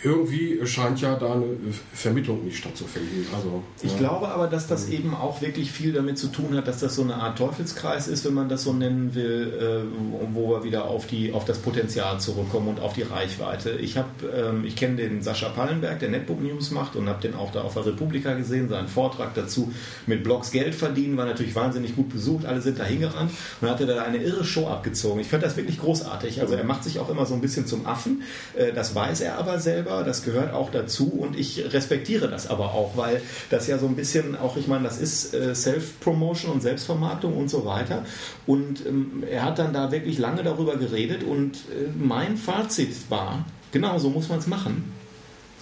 irgendwie 0.05 0.59
scheint 0.67 1.01
ja 1.01 1.15
da 1.15 1.33
eine 1.33 1.45
Vermittlung 1.93 2.45
nicht 2.45 2.57
stattzufinden. 2.57 3.25
Also, 3.35 3.63
ich 3.81 3.91
ja. 3.93 3.97
glaube 3.97 4.27
aber, 4.27 4.47
dass 4.47 4.67
das 4.67 4.87
eben 4.89 5.15
auch 5.15 5.41
wirklich 5.41 5.71
viel 5.71 5.93
damit 5.93 6.19
zu 6.19 6.27
tun 6.27 6.55
hat, 6.55 6.67
dass 6.67 6.79
das 6.79 6.95
so 6.95 7.01
eine 7.01 7.15
Art 7.15 7.39
Teufelskreis 7.39 8.07
ist, 8.07 8.23
wenn 8.23 8.35
man 8.35 8.47
das 8.47 8.63
so 8.63 8.71
nennen 8.71 9.15
will, 9.15 9.51
äh, 9.59 10.33
wo 10.33 10.51
wir 10.51 10.63
wieder 10.63 10.85
auf, 10.85 11.07
die, 11.07 11.33
auf 11.33 11.45
das 11.45 11.57
Potenzial 11.57 12.19
zurückkommen 12.19 12.67
und 12.67 12.79
auf 12.79 12.93
die 12.93 13.01
Reichweite. 13.01 13.71
Ich, 13.71 13.97
ähm, 13.97 14.63
ich 14.63 14.75
kenne 14.75 14.97
den 14.97 15.23
Sascha 15.23 15.49
Pallenberg, 15.49 15.99
der 15.99 16.09
Netbook 16.09 16.39
News 16.39 16.69
macht 16.69 16.95
und 16.95 17.09
habe 17.09 17.21
den 17.21 17.33
auch 17.33 17.51
da 17.51 17.61
auf 17.61 17.73
der 17.73 17.87
Republika 17.87 18.33
gesehen, 18.33 18.69
seinen 18.69 18.87
Vortrag 18.87 19.33
dazu 19.33 19.73
mit 20.05 20.23
Blogs 20.23 20.51
Geld 20.51 20.75
verdienen, 20.75 21.17
war 21.17 21.25
natürlich 21.25 21.55
wahnsinnig 21.55 21.95
gut 21.95 22.09
besucht, 22.09 22.45
alle 22.45 22.61
sind 22.61 22.77
da 22.77 22.83
hingerannt 22.83 23.31
und 23.59 23.69
hatte 23.69 23.87
da 23.87 24.03
eine 24.03 24.17
irre 24.17 24.45
Show 24.45 24.67
abgezogen. 24.67 25.19
Ich 25.19 25.27
fand 25.27 25.41
das 25.41 25.57
wirklich 25.57 25.79
großartig. 25.79 26.41
Also 26.41 26.53
er 26.53 26.63
macht 26.63 26.83
sich 26.83 26.99
auch 26.99 27.09
immer 27.09 27.25
so 27.25 27.33
ein 27.33 27.41
bisschen 27.41 27.65
zum 27.65 27.87
Affen, 27.87 28.21
äh, 28.55 28.71
das 28.71 28.93
weiß 28.93 29.21
er 29.21 29.39
aber 29.39 29.57
selber, 29.59 29.94
das 30.03 30.23
gehört 30.23 30.53
auch 30.53 30.71
dazu 30.71 31.07
und 31.07 31.37
ich 31.37 31.73
respektiere 31.73 32.27
das 32.27 32.47
aber 32.47 32.73
auch, 32.73 32.97
weil 32.97 33.21
das 33.49 33.67
ja 33.67 33.77
so 33.77 33.87
ein 33.87 33.95
bisschen 33.95 34.35
auch, 34.35 34.57
ich 34.57 34.67
meine, 34.67 34.83
das 34.83 34.99
ist 34.99 35.33
äh, 35.33 35.55
Self-Promotion 35.55 36.51
und 36.51 36.61
Selbstvermarktung 36.61 37.35
und 37.37 37.49
so 37.49 37.65
weiter. 37.65 38.05
Und 38.45 38.85
ähm, 38.85 39.23
er 39.29 39.43
hat 39.43 39.59
dann 39.59 39.73
da 39.73 39.91
wirklich 39.91 40.17
lange 40.17 40.43
darüber 40.43 40.77
geredet 40.77 41.23
und 41.23 41.55
äh, 41.55 41.87
mein 41.97 42.37
Fazit 42.37 43.09
war, 43.09 43.45
genau 43.71 43.97
so 43.97 44.09
muss 44.09 44.29
man 44.29 44.39
es 44.39 44.47
machen. 44.47 44.91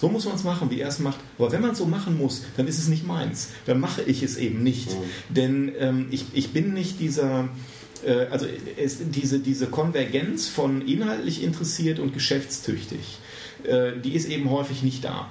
So 0.00 0.08
muss 0.08 0.24
man 0.24 0.34
es 0.34 0.44
machen, 0.44 0.70
wie 0.70 0.80
er 0.80 0.88
es 0.88 0.98
macht. 0.98 1.18
Aber 1.38 1.52
wenn 1.52 1.62
man 1.62 1.70
es 1.70 1.78
so 1.78 1.86
machen 1.86 2.18
muss, 2.18 2.42
dann 2.56 2.66
ist 2.66 2.78
es 2.78 2.88
nicht 2.88 3.06
meins. 3.06 3.50
Dann 3.66 3.80
mache 3.80 4.02
ich 4.02 4.22
es 4.22 4.36
eben 4.36 4.62
nicht. 4.62 4.90
Mhm. 4.90 5.34
Denn 5.34 5.72
ähm, 5.78 6.06
ich, 6.10 6.26
ich 6.34 6.52
bin 6.52 6.74
nicht 6.74 7.00
dieser, 7.00 7.48
äh, 8.04 8.26
also 8.26 8.46
es, 8.76 8.98
diese, 9.10 9.38
diese 9.38 9.66
Konvergenz 9.66 10.48
von 10.48 10.82
inhaltlich 10.82 11.42
interessiert 11.42 12.00
und 12.00 12.12
geschäftstüchtig. 12.12 13.18
Äh, 13.64 14.00
die 14.00 14.14
ist 14.14 14.28
eben 14.28 14.50
häufig 14.50 14.82
nicht 14.82 15.04
da. 15.04 15.30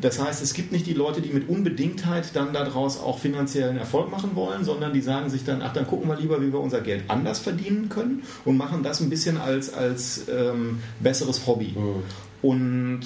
Das 0.00 0.18
heißt, 0.18 0.42
es 0.42 0.54
gibt 0.54 0.72
nicht 0.72 0.86
die 0.86 0.94
Leute, 0.94 1.20
die 1.20 1.30
mit 1.30 1.48
Unbedingtheit 1.48 2.34
dann 2.34 2.52
daraus 2.52 2.98
auch 2.98 3.18
finanziellen 3.18 3.76
Erfolg 3.76 4.10
machen 4.10 4.30
wollen, 4.34 4.64
sondern 4.64 4.92
die 4.92 5.00
sagen 5.00 5.30
sich 5.30 5.44
dann, 5.44 5.62
ach, 5.62 5.72
dann 5.72 5.86
gucken 5.86 6.08
wir 6.08 6.16
lieber, 6.16 6.40
wie 6.40 6.52
wir 6.52 6.60
unser 6.60 6.80
Geld 6.80 7.04
anders 7.08 7.38
verdienen 7.38 7.88
können 7.88 8.22
und 8.44 8.56
machen 8.56 8.82
das 8.82 9.00
ein 9.00 9.10
bisschen 9.10 9.36
als, 9.36 9.72
als 9.72 10.26
ähm, 10.28 10.80
besseres 11.00 11.46
Hobby. 11.46 11.74
Mhm. 11.76 12.02
Und 12.42 13.00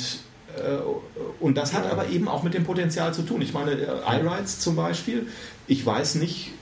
und 1.41 1.57
das 1.57 1.73
hat 1.73 1.91
aber 1.91 2.09
eben 2.09 2.29
auch 2.29 2.43
mit 2.43 2.55
dem 2.55 2.65
Potenzial 2.65 3.15
zu 3.15 3.23
tun. 3.23 3.41
Ich 3.43 3.53
meine, 3.53 3.73
äh, 3.73 3.87
iRights 4.07 4.61
zum 4.61 4.77
Beispiel, 4.77 5.27
ich 5.67 5.85
weiß 5.85 6.17
nicht, 6.17 6.53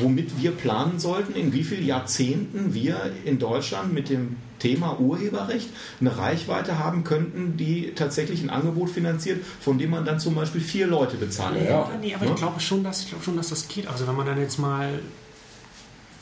womit 0.00 0.40
wir 0.40 0.52
planen 0.52 0.98
sollten, 0.98 1.34
in 1.34 1.52
wie 1.52 1.64
vielen 1.64 1.86
Jahrzehnten 1.86 2.74
wir 2.74 3.12
in 3.24 3.38
Deutschland 3.38 3.92
mit 3.92 4.08
dem 4.08 4.36
Thema 4.58 4.98
Urheberrecht 4.98 5.68
eine 6.00 6.16
Reichweite 6.16 6.78
haben 6.78 7.04
könnten, 7.04 7.56
die 7.56 7.92
tatsächlich 7.94 8.42
ein 8.42 8.50
Angebot 8.50 8.90
finanziert, 8.90 9.44
von 9.60 9.78
dem 9.78 9.90
man 9.90 10.04
dann 10.04 10.18
zum 10.18 10.34
Beispiel 10.34 10.60
vier 10.60 10.86
Leute 10.86 11.16
bezahlen 11.16 11.64
ja, 11.64 11.82
kann. 11.82 12.00
Nee, 12.00 12.14
aber 12.14 12.24
ja? 12.24 12.30
ich 12.32 12.36
glaube 12.36 12.60
schon, 12.60 12.82
dass 12.82 13.02
ich 13.02 13.08
glaube 13.08 13.24
schon, 13.24 13.36
dass 13.36 13.50
das 13.50 13.68
geht. 13.68 13.86
Also 13.86 14.06
wenn 14.06 14.16
man 14.16 14.26
dann 14.26 14.40
jetzt 14.40 14.58
mal 14.58 15.00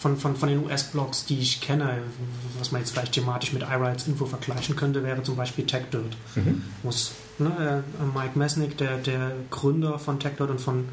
von, 0.04 0.18
von, 0.18 0.36
von 0.36 0.50
den 0.50 0.62
US-Blogs, 0.66 1.24
die 1.24 1.38
ich 1.38 1.62
kenne, 1.62 2.02
was 2.58 2.72
man 2.72 2.82
jetzt 2.82 2.90
vielleicht 2.90 3.12
thematisch 3.12 3.54
mit 3.54 3.62
iRights 3.62 4.06
Info 4.06 4.26
vergleichen 4.26 4.76
könnte, 4.76 5.02
wäre 5.02 5.22
zum 5.22 5.34
Beispiel 5.34 5.64
TechDirt. 5.64 6.14
Mhm. 6.34 6.62
Muss, 6.82 7.12
ne, 7.38 7.82
äh, 7.98 8.18
Mike 8.18 8.38
Mesnick, 8.38 8.76
der, 8.76 8.98
der 8.98 9.32
Gründer 9.48 9.98
von 9.98 10.20
TechDirt 10.20 10.50
und 10.50 10.60
von 10.60 10.90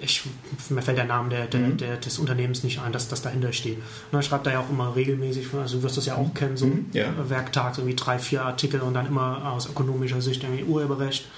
ich, 0.00 0.24
mir 0.68 0.82
fällt 0.82 0.98
der 0.98 1.04
Name 1.04 1.28
der, 1.28 1.46
der, 1.46 1.60
mhm. 1.60 1.76
der, 1.76 1.96
des 1.96 2.18
Unternehmens 2.18 2.64
nicht 2.64 2.80
ein, 2.80 2.90
dass 2.90 3.06
das 3.06 3.22
dahinter 3.22 3.52
steht. 3.52 3.78
Und 4.10 4.18
er 4.18 4.22
schreibt 4.22 4.48
da 4.48 4.50
ja 4.50 4.58
auch 4.58 4.68
immer 4.68 4.96
regelmäßig, 4.96 5.54
also 5.54 5.76
du 5.76 5.84
wirst 5.84 5.96
das 5.96 6.06
ja 6.06 6.16
auch 6.16 6.34
kennen, 6.34 6.56
so 6.56 6.66
mhm. 6.66 6.86
ja. 6.92 7.06
Werktag, 7.28 7.76
so 7.76 7.86
wie 7.86 7.94
drei, 7.94 8.18
vier 8.18 8.44
Artikel 8.44 8.80
und 8.80 8.94
dann 8.94 9.06
immer 9.06 9.52
aus 9.52 9.68
ökonomischer 9.68 10.20
Sicht 10.20 10.42
irgendwie 10.42 10.64
Urheberrecht, 10.64 11.28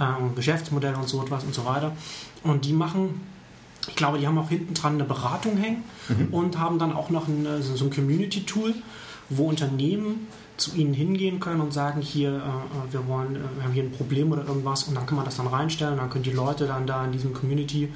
ähm, 0.00 0.34
Geschäftsmodelle 0.34 0.96
und 0.96 1.06
so 1.06 1.22
etwas 1.22 1.44
und 1.44 1.54
so 1.54 1.66
weiter. 1.66 1.92
Und 2.44 2.64
die 2.64 2.72
machen, 2.72 3.20
ich 3.88 3.96
glaube, 3.96 4.18
die 4.18 4.26
haben 4.26 4.38
auch 4.38 4.48
hinten 4.48 4.74
dran 4.74 4.94
eine 4.94 5.04
Beratung 5.04 5.56
hängen 5.56 5.84
mhm. 6.08 6.32
und 6.32 6.58
haben 6.58 6.78
dann 6.78 6.92
auch 6.92 7.10
noch 7.10 7.28
ein, 7.28 7.46
so 7.60 7.84
ein 7.84 7.90
Community-Tool, 7.90 8.74
wo 9.28 9.48
Unternehmen 9.48 10.26
zu 10.56 10.74
ihnen 10.76 10.94
hingehen 10.94 11.40
können 11.40 11.60
und 11.60 11.72
sagen, 11.72 12.00
hier, 12.00 12.30
äh, 12.30 12.34
äh, 12.34 12.92
wir 12.92 13.06
wollen, 13.08 13.36
äh, 13.36 13.38
wir 13.56 13.64
haben 13.64 13.72
hier 13.72 13.82
ein 13.82 13.92
Problem 13.92 14.30
oder 14.30 14.46
irgendwas 14.46 14.84
und 14.84 14.94
dann 14.94 15.06
kann 15.06 15.16
man 15.16 15.24
das 15.24 15.36
dann 15.36 15.46
reinstellen 15.46 15.94
und 15.94 16.00
dann 16.00 16.10
können 16.10 16.24
die 16.24 16.30
Leute 16.30 16.66
dann 16.66 16.86
da 16.86 17.04
in 17.04 17.12
diesem 17.12 17.34
Community 17.34 17.88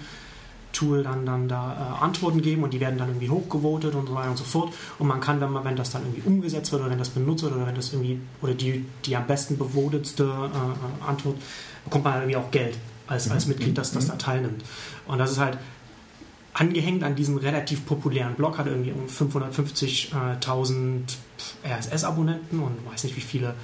Tool 0.73 1.03
dann, 1.03 1.25
dann 1.25 1.49
da 1.49 1.97
äh, 2.01 2.05
Antworten 2.05 2.43
geben 2.43 2.63
und 2.63 2.75
die 2.75 2.81
werden 2.81 2.99
dann 2.99 3.09
irgendwie 3.09 3.31
hochgevotet 3.31 3.95
und 3.95 4.09
so 4.09 4.15
weiter 4.15 4.31
und 4.31 4.37
so 4.37 4.45
fort. 4.45 4.73
Und 4.99 5.07
man 5.07 5.21
kann, 5.21 5.41
wenn 5.41 5.51
man, 5.51 5.65
wenn 5.65 5.77
das 5.77 5.91
dann 5.91 6.03
irgendwie 6.03 6.23
umgesetzt 6.29 6.73
wird 6.73 6.83
oder 6.83 6.91
wenn 6.91 6.99
das 6.99 7.09
benutzt 7.09 7.43
wird 7.43 7.55
oder 7.55 7.67
wenn 7.67 7.75
das 7.75 7.93
irgendwie 7.93 8.21
oder 8.43 8.55
die, 8.55 8.85
die 9.05 9.17
am 9.17 9.27
besten 9.27 9.57
bevotetste 9.57 10.25
äh, 10.25 11.09
Antwort, 11.09 11.37
bekommt 11.85 12.05
man 12.05 12.17
irgendwie 12.17 12.37
auch 12.37 12.51
Geld 12.51 12.77
als, 13.07 13.31
als 13.31 13.47
mhm. 13.47 13.53
Mitglied, 13.53 13.79
das, 13.79 13.93
das 13.93 14.09
da 14.09 14.17
teilnimmt. 14.17 14.63
Und 15.07 15.19
das 15.19 15.33
ist 15.33 15.39
halt 15.39 15.59
angehängt 16.59 17.05
an 17.05 17.15
diesen 17.15 17.39
relativ 17.39 17.87
populären 17.87 18.35
Blog, 18.35 18.59
hat 18.59 18.67
irgendwie 18.67 18.93
um 18.93 19.07
550.000 19.07 21.03
RSS-Abonnenten 21.65 22.59
und 22.61 22.77
weiß 22.91 23.05
nicht 23.05 23.17
wie 23.17 23.21
viele 23.21 23.55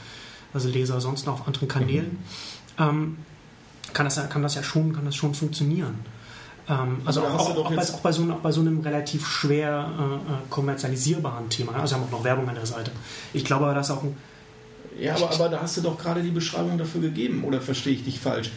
also 0.52 0.68
Leser 0.68 1.00
sonst 1.00 1.26
noch 1.26 1.40
auf 1.40 1.46
anderen 1.46 1.66
Kanälen. 1.66 2.18
Mhm. 2.78 2.84
Ähm, 2.84 3.16
kann, 3.92 4.06
das, 4.06 4.28
kann 4.28 4.42
das 4.42 4.54
ja 4.54 4.62
schon, 4.62 4.92
kann 4.92 5.04
das 5.04 5.16
schon 5.16 5.34
funktionieren. 5.34 5.98
Ähm, 6.68 6.98
also 7.04 7.22
auch, 7.22 7.34
auch, 7.34 7.56
auch, 7.56 7.74
bei, 7.74 7.82
auch, 7.82 8.00
bei 8.00 8.12
so, 8.12 8.22
auch, 8.30 8.38
bei, 8.38 8.52
so, 8.52 8.60
einem 8.60 8.80
relativ 8.80 9.26
schwer 9.26 9.90
äh, 9.98 10.14
äh, 10.14 10.36
kommerzialisierbaren 10.50 11.50
Thema. 11.50 11.74
Also 11.74 11.96
haben 11.96 12.04
auch 12.04 12.12
noch 12.12 12.24
Werbung 12.24 12.48
an 12.48 12.54
der 12.54 12.66
Seite. 12.66 12.92
Ich 13.32 13.44
glaube 13.44 13.64
aber, 13.64 13.74
dass 13.74 13.90
auch 13.90 14.04
ein 14.04 14.16
ja, 14.96 15.16
aber, 15.16 15.32
aber 15.32 15.48
da 15.48 15.60
hast 15.60 15.76
du 15.76 15.80
doch 15.80 15.98
gerade 15.98 16.22
die 16.22 16.30
Beschreibung 16.30 16.78
dafür 16.78 17.00
gegeben, 17.00 17.42
oder 17.42 17.60
verstehe 17.60 17.94
ich 17.94 18.04
dich 18.04 18.20
falsch? 18.20 18.52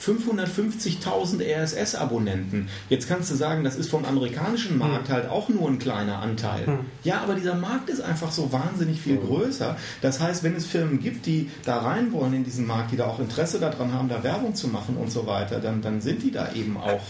550.000 0.00 1.42
RSS-Abonnenten. 1.42 2.68
Jetzt 2.88 3.08
kannst 3.08 3.30
du 3.30 3.34
sagen, 3.34 3.64
das 3.64 3.76
ist 3.76 3.90
vom 3.90 4.04
amerikanischen 4.04 4.78
Markt 4.78 5.08
hm. 5.08 5.14
halt 5.14 5.28
auch 5.28 5.48
nur 5.48 5.68
ein 5.68 5.78
kleiner 5.78 6.20
Anteil. 6.20 6.66
Hm. 6.66 6.78
Ja, 7.04 7.20
aber 7.20 7.34
dieser 7.34 7.54
Markt 7.54 7.90
ist 7.90 8.00
einfach 8.00 8.32
so 8.32 8.52
wahnsinnig 8.52 9.00
viel 9.00 9.16
hm. 9.16 9.26
größer. 9.26 9.76
Das 10.00 10.20
heißt, 10.20 10.42
wenn 10.42 10.56
es 10.56 10.66
Firmen 10.66 11.00
gibt, 11.00 11.26
die 11.26 11.50
da 11.64 11.78
rein 11.78 12.12
wollen 12.12 12.32
in 12.32 12.44
diesen 12.44 12.66
Markt, 12.66 12.92
die 12.92 12.96
da 12.96 13.06
auch 13.06 13.20
Interesse 13.20 13.60
daran 13.60 13.92
haben, 13.92 14.08
da 14.08 14.22
Werbung 14.22 14.54
zu 14.54 14.68
machen 14.68 14.96
und 14.96 15.10
so 15.10 15.26
weiter, 15.26 15.60
dann, 15.60 15.82
dann 15.82 16.00
sind 16.00 16.22
die 16.22 16.30
da 16.30 16.52
eben 16.54 16.76
auch, 16.78 17.02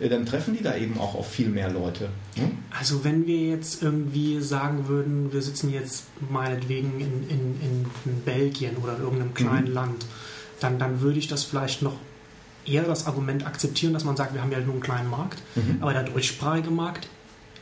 äh, 0.00 0.08
dann 0.08 0.26
treffen 0.26 0.56
die 0.56 0.62
da 0.62 0.76
eben 0.76 0.98
auch 0.98 1.14
auf 1.14 1.30
viel 1.30 1.48
mehr 1.48 1.70
Leute. 1.70 2.08
Hm? 2.34 2.58
Also 2.76 3.04
wenn 3.04 3.26
wir 3.26 3.48
jetzt 3.48 3.82
irgendwie 3.82 4.40
sagen 4.40 4.88
würden, 4.88 5.32
wir 5.32 5.42
sitzen 5.42 5.72
jetzt 5.72 6.06
meinetwegen 6.30 7.00
in, 7.00 7.28
in, 7.28 7.86
in 8.04 8.22
Belgien 8.24 8.76
oder 8.82 8.96
in 8.96 9.02
irgendeinem 9.02 9.34
kleinen 9.34 9.68
mhm. 9.68 9.74
Land, 9.74 10.06
dann, 10.60 10.78
dann 10.78 11.00
würde 11.00 11.18
ich 11.18 11.28
das 11.28 11.44
vielleicht 11.44 11.82
noch 11.82 11.94
eher 12.68 12.82
das 12.82 13.06
Argument 13.06 13.46
akzeptieren, 13.46 13.92
dass 13.92 14.04
man 14.04 14.16
sagt, 14.16 14.34
wir 14.34 14.42
haben 14.42 14.52
ja 14.52 14.60
nur 14.60 14.74
einen 14.74 14.82
kleinen 14.82 15.10
Markt, 15.10 15.42
mhm. 15.54 15.78
aber 15.80 15.92
der 15.92 16.04
deutschsprachige 16.04 16.70
Markt 16.70 17.08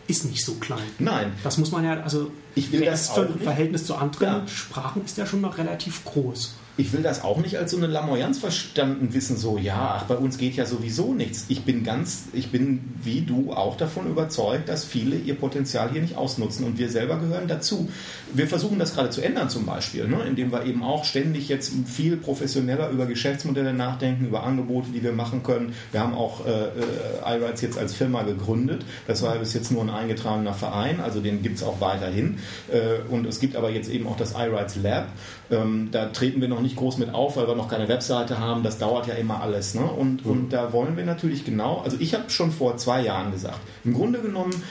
ist 0.09 0.25
nicht 0.25 0.45
so 0.45 0.55
klein. 0.55 0.87
Nein. 0.99 1.33
Das 1.43 1.59
muss 1.59 1.73
man 1.73 1.85
ja, 1.85 2.01
also 2.01 2.31
ich 2.55 2.71
will 2.73 2.85
das 2.85 3.11
auch 3.11 3.19
im 3.19 3.41
Verhältnis 3.41 3.87
zu 3.87 3.97
anderen 3.97 4.43
ja. 4.43 4.49
Sprachen 4.49 5.05
ist 5.05 5.19
der 5.19 5.27
schon 5.27 5.41
noch 5.41 5.59
relativ 5.59 6.05
groß 6.05 6.55
ich 6.77 6.93
will 6.93 7.03
das 7.03 7.25
auch 7.25 7.39
nicht 7.39 7.57
als 7.57 7.71
so 7.71 7.77
eine 7.79 7.87
Lamoyanz 7.87 8.39
verstanden 8.39 9.15
wissen, 9.15 9.37
so, 9.37 9.57
ja, 9.57 9.97
ach, 9.99 10.05
bei 10.05 10.17
uns 10.17 10.37
geht 10.37 10.57
ja 10.57 10.67
sowieso 10.67 11.15
nichts. 11.15 11.47
Ich 11.49 11.63
bin 11.63 11.85
ganz, 11.85 12.25
ich 12.33 12.51
bin 12.51 12.81
wie 13.03 13.23
du 13.23 13.53
auch 13.53 13.77
davon 13.77 14.07
überzeugt, 14.07 14.69
dass 14.69 14.85
viele 14.85 15.17
ihr 15.17 15.37
Potenzial 15.37 15.91
hier 15.91 16.03
nicht 16.03 16.17
ausnutzen 16.17 16.67
und 16.67 16.79
wir 16.79 16.91
selber 16.91 17.19
gehören 17.19 17.49
dazu. 17.49 17.89
Wir 18.35 18.47
versuchen 18.47 18.79
das 18.79 18.95
gerade 18.95 19.11
zu 19.11 19.23
ändern 19.23 19.49
zum 19.49 19.65
Beispiel, 19.65 20.07
ne? 20.07 20.23
indem 20.27 20.53
wir 20.53 20.67
eben 20.67 20.83
auch 20.83 21.05
ständig 21.05 21.49
jetzt 21.49 21.73
viel 21.87 22.17
professioneller 22.17 22.91
über 22.91 23.07
Geschäftsmodelle 23.07 23.73
nachdenken, 23.73 24.27
über 24.27 24.43
Angebote, 24.43 24.89
die 24.93 25.03
wir 25.03 25.13
machen 25.13 25.43
können. 25.43 25.75
Wir 25.93 26.01
haben 26.01 26.15
auch 26.15 26.45
äh, 26.47 26.51
äh 26.51 27.37
iRights 27.39 27.63
jetzt 27.63 27.79
als 27.79 27.95
Firma 27.95 28.23
gegründet. 28.23 28.85
Das 29.07 29.23
war 29.23 29.35
bis 29.37 29.55
jetzt 29.55 29.73
nur 29.73 29.83
ein 29.83 29.91
eingetragener 29.91 30.55
Verein, 30.55 31.01
also 31.01 31.21
den 31.21 31.43
gibt 31.43 31.57
es 31.57 31.63
auch 31.63 31.81
weiterhin. 31.81 32.39
Äh, 32.71 33.11
und 33.11 33.27
es 33.27 33.41
gibt 33.41 33.57
aber 33.57 33.71
jetzt 33.71 33.89
eben 33.89 34.07
auch 34.07 34.17
das 34.17 34.33
iRights 34.33 34.77
Lab. 34.77 35.09
Ähm, 35.51 35.89
da 35.93 36.07
treten 36.07 36.41
wir 36.41 36.49
noch 36.49 36.61
nicht 36.61 36.66
groß 36.75 36.99
mit 36.99 37.15
auf, 37.15 37.37
weil 37.37 37.47
wir 37.47 37.55
noch 37.55 37.69
keine 37.69 37.89
Webseite 37.89 38.41
haben. 38.41 38.65
Das 38.65 38.79
dauert 38.79 39.07
ja 39.07 39.15
immer 39.15 39.41
alles. 39.41 39.75
Ne? 39.75 39.85
Und, 39.85 40.25
mhm. 40.25 40.33
und 40.33 40.53
da 40.53 40.73
wollen 40.73 40.97
wir 40.97 41.05
natürlich 41.05 41.45
genau, 41.45 41.83
also 41.85 41.97
ich 42.01 42.15
habe 42.15 42.31
schon 42.31 42.51
vor 42.51 42.77
zwei 42.79 43.03
Jahren 43.03 43.31
gesagt, 43.31 43.61
im 43.85 43.95
Grunde 43.95 44.21
genommen 44.21 44.63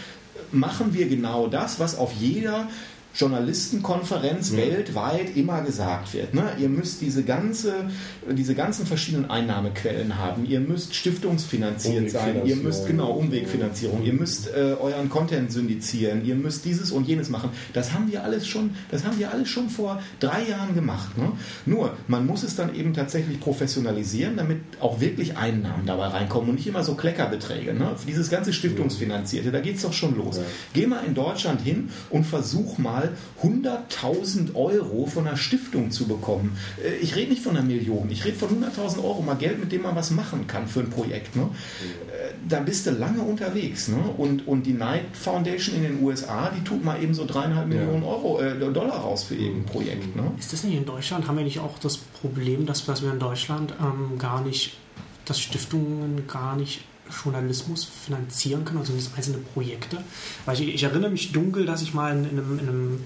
machen 0.51 0.93
wir 0.93 1.07
genau 1.07 1.47
das, 1.47 1.79
was 1.79 1.97
auf 1.97 2.11
jeder 2.13 2.67
Journalistenkonferenz 3.15 4.51
mhm. 4.51 4.57
weltweit 4.57 5.35
immer 5.35 5.61
gesagt 5.61 6.13
wird. 6.13 6.33
Ne? 6.33 6.43
Ihr 6.59 6.69
müsst 6.69 7.01
diese, 7.01 7.23
ganze, 7.23 7.85
diese 8.29 8.55
ganzen 8.55 8.85
verschiedenen 8.85 9.29
Einnahmequellen 9.29 10.17
haben. 10.17 10.45
Ihr 10.45 10.59
müsst 10.59 10.95
stiftungsfinanziert 10.95 12.11
sein. 12.11 12.41
Ihr 12.45 12.57
müsst, 12.57 12.87
genau, 12.87 13.11
Umwegfinanzierung. 13.11 14.03
Ihr 14.03 14.13
müsst 14.13 14.49
äh, 14.49 14.75
euren 14.79 15.09
Content 15.09 15.51
syndizieren. 15.51 16.25
Ihr 16.25 16.35
müsst 16.35 16.65
dieses 16.65 16.91
und 16.91 17.07
jenes 17.07 17.29
machen. 17.29 17.51
Das 17.73 17.93
haben 17.93 18.11
wir 18.11 18.23
alles 18.23 18.47
schon, 18.47 18.71
das 18.91 19.05
haben 19.05 19.17
wir 19.17 19.31
alles 19.31 19.47
schon 19.47 19.69
vor 19.69 20.01
drei 20.19 20.43
Jahren 20.47 20.75
gemacht. 20.75 21.17
Ne? 21.17 21.31
Nur, 21.65 21.95
man 22.07 22.25
muss 22.25 22.43
es 22.43 22.55
dann 22.55 22.75
eben 22.75 22.93
tatsächlich 22.93 23.39
professionalisieren, 23.39 24.35
damit 24.35 24.59
auch 24.81 24.99
wirklich 24.99 25.37
Einnahmen 25.37 25.85
dabei 25.85 26.07
reinkommen 26.07 26.49
und 26.49 26.55
nicht 26.55 26.67
immer 26.67 26.83
so 26.83 26.95
Kleckerbeträge. 26.95 27.73
Ne? 27.73 27.95
Dieses 28.07 28.29
ganze 28.29 28.51
Stiftungsfinanzierte, 28.51 29.51
da 29.51 29.61
geht 29.61 29.77
es 29.77 29.83
doch 29.83 29.93
schon 29.93 30.17
los. 30.17 30.37
Ja. 30.37 30.43
Geh 30.73 30.87
mal 30.87 31.03
in 31.05 31.13
Deutschland 31.13 31.61
hin 31.61 31.89
und 32.09 32.25
versuch 32.25 32.77
mal, 32.77 33.04
mal 33.05 33.15
100.000 33.43 34.55
Euro 34.55 35.05
von 35.05 35.27
einer 35.27 35.37
Stiftung 35.37 35.91
zu 35.91 36.07
bekommen. 36.07 36.57
Äh, 36.83 36.95
ich 36.97 37.15
rede 37.15 37.31
nicht 37.31 37.43
von 37.43 37.55
einer 37.55 37.65
Million, 37.65 38.09
ich 38.09 38.25
rede 38.25 38.37
von 38.37 38.49
100.000 38.49 39.03
Euro, 39.03 39.21
mal 39.21 39.35
Geld, 39.35 39.59
mit 39.59 39.71
dem 39.71 39.83
man 39.83 39.95
was 39.95 40.11
machen 40.11 40.47
kann 40.47 40.67
für 40.67 40.81
ein 40.81 40.89
Projekt. 40.89 41.35
Ne? 41.35 41.43
Äh, 41.43 42.33
da 42.47 42.59
bist 42.59 42.85
du 42.85 42.91
lange 42.91 43.21
unterwegs. 43.21 43.87
Ne? 43.87 43.97
Und, 44.17 44.47
und 44.47 44.63
die 44.63 44.73
Knight 44.73 45.05
Foundation 45.13 45.75
in 45.75 45.83
den 45.83 46.03
USA, 46.03 46.49
die 46.49 46.63
tut 46.63 46.83
mal 46.83 47.01
eben 47.01 47.13
so 47.13 47.25
dreieinhalb 47.25 47.71
ja. 47.71 47.79
Millionen 47.79 48.03
Euro, 48.03 48.41
äh, 48.41 48.55
Dollar 48.55 48.97
raus 48.97 49.23
für 49.23 49.35
irgendein 49.35 49.65
Projekt. 49.65 50.15
Ne? 50.15 50.31
Ist 50.39 50.53
das 50.53 50.63
nicht 50.63 50.75
in 50.75 50.85
Deutschland? 50.85 51.27
Haben 51.27 51.37
wir 51.37 51.43
nicht 51.43 51.59
auch 51.59 51.77
das 51.79 51.97
Problem, 51.97 52.65
dass, 52.65 52.85
dass 52.85 53.01
wir 53.01 53.11
in 53.11 53.19
Deutschland 53.19 53.73
ähm, 53.79 54.17
gar 54.17 54.41
nicht, 54.41 54.77
dass 55.25 55.39
Stiftungen 55.39 56.27
gar 56.27 56.55
nicht 56.55 56.81
Journalismus 57.23 57.85
finanzieren 57.85 58.65
können, 58.65 58.79
also 58.79 58.93
einzelne 59.15 59.39
Projekte. 59.39 59.99
Weil 60.45 60.59
ich, 60.59 60.73
ich, 60.73 60.83
erinnere 60.83 61.11
mich 61.11 61.31
dunkel, 61.31 61.65
dass 61.65 61.81
ich 61.81 61.93
mal 61.93 62.15
in, 62.15 62.25
in 62.25 62.39
einem, 62.39 62.59
in 62.59 62.69
einem 62.69 63.03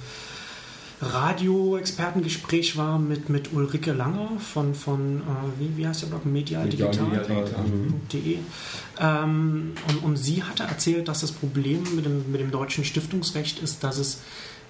Radio-Expertengespräch 1.01 2.75
war 2.75 2.99
mit, 2.99 3.29
mit 3.29 3.53
Ulrike 3.53 3.93
Langer 3.93 4.31
von, 4.39 4.75
von 4.75 5.21
äh, 5.21 5.59
wie, 5.59 5.77
wie 5.77 5.87
heißt 5.87 6.01
der 6.01 6.07
Blog? 6.07 6.25
Medialdigital.de. 6.25 8.39
Ähm, 8.99 9.71
und, 9.87 10.03
und 10.03 10.17
sie 10.17 10.43
hatte 10.43 10.63
erzählt, 10.63 11.07
dass 11.07 11.21
das 11.21 11.31
Problem 11.31 11.83
mit 11.95 12.05
dem, 12.05 12.29
mit 12.31 12.41
dem 12.41 12.51
deutschen 12.51 12.83
Stiftungsrecht 12.83 13.59
ist, 13.59 13.83
dass 13.83 13.97
es 13.97 14.19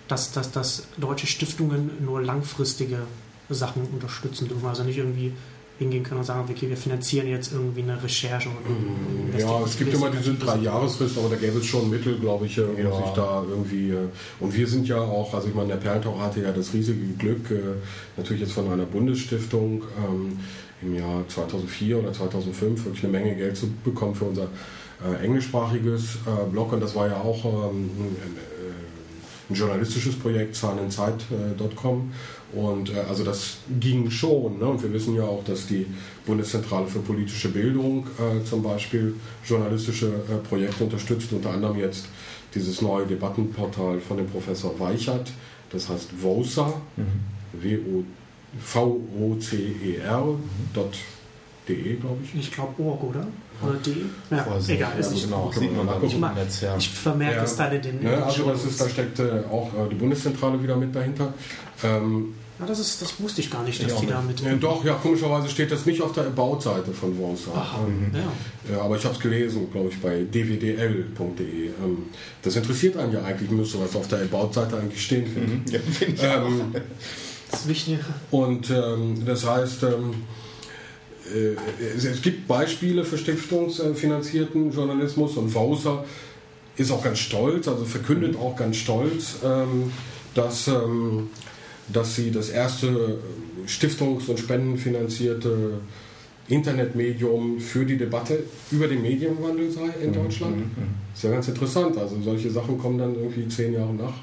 dass, 0.10 0.32
dass, 0.32 0.52
dass 0.52 0.88
deutsche 0.98 1.28
Stiftungen 1.28 2.04
nur 2.04 2.22
langfristige 2.22 3.04
Sachen 3.50 3.84
unterstützen 3.84 4.48
dürfen. 4.48 4.68
Also 4.68 4.84
nicht 4.84 4.98
irgendwie 4.98 5.34
hingehen 5.80 6.04
können 6.04 6.20
und 6.20 6.26
sagen, 6.26 6.48
okay, 6.50 6.70
wir 6.70 6.78
finanzieren 6.78 7.28
jetzt 7.28 7.54
irgendwie 7.54 7.82
eine 7.82 8.04
Recherche. 8.04 8.50
Oder 8.50 9.40
ja, 9.40 9.64
es 9.64 9.78
gibt 9.78 9.94
immer 9.94 10.12
diese 10.12 10.34
drei 10.34 10.58
Jahresfrist, 10.58 11.18
aber 11.18 11.30
da 11.30 11.38
gäbe 11.38 11.58
es 11.58 11.66
schon 11.66 11.90
Mittel, 11.90 12.20
glaube 12.20 12.46
ich, 12.46 12.60
um 12.60 12.78
ja. 12.78 12.96
sich 12.96 13.12
da 13.16 13.44
irgendwie. 13.50 13.92
Äh, 13.92 14.10
und 14.42 14.54
wir 14.54 14.68
sind 14.68 14.88
ja 14.90 15.00
auch, 15.00 15.34
also 15.34 15.48
ich 15.48 15.56
meine, 15.56 15.70
der 15.70 15.78
Perltaucher 15.78 16.22
hatte 16.22 16.42
ja 16.42 16.52
das 16.52 16.74
riesige 16.74 17.14
Glück, 17.18 17.50
äh, 17.50 17.78
natürlich 18.18 18.42
jetzt 18.42 18.52
von 18.52 18.70
einer 18.70 18.86
Bundesstiftung 18.86 19.84
ähm, 20.06 20.38
im 20.82 20.96
Jahr 20.96 21.26
2004 21.30 22.00
oder 22.00 22.12
2005 22.12 22.86
wirklich 22.86 23.04
eine 23.06 23.14
Menge 23.14 23.36
Geld 23.36 23.56
zu 23.56 23.72
bekommen 23.84 24.16
für 24.16 24.26
unser 24.26 24.48
äh, 25.02 25.24
englischsprachiges 25.24 26.20
Blog 26.52 26.74
und 26.74 26.82
das 26.82 26.94
war 26.96 27.08
ja 27.08 27.18
auch 27.22 27.46
ähm, 27.46 27.90
ein 29.50 29.56
journalistisches 29.56 30.18
Projekt, 30.18 30.56
zahlenzeit.com. 30.56 32.12
Und 32.54 32.90
äh, 32.90 33.00
also 33.08 33.24
das 33.24 33.58
ging 33.80 34.10
schon. 34.10 34.60
Ne? 34.60 34.66
Und 34.66 34.82
wir 34.82 34.92
wissen 34.92 35.16
ja 35.16 35.24
auch, 35.24 35.44
dass 35.44 35.68
die 35.68 35.86
Bundeszentrale 36.26 36.88
für 36.88 37.00
politische 37.00 37.50
Bildung 37.50 38.08
äh, 38.18 38.44
zum 38.44 38.64
Beispiel 38.64 39.16
journalistische 39.46 40.08
äh, 40.08 40.48
Projekte 40.48 40.84
unterstützt, 40.84 41.32
unter 41.32 41.52
anderem 41.52 41.78
jetzt 41.78 42.06
dieses 42.56 42.82
neue 42.82 43.06
Debattenportal 43.06 44.00
von 44.00 44.18
dem 44.18 44.28
Professor 44.28 44.80
Weichert, 44.80 45.32
das 45.70 45.88
heißt 45.90 46.10
VOCER, 46.20 46.74
mhm. 46.98 48.06
V-O-C-E-R, 48.60 50.24
dot 50.74 50.98
De, 51.68 51.96
glaube 51.98 52.18
ich. 52.24 52.36
Ich 52.40 52.52
glaube 52.52 52.82
Org, 52.82 53.04
oder? 53.04 53.28
Oder 53.62 53.74
De? 53.76 53.96
Ja, 54.32 54.44
Vorsicht, 54.44 54.80
egal. 54.80 55.00
Ist 55.00 55.12
nicht 55.12 55.26
genau, 55.26 55.52
sieht 55.54 55.76
man 55.76 56.04
ich, 56.04 56.18
mal, 56.18 56.34
ich 56.78 56.90
vermerke 56.90 57.38
ja. 57.38 57.44
es 57.44 57.56
dann 57.56 57.74
in 57.74 57.82
den. 57.82 58.04
Ja, 58.04 58.24
also 58.24 58.50
das 58.50 58.66
ist, 58.66 58.82
da 58.82 58.90
steckt 58.90 59.20
äh, 59.20 59.44
auch 59.52 59.72
äh, 59.74 59.90
die 59.90 59.96
Bundeszentrale 59.96 60.62
wieder 60.64 60.76
mit 60.78 60.96
dahinter. 60.96 61.34
Ähm, 61.84 62.34
ja, 62.60 62.66
das, 62.66 62.80
ist, 62.80 63.02
das 63.02 63.20
wusste 63.20 63.42
ich 63.42 63.50
gar 63.50 63.64
nicht, 63.64 63.82
dass 63.84 64.00
die 64.02 64.08
da 64.08 64.22
mit. 64.22 64.42
Ja, 64.42 64.54
doch, 64.56 64.84
ja, 64.84 64.94
komischerweise 64.96 65.48
steht 65.50 65.72
das 65.72 65.86
nicht 65.86 66.02
auf 66.02 66.12
der 66.12 66.26
About-Seite 66.28 66.92
von 66.92 67.18
Wonsa. 67.18 67.52
Ähm, 67.86 68.12
ja. 68.14 68.76
ja. 68.76 68.82
aber 68.82 68.98
ich 68.98 69.04
habe 69.06 69.16
es 69.16 69.20
gelesen, 69.22 69.72
glaube 69.72 69.90
ich, 69.90 70.00
bei 70.02 70.24
dwdl.de. 70.24 71.68
Ähm, 71.68 72.04
das 72.42 72.56
interessiert 72.56 72.98
einen 72.98 73.14
ja 73.14 73.24
eigentlich, 73.24 73.50
müsste 73.50 73.80
was 73.80 73.96
auf 73.96 74.08
der 74.08 74.22
About-Seite 74.24 74.78
eigentlich 74.78 75.04
stehen. 75.04 75.24
Mhm. 75.34 75.72
Ja, 75.72 75.80
ich 76.02 76.24
ähm, 76.24 76.76
das 77.50 77.62
ist 77.62 77.68
wichtig. 77.68 78.00
Und 78.32 78.70
ähm, 78.70 79.26
das 79.26 79.46
heißt, 79.46 79.84
ähm, 79.84 80.24
äh, 81.34 81.56
es, 81.96 82.22
gibt 82.22 82.48
Beispiele 82.48 83.04
für 83.04 83.18
stiftungsfinanzierten 83.18 84.72
Journalismus 84.72 85.38
und 85.38 85.54
Wauser 85.54 86.06
ist 86.78 86.92
auch 86.92 87.04
ganz 87.04 87.20
stolz, 87.20 87.68
also 87.68 87.86
verkündet 87.86 88.36
auch 88.38 88.56
ganz 88.56 88.78
stolz, 88.78 89.38
ähm, 89.44 89.92
dass, 90.34 90.70
dass 91.94 92.16
sie 92.16 92.32
das 92.32 92.50
erste 92.50 93.20
stiftungs- 93.68 94.30
und 94.30 94.40
spendenfinanzierte 94.40 95.80
Internetmedium 96.48 97.60
für 97.60 97.86
die 97.86 97.98
Debatte 97.98 98.44
über 98.72 98.88
den 98.88 99.02
Medienwandel 99.02 99.72
sei 99.72 99.90
in 100.02 100.10
mhm, 100.10 100.14
Deutschland. 100.14 100.56
Mhm, 100.58 100.64
mhm. 100.64 100.90
Ist 101.14 101.24
ja 101.24 101.32
ganz 101.32 101.48
interessant. 101.48 101.98
Also 101.98 102.20
solche 102.22 102.50
Sachen 102.50 102.78
kommen 102.78 102.98
dann 102.98 103.16
irgendwie 103.16 103.48
zehn 103.48 103.74
Jahre 103.74 103.94
nach 103.94 104.14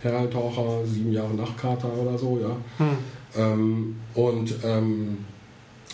Perltaucher, 0.00 0.86
sieben 0.86 1.12
Jahre 1.12 1.34
nach 1.34 1.56
Carter 1.56 1.92
oder 1.92 2.18
so, 2.18 2.38
ja. 2.40 2.56
Hm. 2.78 2.96
Ähm, 3.36 3.96
und 4.14 4.54
ähm, 4.64 5.18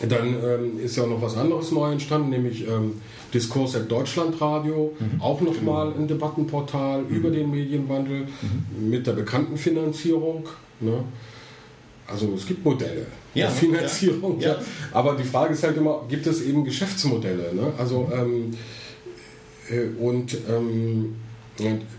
dann 0.07 0.29
ähm, 0.29 0.81
ist 0.81 0.97
ja 0.97 1.07
noch 1.07 1.21
was 1.21 1.37
anderes 1.37 1.73
neu 1.73 1.91
entstanden, 1.91 2.31
nämlich 2.31 2.67
ähm, 2.69 3.01
Diskurs 3.35 3.75
at 3.75 3.91
Deutschlandradio, 3.91 4.95
mhm. 4.99 5.21
auch 5.21 5.41
nochmal 5.41 5.93
ein 5.93 6.07
Debattenportal 6.07 7.03
mhm. 7.03 7.09
über 7.09 7.31
den 7.31 7.51
Medienwandel 7.51 8.27
mhm. 8.27 8.91
mit 8.91 9.07
der 9.07 9.13
bekannten 9.13 9.57
Finanzierung. 9.57 10.49
Ne? 10.81 11.03
Also 12.07 12.33
es 12.35 12.47
gibt 12.47 12.65
Modelle 12.65 13.07
ja, 13.35 13.47
der 13.47 13.51
Finanzierung, 13.51 14.41
ja. 14.41 14.51
ja. 14.51 14.59
aber 14.93 15.15
die 15.17 15.25
Frage 15.25 15.53
ist 15.55 15.63
halt 15.63 15.77
immer, 15.77 16.05
gibt 16.09 16.27
es 16.27 16.43
eben 16.43 16.65
Geschäftsmodelle? 16.65 17.55
Ne? 17.55 17.73
Also 17.77 18.11
ähm, 18.15 18.55
äh, 19.69 19.89
und 20.01 20.37
ähm, 20.49 21.17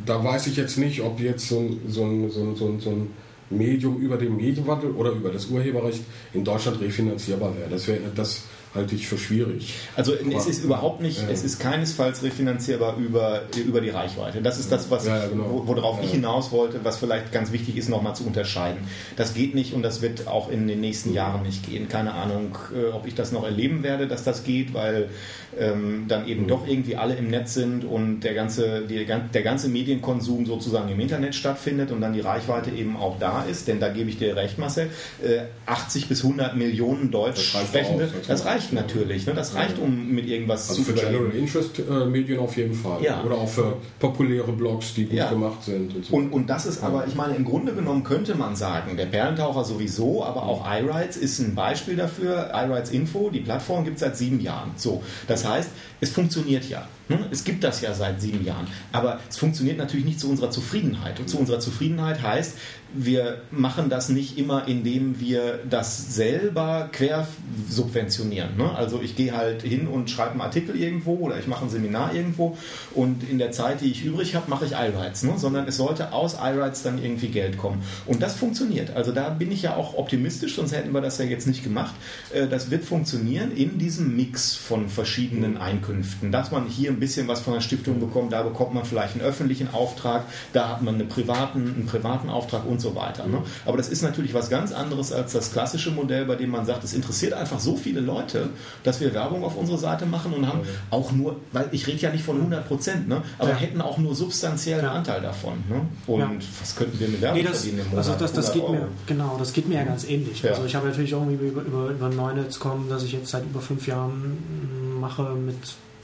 da 0.05 0.23
weiß 0.23 0.47
ich 0.47 0.55
jetzt 0.55 0.77
nicht, 0.77 1.01
ob 1.01 1.19
jetzt 1.19 1.49
so 1.49 1.59
ein, 1.59 1.81
so 1.87 2.05
ein, 2.05 2.29
so 2.29 2.41
ein, 2.41 2.55
so 2.55 2.65
ein, 2.65 2.79
so 2.79 2.89
ein 2.89 3.09
Medium 3.49 3.97
über 3.97 4.17
den 4.17 4.35
Medienwandel 4.35 4.91
oder 4.91 5.11
über 5.11 5.31
das 5.31 5.47
Urheberrecht 5.47 6.03
in 6.33 6.43
Deutschland 6.43 6.79
refinanzierbar 6.81 7.55
wäre. 7.57 7.69
Das 7.69 7.87
wäre 7.87 7.99
das 8.15 8.43
halte 8.75 8.95
ich 8.95 9.07
für 9.07 9.17
schwierig. 9.17 9.73
Also 9.95 10.13
Aber, 10.13 10.35
es 10.35 10.45
ist 10.45 10.63
überhaupt 10.63 11.01
nicht, 11.01 11.21
ja. 11.21 11.29
es 11.29 11.43
ist 11.43 11.59
keinesfalls 11.59 12.21
refinanzierbar 12.21 12.97
über, 12.97 13.43
über 13.55 13.81
die 13.81 13.89
Reichweite. 13.89 14.41
Das 14.41 14.59
ist 14.59 14.71
das, 14.71 14.91
was 14.91 15.07
ja, 15.07 15.23
ich, 15.23 15.31
genau. 15.31 15.63
worauf 15.65 15.97
ja. 15.97 16.03
ich 16.03 16.11
hinaus 16.11 16.51
wollte, 16.51 16.79
was 16.83 16.97
vielleicht 16.97 17.31
ganz 17.31 17.51
wichtig 17.51 17.77
ist, 17.77 17.89
nochmal 17.89 18.15
zu 18.15 18.25
unterscheiden. 18.25 18.79
Das 19.15 19.33
geht 19.33 19.55
nicht 19.55 19.73
und 19.73 19.81
das 19.81 20.01
wird 20.01 20.27
auch 20.27 20.49
in 20.51 20.67
den 20.67 20.81
nächsten 20.81 21.13
Jahren 21.13 21.43
nicht 21.43 21.67
gehen. 21.67 21.89
Keine 21.89 22.13
Ahnung, 22.13 22.57
äh, 22.75 22.91
ob 22.91 23.07
ich 23.07 23.15
das 23.15 23.31
noch 23.31 23.43
erleben 23.43 23.81
werde, 23.81 24.07
dass 24.07 24.23
das 24.23 24.43
geht, 24.43 24.73
weil 24.73 25.09
ähm, 25.57 26.05
dann 26.07 26.27
eben 26.27 26.43
mhm. 26.43 26.47
doch 26.47 26.67
irgendwie 26.67 26.95
alle 26.95 27.15
im 27.15 27.29
Netz 27.29 27.53
sind 27.53 27.85
und 27.85 28.21
der 28.21 28.33
ganze, 28.33 28.81
die, 28.87 29.05
der 29.05 29.43
ganze 29.43 29.69
Medienkonsum 29.69 30.45
sozusagen 30.45 30.89
im 30.89 30.99
Internet 30.99 31.35
stattfindet 31.35 31.91
und 31.91 32.01
dann 32.01 32.13
die 32.13 32.21
Reichweite 32.21 32.71
eben 32.71 32.97
auch 32.97 33.17
da 33.19 33.43
ist. 33.43 33.67
Denn 33.67 33.79
da 33.79 33.89
gebe 33.89 34.09
ich 34.09 34.17
dir 34.17 34.35
recht, 34.35 34.57
Marcel, 34.57 34.89
äh, 35.23 35.41
80 35.65 36.07
bis 36.07 36.23
100 36.23 36.55
Millionen 36.55 37.11
Deutsch 37.11 37.53
das 37.53 37.63
Sprechende, 37.63 38.09
das 38.27 38.45
reicht 38.45 38.73
natürlich. 38.73 39.25
Ne? 39.25 39.33
Das 39.33 39.55
reicht, 39.55 39.79
um 39.79 40.09
mit 40.09 40.27
irgendwas 40.27 40.69
also 40.69 40.83
zu 40.83 40.91
für 40.91 40.99
General 40.99 41.31
Interest 41.31 41.79
äh, 41.79 42.05
Medien 42.05 42.39
auf 42.39 42.55
jeden 42.57 42.73
Fall. 42.73 43.01
Ja. 43.03 43.23
Oder 43.23 43.35
auch 43.35 43.49
für 43.49 43.77
populäre 43.99 44.51
Blogs, 44.51 44.93
die 44.93 45.05
gut 45.05 45.13
ja. 45.13 45.29
gemacht 45.29 45.63
sind. 45.63 45.95
Und, 45.95 46.05
so. 46.05 46.15
und, 46.15 46.31
und, 46.31 46.49
das 46.49 46.65
ist 46.65 46.83
aber, 46.83 47.05
ich 47.07 47.15
meine, 47.15 47.35
im 47.35 47.45
Grunde 47.45 47.73
genommen 47.73 48.03
könnte 48.03 48.35
man 48.35 48.55
sagen, 48.55 48.97
der 48.97 49.05
Perlentaucher 49.05 49.63
sowieso, 49.63 50.23
aber 50.23 50.43
auch 50.43 50.65
iRights 50.69 51.17
ist 51.17 51.39
ein 51.39 51.55
Beispiel 51.55 51.95
dafür. 51.95 52.51
iRights 52.53 52.91
Info, 52.91 53.29
die 53.29 53.39
Plattform 53.39 53.83
gibt 53.83 53.95
es 53.95 54.01
seit 54.01 54.17
sieben 54.17 54.39
Jahren. 54.39 54.71
So, 54.75 55.03
das 55.27 55.38
heißt, 55.45 55.69
es 56.01 56.11
funktioniert 56.11 56.65
ja. 56.69 56.87
Ne? 57.09 57.25
Es 57.31 57.43
gibt 57.43 57.63
das 57.63 57.81
ja 57.81 57.93
seit 57.93 58.21
sieben 58.21 58.45
Jahren. 58.45 58.67
Aber 58.91 59.19
es 59.29 59.37
funktioniert 59.37 59.77
natürlich 59.77 60.05
nicht 60.05 60.19
zu 60.19 60.29
unserer 60.29 60.51
Zufriedenheit. 60.51 61.19
Und 61.19 61.27
zu 61.27 61.37
unserer 61.39 61.59
Zufriedenheit 61.59 62.21
heißt, 62.21 62.55
wir 62.93 63.41
machen 63.51 63.89
das 63.89 64.09
nicht 64.09 64.37
immer, 64.37 64.67
indem 64.67 65.19
wir 65.19 65.59
das 65.69 66.15
selber 66.15 66.89
quer 66.91 67.27
subventionieren. 67.69 68.57
Ne? 68.57 68.75
Also 68.75 69.01
ich 69.01 69.15
gehe 69.15 69.35
halt 69.35 69.61
hin 69.61 69.87
und 69.87 70.09
schreibe 70.09 70.31
einen 70.31 70.41
Artikel 70.41 70.75
irgendwo 70.75 71.13
oder 71.15 71.37
ich 71.37 71.47
mache 71.47 71.65
ein 71.65 71.69
Seminar 71.69 72.15
irgendwo 72.15 72.57
und 72.95 73.29
in 73.29 73.37
der 73.37 73.51
Zeit, 73.51 73.81
die 73.81 73.91
ich 73.91 74.03
übrig 74.03 74.35
habe, 74.35 74.49
mache 74.49 74.65
ich 74.65 74.71
iRights. 74.71 75.23
Ne? 75.23 75.33
Sondern 75.37 75.67
es 75.67 75.77
sollte 75.77 76.13
aus 76.13 76.35
iRights 76.41 76.81
dann 76.81 77.01
irgendwie 77.01 77.27
Geld 77.27 77.57
kommen. 77.57 77.83
Und 78.07 78.21
das 78.23 78.35
funktioniert. 78.35 78.95
Also 78.95 79.11
da 79.11 79.29
bin 79.29 79.51
ich 79.51 79.61
ja 79.61 79.75
auch 79.75 79.95
optimistisch, 79.95 80.55
sonst 80.55 80.71
hätten 80.71 80.91
wir 80.91 81.01
das 81.01 81.19
ja 81.19 81.25
jetzt 81.25 81.45
nicht 81.45 81.63
gemacht. 81.63 81.93
Äh, 82.33 82.47
das 82.47 82.71
wird 82.71 82.83
funktionieren 82.83 83.51
in 83.55 83.77
diesem 83.77 84.15
Mix 84.15 84.55
von 84.55 84.89
verschiedenen 84.89 85.57
Einkünften. 85.57 86.31
Dass 86.31 86.51
man 86.51 86.65
hier 86.65 86.98
ein 86.99 87.01
bisschen 87.01 87.29
was 87.29 87.39
von 87.39 87.53
der 87.53 87.61
Stiftung 87.61 87.99
bekommt, 87.99 88.33
da 88.33 88.43
bekommt 88.43 88.73
man 88.73 88.83
vielleicht 88.83 89.13
einen 89.13 89.23
öffentlichen 89.23 89.73
Auftrag, 89.73 90.25
da 90.51 90.67
hat 90.67 90.81
man 90.81 90.95
einen 90.95 91.07
privaten, 91.07 91.73
einen 91.75 91.85
privaten 91.85 92.29
Auftrag 92.29 92.65
und 92.65 92.81
so 92.81 92.93
weiter. 92.93 93.25
Ne? 93.25 93.41
Aber 93.65 93.77
das 93.77 93.87
ist 93.87 94.01
natürlich 94.01 94.33
was 94.33 94.49
ganz 94.49 94.73
anderes 94.73 95.13
als 95.13 95.31
das 95.31 95.53
klassische 95.53 95.91
Modell, 95.91 96.25
bei 96.25 96.35
dem 96.35 96.49
man 96.49 96.65
sagt, 96.65 96.83
es 96.83 96.93
interessiert 96.93 97.33
einfach 97.33 97.59
so 97.59 97.77
viele 97.77 98.01
Leute, 98.01 98.49
dass 98.83 98.99
wir 98.99 99.13
Werbung 99.13 99.45
auf 99.45 99.55
unsere 99.55 99.77
Seite 99.77 100.05
machen 100.05 100.33
und 100.33 100.45
haben 100.45 100.59
auch 100.91 101.11
nur, 101.13 101.37
weil 101.53 101.69
ich 101.71 101.87
rede 101.87 101.99
ja 101.99 102.11
nicht 102.11 102.25
von 102.25 102.35
100 102.35 102.67
Prozent, 102.67 103.07
ne? 103.07 103.21
aber 103.37 103.51
ja. 103.51 103.55
hätten 103.55 103.79
auch 103.79 103.97
nur 103.97 104.13
substanziellen 104.13 104.85
ja. 104.85 104.91
Anteil 104.91 105.21
davon. 105.21 105.63
Ne? 105.69 105.81
Und 106.05 106.19
ja. 106.19 106.31
was 106.59 106.75
könnten 106.75 106.99
wir 106.99 107.07
mit 107.07 107.21
Werbung 107.21 107.41
nee, 107.41 107.47
das, 107.47 107.61
verdienen 107.61 107.79
im 107.79 107.89
Monat? 107.91 108.05
Also 108.05 108.19
das, 108.19 108.33
das 108.33 108.51
geht 108.51 108.69
mir, 108.69 108.87
genau, 109.07 109.37
das 109.39 109.53
geht 109.53 109.69
mir 109.69 109.75
ja 109.75 109.83
ganz 109.83 110.03
ähnlich. 110.03 110.47
Also 110.47 110.65
ich 110.65 110.75
habe 110.75 110.87
natürlich 110.87 111.15
auch 111.15 111.21
irgendwie 111.21 111.47
über, 111.47 111.61
über, 111.61 111.89
über 111.91 112.09
Neunetz 112.09 112.59
kommen, 112.59 112.89
dass 112.89 113.03
ich 113.03 113.13
jetzt 113.13 113.29
seit 113.29 113.43
über 113.43 113.61
fünf 113.61 113.87
Jahren 113.87 114.99
mache 114.99 115.23
mit 115.35 115.55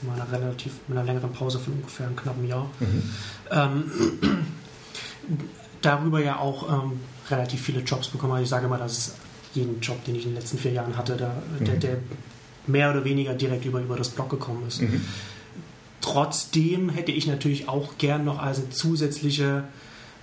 meiner 0.02 0.30
relativ 0.30 0.72
mit 0.88 0.98
einer 0.98 1.06
längeren 1.06 1.32
Pause 1.32 1.58
von 1.58 1.74
ungefähr 1.74 2.06
einem 2.06 2.16
knappen 2.16 2.46
Jahr. 2.46 2.70
Mhm. 2.80 3.02
Ähm, 3.50 3.90
darüber 5.82 6.20
ja 6.20 6.38
auch 6.38 6.84
ähm, 6.84 7.00
relativ 7.30 7.62
viele 7.62 7.80
Jobs 7.80 8.08
bekommen. 8.08 8.34
Also 8.34 8.44
ich 8.44 8.50
sage 8.50 8.68
mal, 8.68 8.78
das 8.78 8.98
ist 8.98 9.16
jeden 9.54 9.80
Job, 9.80 10.04
den 10.04 10.16
ich 10.16 10.24
in 10.24 10.30
den 10.30 10.40
letzten 10.40 10.58
vier 10.58 10.72
Jahren 10.72 10.96
hatte, 10.96 11.16
der, 11.16 11.30
mhm. 11.58 11.64
der, 11.64 11.76
der 11.76 11.96
mehr 12.66 12.90
oder 12.90 13.04
weniger 13.04 13.34
direkt 13.34 13.64
über, 13.64 13.80
über 13.80 13.96
das 13.96 14.10
Blog 14.10 14.30
gekommen 14.30 14.64
ist. 14.66 14.82
Mhm. 14.82 15.00
Trotzdem 16.00 16.88
hätte 16.90 17.12
ich 17.12 17.26
natürlich 17.26 17.68
auch 17.68 17.98
gern 17.98 18.24
noch 18.24 18.38
als 18.38 18.60
zusätzliche 18.70 19.64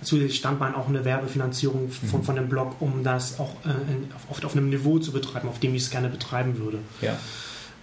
zusätzlich 0.04 0.38
Standbein 0.38 0.74
auch 0.74 0.88
eine 0.88 1.04
Werbefinanzierung 1.04 1.90
von, 1.90 2.20
mhm. 2.20 2.24
von 2.24 2.36
dem 2.36 2.48
Blog, 2.48 2.76
um 2.80 3.02
das 3.02 3.38
auch 3.38 3.50
äh, 3.64 3.70
in, 3.70 4.10
oft 4.30 4.44
auf 4.44 4.56
einem 4.56 4.68
Niveau 4.70 4.98
zu 4.98 5.12
betreiben, 5.12 5.48
auf 5.48 5.60
dem 5.60 5.74
ich 5.74 5.84
es 5.84 5.90
gerne 5.90 6.08
betreiben 6.08 6.58
würde. 6.58 6.78
Ja. 7.00 7.16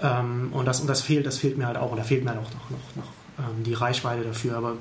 Ähm, 0.02 0.49
und, 0.52 0.66
das, 0.66 0.82
und 0.82 0.88
das 0.88 1.02
fehlt, 1.02 1.26
das 1.26 1.38
fehlt 1.38 1.58
mir 1.58 1.68
halt 1.68 1.78
auch, 1.78 1.91
und 1.91 1.97
da 1.97 2.04
fehlt 2.04 2.24
mir 2.24 2.32
halt 2.32 2.39
auch 2.39 2.52
noch, 2.52 2.70
noch, 2.70 2.95
noch 2.95 3.12
ähm, 3.39 3.64
die 3.64 3.74
Reichweite 3.74 4.24
dafür. 4.24 4.58
Aber 4.58 4.76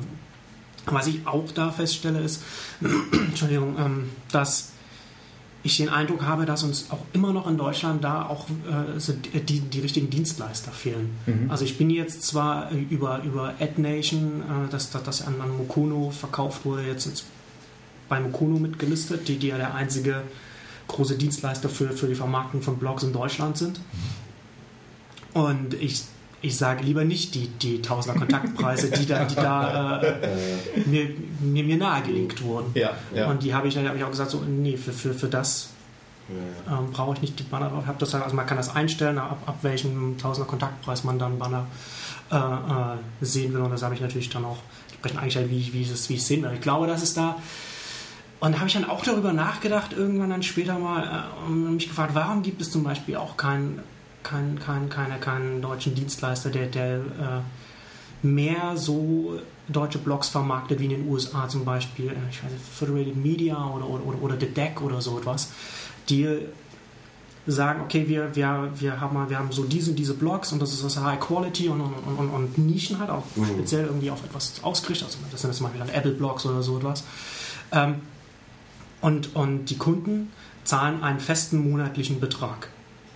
was 0.87 1.07
ich 1.07 1.27
auch 1.27 1.51
da 1.53 1.71
feststelle, 1.71 2.21
ist, 2.21 2.43
Entschuldigung, 3.13 3.77
ähm, 3.79 4.11
dass 4.33 4.73
ich 5.63 5.77
den 5.77 5.91
Eindruck 5.91 6.23
habe, 6.23 6.47
dass 6.47 6.63
uns 6.63 6.91
auch 6.91 7.05
immer 7.13 7.35
noch 7.35 7.47
in 7.47 7.59
Deutschland 7.59 8.03
da 8.03 8.27
auch 8.27 8.47
äh, 8.49 9.41
die, 9.41 9.61
die 9.61 9.81
richtigen 9.81 10.09
Dienstleister 10.09 10.71
fehlen. 10.71 11.11
Mhm. 11.27 11.51
Also 11.51 11.67
ich 11.67 11.77
bin 11.77 11.91
jetzt 11.91 12.23
zwar 12.23 12.71
über, 12.71 13.23
über 13.25 13.55
AdNation, 13.61 14.41
äh, 14.41 14.71
das, 14.71 14.91
das, 14.91 15.03
das 15.03 15.27
an, 15.27 15.35
an 15.41 15.55
Mokono 15.57 16.11
verkauft 16.11 16.65
wurde, 16.65 16.87
jetzt, 16.87 17.07
jetzt 17.07 17.25
bei 18.09 18.21
Mokono 18.21 18.59
mitgelistet, 18.59 19.29
die, 19.29 19.37
die 19.37 19.49
ja 19.49 19.59
der 19.59 19.75
einzige 19.75 20.23
große 20.89 21.17
Dienstleister 21.17 21.69
für, 21.69 21.91
für 21.91 22.09
die 22.09 22.15
Vermarktung 22.15 22.63
von 22.63 22.79
Blogs 22.79 23.03
in 23.03 23.13
Deutschland 23.13 23.59
sind. 23.59 23.79
Mhm. 23.79 24.20
Und 25.33 25.75
ich 25.75 26.05
ich 26.43 26.57
sage 26.57 26.83
lieber 26.85 27.05
nicht 27.05 27.35
die, 27.35 27.49
die 27.49 27.83
Tausender 27.83 28.19
Kontaktpreise, 28.19 28.91
die 28.91 29.07
da, 29.07 29.25
die 29.25 29.35
da 29.35 30.01
äh, 30.01 30.29
mir, 30.87 31.11
mir, 31.41 31.65
mir 31.65 31.77
nahegelegt 31.77 32.43
wurden. 32.43 32.71
Ja, 32.75 32.93
ja. 33.15 33.29
Und 33.29 33.43
die 33.43 33.53
habe 33.53 33.69
ich, 33.69 33.77
hab 33.77 33.95
ich 33.95 34.05
auch 34.05 34.11
gesagt, 34.11 34.31
so, 34.31 34.39
nee, 34.39 34.79
für, 34.79 34.93
für, 34.93 35.13
für 35.13 35.29
das 35.29 35.69
ähm, 36.31 36.93
brauche 36.93 37.15
ich 37.15 37.23
nicht 37.23 37.39
die 37.39 37.43
Banner 37.43 37.69
drauf. 37.69 37.85
Das, 37.99 38.15
also 38.15 38.35
man 38.35 38.47
kann 38.47 38.57
das 38.57 38.75
einstellen, 38.75 39.19
ab, 39.19 39.39
ab 39.47 39.59
welchem 39.63 40.17
Tausender 40.17 40.49
Kontaktpreis 40.49 41.05
man 41.05 41.19
dann 41.19 41.39
Banner 41.39 41.67
äh, 42.31 42.37
äh, 42.37 42.97
sehen 43.21 43.53
will. 43.53 43.61
Und 43.61 43.73
das 43.73 43.83
habe 43.83 43.95
ich 43.95 44.01
natürlich 44.01 44.31
dann 44.31 44.45
auch 44.45 44.59
entsprechend 44.89 45.19
eingestellt, 45.19 45.51
wie, 45.51 45.73
wie, 45.73 45.83
ich 45.83 45.91
es, 45.91 46.09
wie 46.09 46.15
ich 46.15 46.21
es 46.21 46.27
sehen 46.27 46.43
will. 46.43 46.53
Ich 46.55 46.61
glaube, 46.61 46.87
das 46.87 47.03
ist 47.03 47.17
da. 47.17 47.37
Und 48.39 48.53
da 48.53 48.59
habe 48.59 48.69
ich 48.69 48.75
dann 48.75 48.89
auch 48.89 49.05
darüber 49.05 49.35
nachgedacht, 49.35 49.93
irgendwann 49.93 50.31
dann 50.31 50.43
später 50.43 50.79
mal, 50.79 51.03
äh, 51.03 51.47
und 51.47 51.75
mich 51.75 51.89
gefragt, 51.89 52.15
warum 52.15 52.43
gibt 52.43 52.63
es 52.63 52.71
zum 52.71 52.85
Beispiel 52.85 53.17
auch 53.17 53.37
kein 53.37 53.81
keinen 54.23 54.59
kein, 54.59 54.89
keine, 54.89 55.19
keinen 55.19 55.63
deutschen 55.63 55.95
Dienstleister, 55.95 56.51
der, 56.51 56.67
der 56.67 56.97
äh, 56.97 57.41
mehr 58.23 58.77
so 58.77 59.41
deutsche 59.69 59.99
Blogs 59.99 60.29
vermarktet 60.29 60.81
wie 60.81 60.85
in 60.85 60.91
den 60.91 61.09
USA 61.09 61.49
zum 61.49 61.65
Beispiel, 61.65 62.09
äh, 62.09 62.31
ich 62.31 62.43
weiß 62.43 62.51
nicht, 62.51 62.65
Federated 62.65 63.17
Media 63.17 63.57
oder, 63.69 63.89
oder, 63.89 64.23
oder 64.23 64.37
The 64.39 64.47
Deck 64.47 64.81
oder 64.83 65.01
so 65.01 65.19
etwas, 65.19 65.53
die 66.09 66.27
sagen, 67.47 67.81
okay, 67.83 68.07
wir, 68.07 68.35
wir, 68.35 68.71
wir, 68.77 69.01
haben, 69.01 69.29
wir 69.29 69.39
haben 69.39 69.51
so 69.51 69.65
diese 69.65 69.93
diese 69.93 70.15
Blogs 70.15 70.53
und 70.53 70.61
das 70.61 70.73
ist 70.73 70.85
das 70.85 71.03
High 71.03 71.19
Quality 71.19 71.69
und, 71.69 71.81
und, 71.81 71.95
und, 72.19 72.29
und 72.29 72.59
Nischen 72.59 72.99
halt 72.99 73.11
auch 73.11 73.25
mhm. 73.35 73.47
speziell 73.47 73.87
irgendwie 73.87 74.11
auf 74.11 74.23
etwas 74.25 74.63
ausgerichtet. 74.63 75.09
Also 75.09 75.19
das 75.31 75.41
sind 75.41 75.51
jetzt 75.51 75.61
mal 75.61 75.73
wieder 75.73 75.87
Apple 75.93 76.13
Blogs 76.13 76.45
oder 76.45 76.63
so 76.63 76.79
etwas. 76.79 77.05
Ähm, 77.73 77.97
und, 79.01 79.35
und 79.35 79.67
die 79.67 79.79
Kunden 79.79 80.31
zahlen 80.65 81.03
einen 81.03 81.21
festen 81.21 81.71
monatlichen 81.71 82.21
Betrag. 82.21 82.69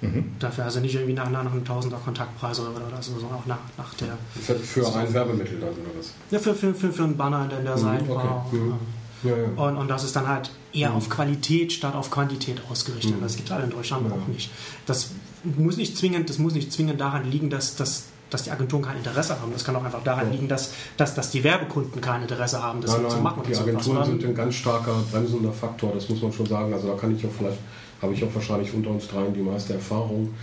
Mhm. 0.05 0.33
Dafür 0.39 0.65
also 0.65 0.81
nicht 0.81 0.95
irgendwie 0.95 1.15
nach, 1.15 1.31
nach 1.31 1.41
einem 1.41 1.65
Tausender 1.65 1.99
Kontaktpreis 1.99 2.61
oder, 2.61 2.71
oder 2.71 3.03
so, 3.03 3.19
sondern 3.19 3.39
auch 3.39 3.47
nach, 3.47 3.59
nach 3.77 3.95
der. 3.95 4.17
Für, 4.41 4.55
für 4.57 4.95
ein 4.97 5.13
Werbemittel 5.13 5.61
dann 5.61 5.71
oder 5.71 5.99
was? 5.99 6.13
Ja, 6.31 6.39
für, 6.39 6.55
für, 6.55 6.75
für, 6.75 6.93
für 6.93 7.05
einen 7.05 7.17
Banner 7.17 7.49
in 7.57 7.65
der 7.65 7.77
mhm, 7.77 7.81
Seite. 7.81 8.11
Okay. 8.11 8.57
Mhm. 8.57 8.75
Ja, 9.23 9.37
ja. 9.37 9.45
Und, 9.57 9.77
und 9.77 9.89
das 9.89 10.05
ist 10.05 10.15
dann 10.15 10.29
halt 10.29 10.51
eher 10.73 10.91
mhm. 10.91 10.97
auf 10.97 11.09
Qualität 11.09 11.73
statt 11.73 11.95
auf 11.95 12.11
Quantität 12.11 12.61
ausgerichtet. 12.71 13.17
Mhm. 13.17 13.23
Das 13.23 13.37
gibt 13.37 13.49
es 13.49 13.55
halt 13.55 13.65
in 13.65 13.71
Deutschland 13.71 14.07
ja. 14.09 14.15
auch 14.15 14.29
nicht. 14.29 14.51
Das 14.87 15.11
muss 15.45 15.77
nicht 15.77 15.97
zwingend, 15.97 16.29
das 16.29 16.39
muss 16.39 16.55
nicht 16.55 16.73
zwingend 16.73 17.01
daran 17.01 17.31
liegen, 17.31 17.51
dass, 17.51 17.77
dass 17.77 18.05
dass 18.31 18.43
die 18.43 18.51
Agenturen 18.51 18.83
kein 18.83 18.97
Interesse 18.97 19.41
haben. 19.41 19.53
Das 19.53 19.65
kann 19.65 19.77
auch 19.77 19.85
einfach 19.85 20.03
daran 20.03 20.33
liegen, 20.33 20.49
dass, 20.49 20.73
dass, 20.97 21.15
dass 21.15 21.31
die 21.31 21.45
Werbekunden 21.45 22.01
kein 22.01 22.23
Interesse 22.23 22.61
haben, 22.61 22.81
das 22.81 22.93
nein, 22.93 23.03
nein, 23.03 23.11
zu 23.11 23.19
machen. 23.19 23.43
Die 23.47 23.57
Agenturen 23.57 24.05
sind 24.05 24.25
ein 24.25 24.35
ganz 24.35 24.57
starker 24.57 24.93
bremsender 25.13 25.53
Faktor, 25.53 25.93
das 25.95 26.09
muss 26.09 26.21
man 26.21 26.33
schon 26.33 26.47
sagen. 26.47 26.73
Also 26.73 26.89
da 26.89 26.95
kann 26.95 27.15
ich 27.15 27.25
auch 27.25 27.31
vielleicht 27.31 27.59
habe 28.05 28.15
ich 28.15 28.23
auch 28.23 28.35
wahrscheinlich 28.35 28.73
unter 28.73 28.91
uns 28.91 29.09
dreien 29.09 29.35
die 29.35 29.41
meiste 29.41 29.75
Erfahrung. 29.75 30.35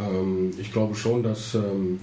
ähm, 0.00 0.52
ich 0.58 0.72
glaube 0.72 0.94
schon, 0.94 1.22
dass 1.22 1.54
ähm, 1.54 2.00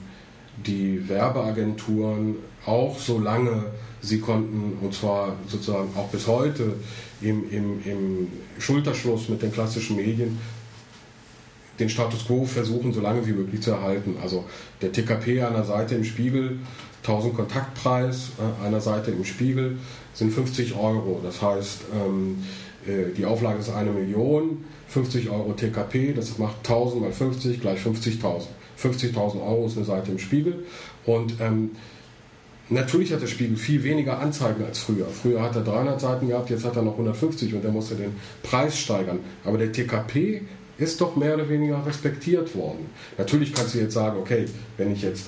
die 0.57 1.07
Werbeagenturen 1.09 2.35
auch 2.65 2.97
so 2.97 3.19
lange 3.19 3.65
sie 4.01 4.19
konnten, 4.19 4.77
und 4.81 4.93
zwar 4.93 5.35
sozusagen 5.47 5.89
auch 5.95 6.09
bis 6.09 6.27
heute 6.27 6.73
im, 7.21 7.49
im, 7.49 7.81
im 7.85 8.27
Schulterschluss 8.59 9.29
mit 9.29 9.41
den 9.41 9.51
klassischen 9.51 9.95
Medien, 9.95 10.37
den 11.79 11.89
Status 11.89 12.25
quo 12.25 12.45
versuchen, 12.45 12.93
so 12.93 13.01
lange 13.01 13.25
wie 13.25 13.33
möglich 13.33 13.61
zu 13.61 13.71
erhalten. 13.71 14.15
Also 14.21 14.45
der 14.81 14.91
TKP 14.91 15.41
an 15.41 15.53
der 15.53 15.63
Seite 15.63 15.95
im 15.95 16.03
Spiegel, 16.03 16.59
1000 17.01 17.35
Kontaktpreis, 17.35 18.31
äh, 18.39 18.65
einer 18.65 18.81
Seite 18.81 19.11
im 19.11 19.25
Spiegel 19.25 19.77
sind 20.13 20.33
50 20.33 20.75
Euro. 20.75 21.19
Das 21.23 21.41
heißt, 21.41 21.81
ähm, 21.93 22.43
äh, 22.43 22.64
die 22.87 23.25
Auflage 23.25 23.59
ist 23.59 23.69
eine 23.69 23.91
Million, 23.91 24.63
50 24.89 25.29
Euro 25.29 25.53
TKP, 25.53 26.13
das 26.13 26.37
macht 26.37 26.57
1000 26.57 27.01
mal 27.01 27.11
50 27.11 27.61
gleich 27.61 27.79
50.000. 27.79 28.43
50.000 28.81 29.41
Euro 29.41 29.65
ist 29.65 29.77
eine 29.77 29.85
Seite 29.85 30.11
im 30.11 30.19
Spiegel 30.19 30.65
und 31.05 31.35
ähm, 31.39 31.71
Natürlich 32.69 33.13
hat 33.13 33.21
der 33.21 33.27
Spiegel 33.27 33.57
viel 33.57 33.83
weniger 33.83 34.19
Anzeigen 34.19 34.65
als 34.65 34.79
früher. 34.79 35.05
Früher 35.05 35.41
hat 35.41 35.55
er 35.55 35.61
300 35.61 36.01
Seiten 36.01 36.27
gehabt, 36.27 36.49
jetzt 36.49 36.65
hat 36.65 36.75
er 36.75 36.81
noch 36.81 36.93
150 36.93 37.53
und 37.53 37.63
er 37.63 37.71
musste 37.71 37.93
den 37.93 38.15
Preis 38.41 38.79
steigern. 38.79 39.19
Aber 39.43 39.59
der 39.59 39.71
TKP 39.71 40.41
ist 40.79 40.99
doch 40.99 41.15
mehr 41.15 41.35
oder 41.35 41.47
weniger 41.47 41.85
respektiert 41.85 42.55
worden. 42.55 42.87
Natürlich 43.17 43.53
kannst 43.53 43.75
du 43.75 43.79
jetzt 43.79 43.93
sagen, 43.93 44.17
okay, 44.19 44.45
wenn 44.77 44.91
ich 44.91 45.03
jetzt 45.03 45.27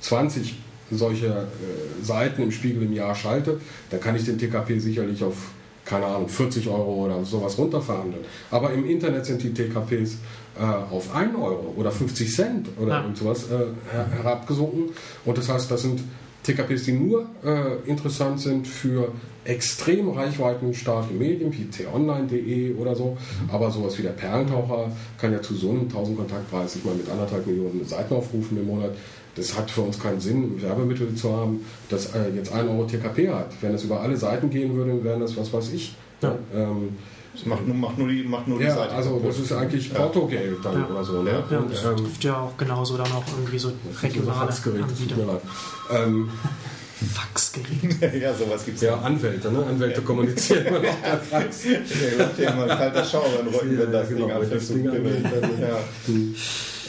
20 0.00 0.56
solche 0.90 1.26
äh, 1.26 2.02
Seiten 2.02 2.42
im 2.42 2.50
Spiegel 2.50 2.82
im 2.84 2.94
Jahr 2.94 3.14
schalte, 3.14 3.60
dann 3.90 4.00
kann 4.00 4.16
ich 4.16 4.24
den 4.24 4.38
TKP 4.38 4.78
sicherlich 4.78 5.22
auf, 5.22 5.50
keine 5.88 6.06
Ahnung, 6.06 6.28
40 6.28 6.68
Euro 6.68 7.06
oder 7.06 7.24
sowas 7.24 7.56
runterverhandeln. 7.56 8.24
Aber 8.50 8.72
im 8.72 8.88
Internet 8.88 9.26
sind 9.26 9.42
die 9.42 9.52
TKPs 9.52 10.18
äh, 10.58 10.62
auf 10.62 11.14
1 11.14 11.34
Euro 11.34 11.74
oder 11.76 11.90
50 11.90 12.32
Cent 12.32 12.68
oder 12.78 13.04
ja. 13.06 13.14
sowas 13.14 13.46
äh, 13.50 14.16
herabgesunken. 14.16 14.90
Und 15.24 15.38
das 15.38 15.48
heißt, 15.48 15.70
das 15.70 15.82
sind 15.82 16.00
TKPs, 16.42 16.84
die 16.84 16.92
nur 16.92 17.26
äh, 17.44 17.88
interessant 17.88 18.40
sind 18.40 18.66
für 18.66 19.12
extrem 19.44 20.10
reichweitenstarke 20.10 21.12
Medien 21.14 21.52
wie 21.52 21.64
t-online.de 21.64 22.74
oder 22.74 22.94
so, 22.94 23.16
aber 23.50 23.70
sowas 23.70 23.96
wie 23.98 24.02
der 24.02 24.10
Perlentaucher 24.10 24.92
kann 25.18 25.32
ja 25.32 25.40
zu 25.40 25.54
so 25.54 25.70
einem 25.70 25.82
1000 25.82 26.18
Kontaktpreis, 26.18 26.76
ich 26.76 26.84
meine 26.84 26.98
mit 26.98 27.08
anderthalb 27.08 27.46
Millionen 27.46 27.84
Seiten 27.86 28.14
aufrufen 28.14 28.58
im 28.58 28.66
Monat, 28.66 28.90
das 29.38 29.56
hat 29.56 29.70
für 29.70 29.82
uns 29.82 29.98
keinen 29.98 30.20
Sinn, 30.20 30.60
Werbemittel 30.60 31.14
zu 31.14 31.34
haben, 31.34 31.64
das 31.88 32.14
äh, 32.14 32.30
jetzt 32.34 32.52
1 32.52 32.68
Euro 32.68 32.84
TKP 32.84 33.30
hat. 33.30 33.50
Wenn 33.60 33.74
es 33.74 33.84
über 33.84 34.00
alle 34.00 34.16
Seiten 34.16 34.50
gehen 34.50 34.74
würde, 34.76 35.02
wären 35.02 35.20
das, 35.20 35.36
was 35.36 35.52
weiß 35.52 35.72
ich, 35.72 35.94
ja. 36.22 36.36
ähm, 36.54 36.96
das 37.32 37.46
macht 37.46 37.66
nur, 37.66 37.76
macht 37.76 37.98
nur 37.98 38.08
die, 38.08 38.24
macht 38.24 38.48
nur 38.48 38.60
ja, 38.60 38.74
Seite. 38.74 38.94
Also 38.94 39.22
das 39.24 39.38
ist 39.38 39.52
eigentlich 39.52 39.94
Portogeld 39.94 40.58
dann 40.64 40.80
ja. 40.80 40.88
oder 40.88 41.04
so. 41.04 41.22
Ne? 41.22 41.44
Ja, 41.50 41.62
das 41.70 41.84
ähm, 41.84 41.96
trifft 41.96 42.24
ja 42.24 42.36
auch 42.36 42.56
genauso 42.56 42.96
dann 42.96 43.12
auch 43.12 43.24
irgendwie 43.36 43.58
so 43.58 43.72
regionale 44.02 44.50
Faxgerät, 44.50 44.82
Anbieter. 44.82 45.40
Ähm, 45.90 46.30
Faxgerät. 47.14 48.12
ja, 48.20 48.34
sowas 48.34 48.64
gibt 48.64 48.78
es. 48.78 48.82
Ja, 48.82 48.98
Anwälte, 48.98 49.52
ne? 49.52 49.64
Anwälte 49.64 50.02
kommunizieren 50.02 50.66
immer 50.66 50.80
noch 50.80 51.00
per 51.00 51.18
Fax. 51.18 51.64
ja, 51.64 51.78
macht 52.18 52.38
ja 52.40 52.54
mal 52.56 52.66
kalter 52.66 53.04
Schauer 53.04 53.28
dann 53.38 53.54
Rücken, 53.54 53.78
wenn 53.78 53.92
das 53.92 54.08
genau, 54.08 54.26
Ding 54.26 54.36
anfängt 54.36 54.62
zu 54.64 54.78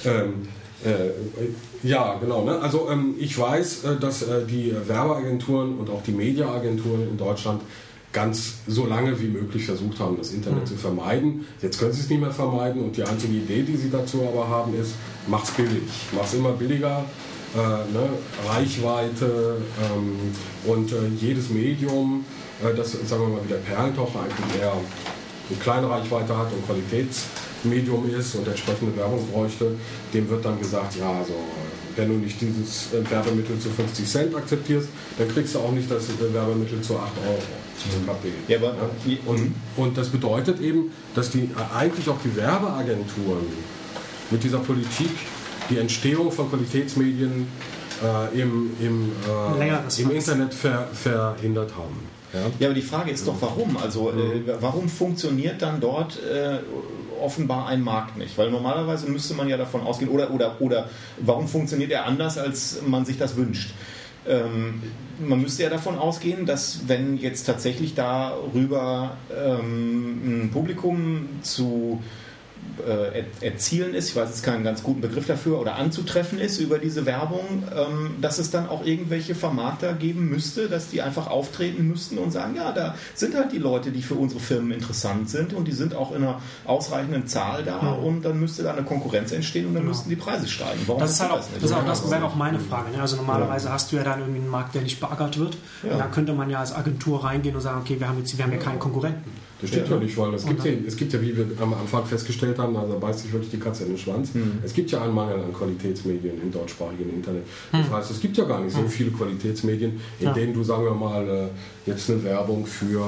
ja. 0.03 0.11
ähm, 0.11 0.47
äh, 0.85 1.87
ja, 1.87 2.15
genau. 2.19 2.43
Ne? 2.45 2.59
Also 2.59 2.89
ähm, 2.89 3.15
ich 3.19 3.37
weiß, 3.37 3.83
äh, 3.83 3.95
dass 3.97 4.21
äh, 4.21 4.45
die 4.45 4.73
Werbeagenturen 4.87 5.77
und 5.77 5.89
auch 5.89 6.03
die 6.03 6.11
Mediaagenturen 6.11 7.09
in 7.09 7.17
Deutschland 7.17 7.61
ganz 8.11 8.55
so 8.65 8.87
lange 8.87 9.19
wie 9.19 9.27
möglich 9.27 9.65
versucht 9.65 9.99
haben, 9.99 10.17
das 10.17 10.31
Internet 10.31 10.61
mhm. 10.61 10.65
zu 10.65 10.75
vermeiden. 10.75 11.45
Jetzt 11.61 11.79
können 11.79 11.93
sie 11.93 12.01
es 12.01 12.09
nicht 12.09 12.19
mehr 12.19 12.31
vermeiden 12.31 12.81
und 12.81 12.97
die 12.97 13.03
einzige 13.03 13.33
Idee, 13.33 13.61
die 13.61 13.77
sie 13.77 13.89
dazu 13.89 14.23
aber 14.23 14.47
haben, 14.47 14.73
ist, 14.79 14.93
mach's 15.27 15.51
billig, 15.51 15.83
mach's 16.11 16.33
immer 16.33 16.53
billiger, 16.53 17.05
äh, 17.55 17.57
ne? 17.59 18.09
Reichweite 18.47 19.57
ähm, 19.93 20.15
und 20.65 20.91
äh, 20.91 20.95
jedes 21.19 21.49
Medium, 21.49 22.25
äh, 22.63 22.75
das 22.75 22.93
sagen 22.93 23.21
wir 23.23 23.29
mal 23.29 23.43
wie 23.43 23.49
der 23.49 23.57
Perlentaucher 23.57 24.21
eigentlich 24.21 24.61
eher 24.61 24.71
eine 24.71 25.59
kleine 25.59 25.89
Reichweite 25.89 26.35
hat 26.37 26.51
und 26.51 26.65
Qualitätsmedium 27.61 28.09
ist 28.17 28.35
und 28.35 28.47
entsprechende 28.47 28.95
Werbung 28.97 29.25
bräuchte, 29.31 29.75
dem 30.13 30.29
wird 30.29 30.45
dann 30.45 30.59
gesagt, 30.59 30.95
ja, 30.97 31.11
also 31.11 31.33
wenn 31.95 32.09
du 32.09 32.15
nicht 32.15 32.39
dieses 32.39 32.89
Werbemittel 33.09 33.59
zu 33.59 33.69
50 33.69 34.05
Cent 34.05 34.35
akzeptierst, 34.35 34.87
dann 35.17 35.27
kriegst 35.27 35.55
du 35.55 35.59
auch 35.59 35.71
nicht 35.71 35.89
das 35.91 36.07
Werbemittel 36.19 36.81
zu 36.81 36.97
8 36.97 37.11
Euro. 37.27 37.41
Ja, 38.49 38.57
aber, 38.57 38.75
und, 39.25 39.55
und 39.77 39.97
das 39.97 40.09
bedeutet 40.09 40.59
eben, 40.59 40.91
dass 41.15 41.29
die 41.29 41.49
eigentlich 41.73 42.09
auch 42.09 42.17
die 42.23 42.35
Werbeagenturen 42.35 43.45
mit 44.31 44.43
dieser 44.43 44.59
Politik 44.59 45.11
die 45.69 45.77
Entstehung 45.77 46.29
von 46.31 46.49
Qualitätsmedien 46.49 47.47
äh, 48.03 48.41
im, 48.41 48.71
im, 48.81 49.11
äh, 49.61 50.01
im 50.01 50.11
Internet 50.11 50.53
ver, 50.53 50.89
verhindert 50.93 51.71
haben. 51.77 51.99
Ja? 52.33 52.39
ja, 52.59 52.67
aber 52.67 52.75
die 52.75 52.81
Frage 52.81 53.11
ist 53.11 53.25
doch, 53.27 53.35
warum? 53.39 53.77
Also, 53.77 54.11
äh, 54.11 54.41
warum 54.59 54.89
funktioniert 54.89 55.61
dann 55.61 55.79
dort 55.79 56.19
äh, 56.21 56.59
offenbar 57.21 57.67
ein 57.67 57.81
Markt 57.81 58.17
nicht? 58.17 58.37
Weil 58.37 58.51
normalerweise 58.51 59.09
müsste 59.09 59.33
man 59.33 59.47
ja 59.47 59.57
davon 59.57 59.81
ausgehen, 59.81 60.11
oder, 60.11 60.31
oder, 60.31 60.61
oder 60.61 60.89
warum 61.17 61.47
funktioniert 61.47 61.91
er 61.91 62.05
anders, 62.05 62.37
als 62.37 62.81
man 62.85 63.05
sich 63.05 63.17
das 63.17 63.35
wünscht? 63.35 63.73
Ähm, 64.27 64.81
man 65.19 65.41
müsste 65.41 65.63
ja 65.63 65.69
davon 65.69 65.97
ausgehen, 65.97 66.45
dass 66.45 66.87
wenn 66.87 67.17
jetzt 67.17 67.45
tatsächlich 67.45 67.95
darüber 67.95 69.17
ähm, 69.35 70.45
ein 70.45 70.51
Publikum 70.51 71.29
zu 71.41 72.01
äh, 72.87 73.23
erzielen 73.45 73.93
ist, 73.93 74.09
ich 74.09 74.15
weiß 74.15 74.29
jetzt 74.29 74.43
keinen 74.43 74.63
ganz 74.63 74.83
guten 74.83 75.01
Begriff 75.01 75.25
dafür, 75.25 75.59
oder 75.59 75.75
anzutreffen 75.75 76.39
ist 76.39 76.59
über 76.59 76.79
diese 76.79 77.05
Werbung, 77.05 77.63
ähm, 77.75 78.15
dass 78.21 78.39
es 78.39 78.51
dann 78.51 78.69
auch 78.69 78.85
irgendwelche 78.85 79.35
Vermarkter 79.35 79.93
geben 79.93 80.29
müsste, 80.29 80.67
dass 80.69 80.89
die 80.89 81.01
einfach 81.01 81.27
auftreten 81.27 81.87
müssten 81.87 82.17
und 82.17 82.31
sagen, 82.31 82.55
ja, 82.55 82.71
da 82.71 82.95
sind 83.15 83.35
halt 83.35 83.51
die 83.51 83.57
Leute, 83.57 83.91
die 83.91 84.01
für 84.01 84.15
unsere 84.15 84.39
Firmen 84.39 84.71
interessant 84.71 85.29
sind 85.29 85.53
und 85.53 85.67
die 85.67 85.71
sind 85.71 85.95
auch 85.95 86.15
in 86.15 86.23
einer 86.23 86.41
ausreichenden 86.65 87.27
Zahl 87.27 87.63
da 87.63 87.81
ja. 87.81 87.91
und 87.91 88.23
dann 88.23 88.39
müsste 88.39 88.63
da 88.63 88.73
eine 88.73 88.83
Konkurrenz 88.83 89.31
entstehen 89.31 89.67
und 89.67 89.73
dann 89.73 89.83
genau. 89.83 89.93
müssten 89.93 90.09
die 90.09 90.15
Preise 90.15 90.47
steigen. 90.47 90.81
Warum 90.85 91.01
das 91.01 91.11
ist 91.11 91.21
halt 91.21 91.31
auch, 91.31 91.37
das, 91.37 91.49
das, 91.61 91.71
auch, 91.71 91.85
das 91.85 92.09
wäre 92.09 92.23
auch 92.23 92.35
meine 92.35 92.59
Frage. 92.59 92.91
Ne? 92.91 93.01
Also 93.01 93.15
normalerweise 93.15 93.67
ja. 93.67 93.73
hast 93.73 93.91
du 93.91 93.97
ja 93.97 94.03
dann 94.03 94.19
irgendwie 94.19 94.41
einen 94.41 94.49
Markt, 94.49 94.75
der 94.75 94.81
nicht 94.81 94.99
beackert 94.99 95.37
wird. 95.37 95.57
Ja. 95.83 95.97
Da 95.97 96.07
könnte 96.07 96.33
man 96.33 96.49
ja 96.49 96.59
als 96.59 96.73
Agentur 96.73 97.23
reingehen 97.23 97.55
und 97.55 97.61
sagen, 97.61 97.81
okay, 97.81 97.99
wir 97.99 98.07
haben 98.07 98.17
jetzt 98.19 98.37
wir 98.37 98.45
haben 98.45 98.53
ja 98.53 98.59
keinen 98.59 98.79
Konkurrenten. 98.79 99.31
Das 99.61 99.69
stimmt 99.69 99.89
ja, 99.89 99.95
ja 99.95 100.01
nicht, 100.01 100.17
weil 100.17 100.33
es 100.33 100.45
gibt 100.45 100.63
ja, 100.63 100.71
es 100.87 100.95
gibt 100.95 101.11
ja, 101.11 101.21
wie 101.21 101.35
wir 101.35 101.45
am 101.59 101.73
Anfang 101.73 102.05
festgestellt 102.05 102.57
haben, 102.57 102.77
also 102.77 102.97
beißt 102.97 103.19
sich 103.19 103.33
wirklich 103.33 103.51
die 103.51 103.59
Katze 103.59 103.83
in 103.83 103.89
den 103.89 103.97
Schwanz. 103.97 104.33
Mhm. 104.33 104.59
Es 104.63 104.73
gibt 104.73 104.89
ja 104.91 105.01
einen 105.01 105.13
Mangel 105.13 105.35
an 105.35 105.53
Qualitätsmedien 105.53 106.41
im 106.41 106.51
deutschsprachigen 106.51 107.09
Internet. 107.09 107.43
Das 107.71 107.87
mhm. 107.87 107.93
heißt, 107.93 108.11
es 108.11 108.21
gibt 108.21 108.37
ja 108.37 108.45
gar 108.45 108.61
nicht 108.61 108.73
so 108.73 108.81
hm. 108.81 108.89
viele 108.89 109.11
Qualitätsmedien, 109.11 109.99
in 110.19 110.25
ja. 110.25 110.33
denen 110.33 110.53
du, 110.53 110.63
sagen 110.63 110.85
wir 110.85 110.93
mal, 110.93 111.27
äh, 111.27 111.89
jetzt 111.89 112.09
eine 112.09 112.23
Werbung 112.23 112.65
für 112.65 113.01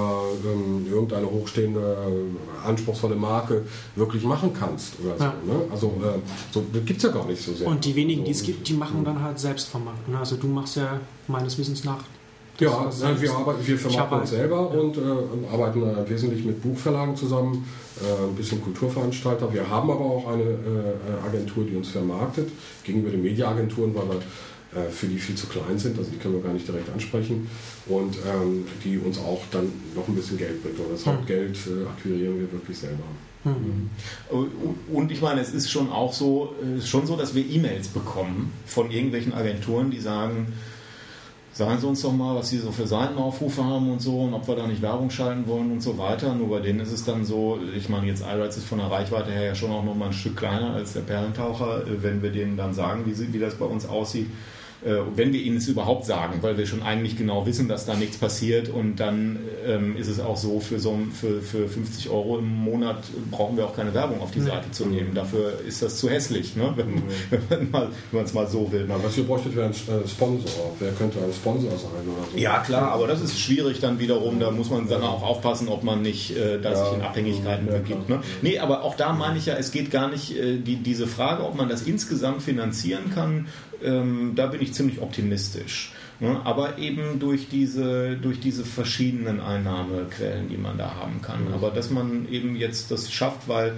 ähm, 0.45 0.85
irgendeine 0.91 1.29
hochstehende, 1.29 1.79
äh, 1.79 2.67
anspruchsvolle 2.67 3.15
Marke 3.15 3.63
wirklich 3.95 4.23
machen 4.23 4.51
kannst. 4.57 4.95
Oder 4.99 5.17
so, 5.17 5.23
ne? 5.23 5.61
Also 5.71 5.87
äh, 5.87 6.19
so, 6.51 6.63
das 6.73 6.85
gibt 6.85 6.97
es 6.97 7.03
ja 7.03 7.09
gar 7.09 7.25
nicht 7.25 7.41
so 7.41 7.53
sehr. 7.53 7.67
Und 7.67 7.85
die 7.85 7.95
wenigen, 7.95 8.25
die 8.25 8.31
es 8.31 8.43
gibt, 8.43 8.67
die 8.67 8.73
machen 8.73 9.03
dann 9.05 9.21
halt 9.21 9.39
selbst 9.39 9.69
Vermarktung. 9.69 10.15
Also 10.15 10.35
du 10.35 10.47
machst 10.47 10.75
ja 10.75 10.99
meines 11.27 11.57
Wissens 11.57 11.83
nach 11.83 12.03
ja, 12.59 12.91
nein, 13.01 13.21
wir, 13.21 13.31
arbeiten, 13.31 13.67
wir 13.67 13.77
vermarkten 13.77 14.19
uns 14.19 14.29
selber 14.29 14.71
ja. 14.73 14.79
und 14.79 14.97
äh, 14.97 15.51
arbeiten 15.51 15.83
äh, 15.83 16.09
wesentlich 16.09 16.45
mit 16.45 16.61
Buchverlagen 16.61 17.15
zusammen, 17.15 17.65
äh, 17.99 18.29
ein 18.29 18.35
bisschen 18.35 18.61
Kulturveranstalter. 18.61 19.51
Wir 19.53 19.67
haben 19.67 19.89
aber 19.89 20.05
auch 20.05 20.27
eine 20.27 20.43
äh, 20.43 21.27
Agentur, 21.27 21.65
die 21.65 21.75
uns 21.75 21.89
vermarktet, 21.89 22.49
gegenüber 22.83 23.09
den 23.09 23.23
Mediaagenturen, 23.23 23.95
weil 23.95 24.09
wir 24.09 24.81
äh, 24.81 24.89
für 24.89 25.07
die 25.07 25.17
viel 25.17 25.35
zu 25.35 25.47
klein 25.47 25.77
sind, 25.77 25.97
also 25.97 26.09
die 26.11 26.17
können 26.17 26.35
wir 26.35 26.41
gar 26.41 26.53
nicht 26.53 26.67
direkt 26.67 26.89
ansprechen 26.93 27.49
und 27.87 28.15
ähm, 28.17 28.65
die 28.83 28.97
uns 28.97 29.17
auch 29.17 29.41
dann 29.51 29.71
noch 29.95 30.07
ein 30.07 30.15
bisschen 30.15 30.37
Geld 30.37 30.63
bringt. 30.63 30.79
Und 30.79 30.93
das 30.93 31.05
hm. 31.05 31.13
Hauptgeld 31.13 31.57
äh, 31.67 31.87
akquirieren 31.87 32.39
wir 32.39 32.51
wirklich 32.51 32.77
selber. 32.77 33.03
Mhm. 33.43 33.89
Und 34.93 35.11
ich 35.11 35.21
meine, 35.21 35.41
es 35.41 35.51
ist 35.51 35.71
schon 35.71 35.89
auch 35.89 36.13
so, 36.13 36.53
ist 36.77 36.87
schon 36.87 37.07
so, 37.07 37.15
dass 37.15 37.33
wir 37.33 37.43
E-Mails 37.43 37.87
bekommen 37.87 38.53
von 38.67 38.91
irgendwelchen 38.91 39.33
Agenturen, 39.33 39.89
die 39.89 39.99
sagen, 39.99 40.53
sagen 41.53 41.79
Sie 41.79 41.87
uns 41.87 42.01
doch 42.01 42.13
mal, 42.13 42.35
was 42.35 42.49
Sie 42.49 42.57
so 42.57 42.71
für 42.71 42.87
Seitenaufrufe 42.87 43.63
haben 43.63 43.91
und 43.91 44.01
so 44.01 44.21
und 44.21 44.33
ob 44.33 44.47
wir 44.47 44.55
da 44.55 44.67
nicht 44.67 44.81
Werbung 44.81 45.09
schalten 45.09 45.47
wollen 45.47 45.71
und 45.71 45.81
so 45.81 45.97
weiter. 45.97 46.33
Nur 46.33 46.49
bei 46.49 46.59
denen 46.59 46.79
ist 46.79 46.91
es 46.91 47.03
dann 47.03 47.25
so, 47.25 47.59
ich 47.75 47.89
meine, 47.89 48.07
jetzt 48.07 48.23
iRights 48.23 48.57
ist 48.57 48.65
von 48.65 48.77
der 48.77 48.89
Reichweite 48.89 49.31
her 49.31 49.45
ja 49.45 49.55
schon 49.55 49.71
auch 49.71 49.83
noch 49.83 49.95
mal 49.95 50.07
ein 50.07 50.13
Stück 50.13 50.37
kleiner 50.37 50.73
als 50.73 50.93
der 50.93 51.01
Perlentaucher. 51.01 51.83
Wenn 51.85 52.21
wir 52.21 52.31
denen 52.31 52.57
dann 52.57 52.73
sagen, 52.73 53.05
wie, 53.05 53.33
wie 53.33 53.39
das 53.39 53.55
bei 53.55 53.65
uns 53.65 53.85
aussieht, 53.85 54.27
wenn 54.83 55.31
wir 55.31 55.41
ihnen 55.41 55.57
es 55.57 55.67
überhaupt 55.67 56.05
sagen, 56.05 56.39
weil 56.41 56.57
wir 56.57 56.65
schon 56.65 56.81
eigentlich 56.81 57.17
genau 57.17 57.45
wissen, 57.45 57.67
dass 57.67 57.85
da 57.85 57.95
nichts 57.95 58.17
passiert 58.17 58.69
und 58.69 58.99
dann 58.99 59.39
ähm, 59.65 59.95
ist 59.95 60.07
es 60.07 60.19
auch 60.19 60.37
so, 60.37 60.59
für, 60.59 60.79
so 60.79 60.97
für, 61.13 61.41
für 61.41 61.67
50 61.67 62.09
Euro 62.09 62.39
im 62.39 62.47
Monat 62.47 63.03
brauchen 63.29 63.57
wir 63.57 63.65
auch 63.65 63.75
keine 63.75 63.93
Werbung 63.93 64.21
auf 64.21 64.31
die 64.31 64.41
Seite 64.41 64.71
zu 64.71 64.85
nehmen. 64.85 65.13
Dafür 65.13 65.59
ist 65.67 65.81
das 65.81 65.97
zu 65.97 66.09
hässlich, 66.09 66.55
ne? 66.55 66.73
wenn, 66.75 67.03
wenn 67.49 67.71
man 67.71 68.23
es 68.23 68.33
mal 68.33 68.47
so 68.47 68.71
will. 68.71 68.85
Na, 68.87 68.95
was 69.03 69.17
ihr 69.17 69.23
bräuchtet, 69.23 69.55
wäre 69.55 69.67
ein 69.67 69.71
äh, 69.71 70.07
Sponsor. 70.07 70.75
Wer 70.79 70.91
könnte 70.93 71.19
ein 71.19 71.33
Sponsor 71.33 71.71
sein? 71.71 71.89
Oder 71.91 72.31
so? 72.31 72.37
Ja, 72.37 72.59
klar, 72.59 72.91
aber 72.91 73.07
das 73.07 73.21
ist 73.21 73.39
schwierig 73.39 73.79
dann 73.79 73.99
wiederum. 73.99 74.39
Da 74.39 74.51
muss 74.51 74.69
man 74.69 74.87
dann 74.87 75.03
auch 75.03 75.23
aufpassen, 75.23 75.67
ob 75.67 75.83
man 75.83 76.01
nicht 76.01 76.35
äh, 76.35 76.59
da 76.59 76.71
ja, 76.71 76.85
sich 76.85 76.93
in 76.93 77.01
Abhängigkeiten 77.01 77.67
ja, 77.67 77.73
begibt. 77.77 78.09
Ne? 78.09 78.21
Nee, 78.41 78.59
aber 78.59 78.83
auch 78.83 78.95
da 78.95 79.13
meine 79.13 79.37
ich 79.37 79.45
ja, 79.45 79.55
es 79.55 79.71
geht 79.71 79.91
gar 79.91 80.09
nicht, 80.09 80.35
äh, 80.35 80.57
die, 80.57 80.77
diese 80.77 81.07
Frage, 81.07 81.43
ob 81.45 81.55
man 81.55 81.69
das 81.69 81.83
insgesamt 81.83 82.41
finanzieren 82.41 83.11
kann, 83.13 83.47
ähm, 83.83 84.33
da 84.35 84.47
bin 84.47 84.61
ich 84.61 84.73
ziemlich 84.73 85.01
optimistisch. 85.01 85.91
Ne? 86.21 86.39
Aber 86.43 86.77
eben 86.77 87.17
durch 87.19 87.49
diese, 87.49 88.15
durch 88.15 88.39
diese 88.39 88.63
verschiedenen 88.63 89.39
Einnahmequellen, 89.39 90.49
die 90.49 90.57
man 90.57 90.77
da 90.77 90.93
haben 90.93 91.19
kann. 91.23 91.47
Mhm. 91.47 91.53
Aber 91.55 91.71
dass 91.71 91.89
man 91.89 92.27
eben 92.29 92.55
jetzt 92.55 92.91
das 92.91 93.11
schafft, 93.11 93.47
weil 93.47 93.73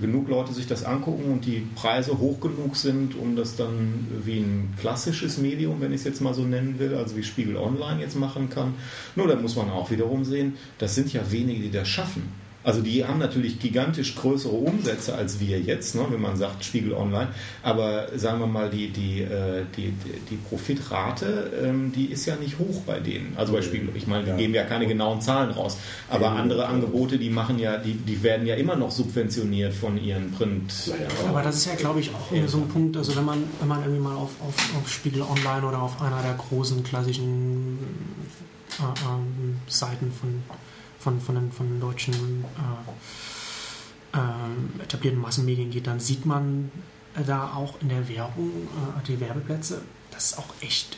genug 0.00 0.28
Leute 0.28 0.52
sich 0.52 0.68
das 0.68 0.84
angucken 0.84 1.24
und 1.32 1.44
die 1.44 1.66
Preise 1.74 2.18
hoch 2.18 2.38
genug 2.38 2.76
sind, 2.76 3.16
um 3.16 3.34
das 3.34 3.56
dann 3.56 4.06
wie 4.24 4.38
ein 4.38 4.74
klassisches 4.80 5.38
Medium, 5.38 5.80
wenn 5.80 5.92
ich 5.92 5.98
es 5.98 6.04
jetzt 6.04 6.20
mal 6.20 6.34
so 6.34 6.42
nennen 6.42 6.78
will, 6.78 6.94
also 6.94 7.16
wie 7.16 7.24
Spiegel 7.24 7.56
Online 7.56 8.00
jetzt 8.00 8.16
machen 8.16 8.48
kann. 8.48 8.74
Nur 9.16 9.26
da 9.26 9.34
muss 9.34 9.56
man 9.56 9.68
auch 9.68 9.90
wiederum 9.90 10.24
sehen, 10.24 10.56
das 10.78 10.94
sind 10.94 11.12
ja 11.12 11.32
wenige, 11.32 11.62
die 11.62 11.72
das 11.72 11.88
schaffen. 11.88 12.47
Also 12.64 12.82
die 12.82 13.04
haben 13.04 13.18
natürlich 13.18 13.60
gigantisch 13.60 14.16
größere 14.16 14.52
Umsätze 14.52 15.14
als 15.14 15.40
wir 15.40 15.60
jetzt, 15.60 15.94
ne, 15.94 16.04
wenn 16.10 16.20
man 16.20 16.36
sagt 16.36 16.64
Spiegel 16.64 16.92
Online. 16.92 17.28
Aber 17.62 18.08
sagen 18.16 18.40
wir 18.40 18.46
mal, 18.46 18.68
die, 18.68 18.88
die, 18.88 19.22
äh, 19.22 19.64
die, 19.76 19.94
die 20.28 20.36
Profitrate, 20.36 21.52
ähm, 21.64 21.92
die 21.92 22.06
ist 22.06 22.26
ja 22.26 22.36
nicht 22.36 22.58
hoch 22.58 22.82
bei 22.84 22.98
denen. 22.98 23.34
Also 23.36 23.52
bei 23.52 23.62
Spiegel. 23.62 23.90
Ich 23.94 24.06
meine, 24.06 24.24
die 24.24 24.30
ja. 24.30 24.36
geben 24.36 24.54
ja 24.54 24.64
keine 24.64 24.86
genauen 24.86 25.20
Zahlen 25.20 25.50
raus. 25.50 25.78
Aber 26.10 26.26
ja, 26.26 26.34
andere 26.34 26.66
Angebote, 26.66 27.18
die 27.18 27.30
machen 27.30 27.58
ja, 27.58 27.76
die, 27.78 27.94
die 27.94 28.22
werden 28.22 28.46
ja 28.46 28.56
immer 28.56 28.76
noch 28.76 28.90
subventioniert 28.90 29.72
von 29.72 30.02
ihren 30.02 30.32
Print. 30.32 30.92
Aber 31.28 31.42
das 31.42 31.56
ist 31.56 31.66
ja, 31.66 31.74
glaube 31.76 32.00
ich, 32.00 32.10
auch 32.10 32.48
so 32.48 32.58
ein 32.58 32.68
Punkt. 32.68 32.96
Also 32.96 33.16
wenn 33.16 33.24
man, 33.24 33.44
wenn 33.60 33.68
man 33.68 33.82
irgendwie 33.82 34.02
mal 34.02 34.16
auf, 34.16 34.30
auf, 34.46 34.54
auf 34.76 34.88
Spiegel 34.88 35.22
Online 35.22 35.66
oder 35.66 35.80
auf 35.80 36.02
einer 36.02 36.22
der 36.22 36.34
großen 36.34 36.82
klassischen 36.82 37.78
äh, 38.78 38.82
äh, 38.82 39.70
Seiten 39.70 40.12
von 40.12 40.42
von, 40.98 41.20
von, 41.20 41.34
den, 41.34 41.52
von 41.52 41.68
den 41.68 41.80
deutschen 41.80 42.44
äh, 44.14 44.16
äh, 44.18 44.82
etablierten 44.82 45.20
Massenmedien 45.20 45.70
geht, 45.70 45.86
dann 45.86 46.00
sieht 46.00 46.26
man 46.26 46.70
da 47.26 47.52
auch 47.54 47.80
in 47.80 47.88
der 47.88 48.08
Werbung, 48.08 48.50
äh, 48.50 49.06
die 49.06 49.20
Werbeplätze, 49.20 49.82
das 50.10 50.32
ist 50.32 50.38
auch 50.38 50.48
echt 50.60 50.96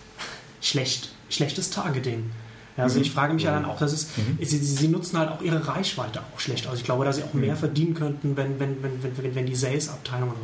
schlecht, 0.60 1.10
schlechtes 1.28 1.70
Targeting. 1.70 2.30
Also 2.76 2.98
mhm. 2.98 3.04
ich 3.04 3.10
frage 3.10 3.32
mich 3.32 3.44
ja 3.44 3.52
dann 3.52 3.64
auch, 3.64 3.78
dass 3.78 3.92
es, 3.92 4.08
mhm. 4.16 4.38
sie, 4.42 4.58
sie, 4.58 4.88
nutzen 4.88 5.18
halt 5.18 5.30
auch 5.30 5.40
ihre 5.40 5.66
Reichweite 5.66 6.20
auch 6.20 6.38
schlecht. 6.38 6.66
Also 6.66 6.78
ich 6.78 6.84
glaube, 6.84 7.06
dass 7.06 7.16
sie 7.16 7.22
auch 7.22 7.32
mehr 7.32 7.54
mhm. 7.54 7.58
verdienen 7.58 7.94
könnten, 7.94 8.36
wenn, 8.36 8.60
wenn, 8.60 8.82
wenn, 8.82 9.02
wenn, 9.02 9.34
wenn 9.34 9.46
die 9.46 9.54
Sales-Abteilungen, 9.54 10.34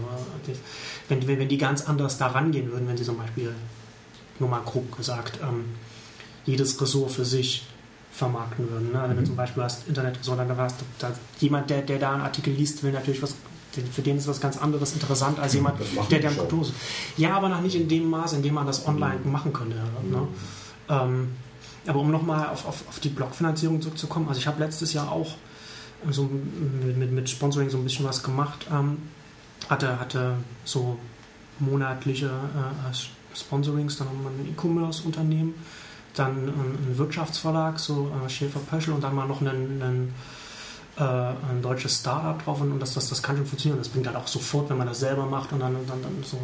wenn, 1.08 1.28
wenn, 1.28 1.38
wenn 1.40 1.48
die 1.48 1.58
ganz 1.58 1.82
anders 1.82 2.16
da 2.16 2.28
rangehen 2.28 2.70
würden, 2.70 2.88
wenn 2.88 2.96
sie 2.96 3.04
zum 3.04 3.18
Beispiel, 3.18 3.54
nur 4.38 4.48
mal 4.48 4.62
grob 4.64 4.96
gesagt, 4.96 5.40
ähm, 5.42 5.66
jedes 6.46 6.80
Ressort 6.80 7.12
für 7.12 7.24
sich 7.24 7.66
vermarkten 8.12 8.70
würden. 8.70 8.92
Ne? 8.92 9.00
Also 9.00 9.08
wenn 9.10 9.16
du 9.16 9.22
mhm. 9.22 9.26
zum 9.26 9.36
Beispiel 9.36 9.62
hast 9.62 9.88
Internetresort, 9.88 10.38
dann 10.38 10.56
hast 10.56 10.76
da 10.98 11.12
jemand, 11.40 11.70
der, 11.70 11.82
der 11.82 11.98
da 11.98 12.12
einen 12.12 12.22
Artikel 12.22 12.52
liest, 12.52 12.82
will 12.82 12.92
natürlich 12.92 13.22
was, 13.22 13.34
für 13.90 14.02
den 14.02 14.18
ist 14.18 14.28
was 14.28 14.40
ganz 14.40 14.58
anderes 14.58 14.92
interessant 14.92 15.40
als 15.40 15.54
jemand, 15.54 15.80
der 16.10 16.18
der 16.18 16.30
Kultur 16.30 16.62
ist. 16.62 16.74
Ja, 17.16 17.34
aber 17.34 17.48
noch 17.48 17.62
nicht 17.62 17.74
in 17.74 17.88
dem 17.88 18.10
Maße, 18.10 18.36
in 18.36 18.42
dem 18.42 18.54
man 18.54 18.66
das 18.66 18.86
online 18.86 19.20
mhm. 19.24 19.32
machen 19.32 19.52
könnte. 19.52 19.76
Ne? 19.76 20.18
Mhm. 20.18 20.28
Ähm, 20.88 21.28
aber 21.86 22.00
um 22.00 22.10
nochmal 22.10 22.48
auf, 22.48 22.66
auf, 22.66 22.84
auf 22.88 23.00
die 23.00 23.08
Blogfinanzierung 23.08 23.80
zurückzukommen, 23.80 24.28
also 24.28 24.38
ich 24.38 24.46
habe 24.46 24.62
letztes 24.62 24.92
Jahr 24.92 25.10
auch 25.10 25.34
so 26.10 26.24
mit, 26.84 26.96
mit, 26.96 27.12
mit, 27.12 27.30
Sponsoring 27.30 27.70
so 27.70 27.78
ein 27.78 27.84
bisschen 27.84 28.04
was 28.04 28.22
gemacht, 28.22 28.66
ähm, 28.70 28.98
hatte, 29.68 29.98
hatte 29.98 30.34
so 30.64 30.98
monatliche 31.60 32.26
äh, 32.26 33.36
Sponsorings, 33.36 33.96
dann 33.96 34.08
haben 34.08 34.22
wir 34.22 34.30
ein 34.30 34.48
E-Commerce-Unternehmen 34.52 35.54
dann 36.14 36.48
ein 36.48 36.98
Wirtschaftsverlag, 36.98 37.78
so 37.78 38.10
äh, 38.24 38.28
Schäfer 38.28 38.60
Pöschel 38.60 38.94
und 38.94 39.02
dann 39.02 39.14
mal 39.14 39.26
noch 39.26 39.40
einen, 39.40 40.12
äh, 40.98 41.02
ein 41.02 41.62
deutsches 41.62 42.00
Startup 42.00 42.42
drauf 42.44 42.60
und 42.60 42.78
das, 42.78 42.94
das, 42.94 43.08
das 43.08 43.22
kann 43.22 43.36
schon 43.36 43.46
funktionieren. 43.46 43.78
Das 43.78 43.88
bringt 43.88 44.06
halt 44.06 44.16
auch 44.16 44.26
sofort, 44.26 44.68
wenn 44.70 44.78
man 44.78 44.86
das 44.86 45.00
selber 45.00 45.24
macht 45.26 45.52
und 45.52 45.60
dann, 45.60 45.74
dann, 45.86 46.02
dann 46.02 46.22
so 46.22 46.38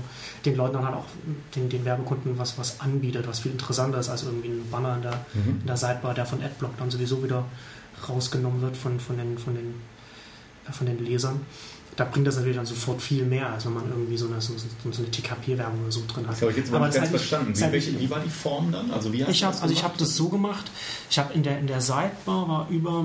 den 0.45 0.57
Leuten 0.57 0.75
dann 0.75 0.87
halt 0.87 0.97
auch 0.97 1.07
den, 1.55 1.69
den 1.69 1.85
Werbekunden 1.85 2.39
was, 2.39 2.59
was 2.59 2.81
anbietet, 2.81 3.29
was 3.29 3.41
viel 3.41 3.53
interessanter 3.53 3.99
ist 3.99 4.09
als 4.09 4.23
irgendwie 4.23 4.49
ein 4.49 4.71
Banner 4.71 4.97
in 4.97 5.03
der, 5.03 5.21
mhm. 5.35 5.61
in 5.61 5.67
der 5.67 5.77
Sidebar, 5.77 6.15
der 6.15 6.27
von 6.27 6.43
Adblock 6.43 6.77
dann 6.79 6.91
sowieso 6.91 7.23
wieder 7.23 7.45
rausgenommen 8.09 8.63
wird 8.63 8.77
von, 8.77 8.99
von, 9.01 9.19
den, 9.19 9.39
von, 9.39 9.55
den, 9.55 9.75
äh, 10.67 10.73
von 10.73 10.87
den 10.87 11.05
Lesern 11.05 11.41
da 11.99 12.05
bringt 12.05 12.29
das 12.29 12.37
natürlich 12.37 12.57
dann 12.57 12.65
sofort 12.65 13.03
viel 13.03 13.25
mehr, 13.25 13.53
als 13.53 13.67
wenn 13.67 13.75
man 13.75 13.83
irgendwie 13.91 14.17
so 14.17 14.29
eine, 14.29 14.41
so, 14.41 14.55
so 14.57 15.03
eine 15.03 15.11
TKP-Werbung 15.11 15.83
oder 15.83 15.91
so 15.91 16.03
drin 16.07 16.29
hat. 16.29 16.35
Das 16.35 16.43
habe 16.43 16.53
ich 16.53 16.59
jetzt 16.59 16.71
nicht 16.71 16.95
ganz 16.95 17.09
verstanden. 17.09 17.57
Wie, 17.57 17.73
welche, 17.73 17.99
wie, 17.99 18.09
war 18.09 18.21
die 18.21 18.31
Form 18.31 18.71
dann? 18.71 18.93
Also 18.93 19.13
wie 19.13 19.25
ich 19.25 19.43
habe 19.43 19.61
also 19.61 19.75
ich 19.75 19.83
habe 19.83 19.99
das 19.99 20.15
so 20.15 20.29
gemacht. 20.29 20.71
Ich 21.11 21.19
habe 21.19 21.35
in 21.35 21.43
der 21.43 21.59
in 21.59 21.67
der 21.67 21.81
Sidebar 21.81 22.49
war 22.49 22.69
über 22.71 23.05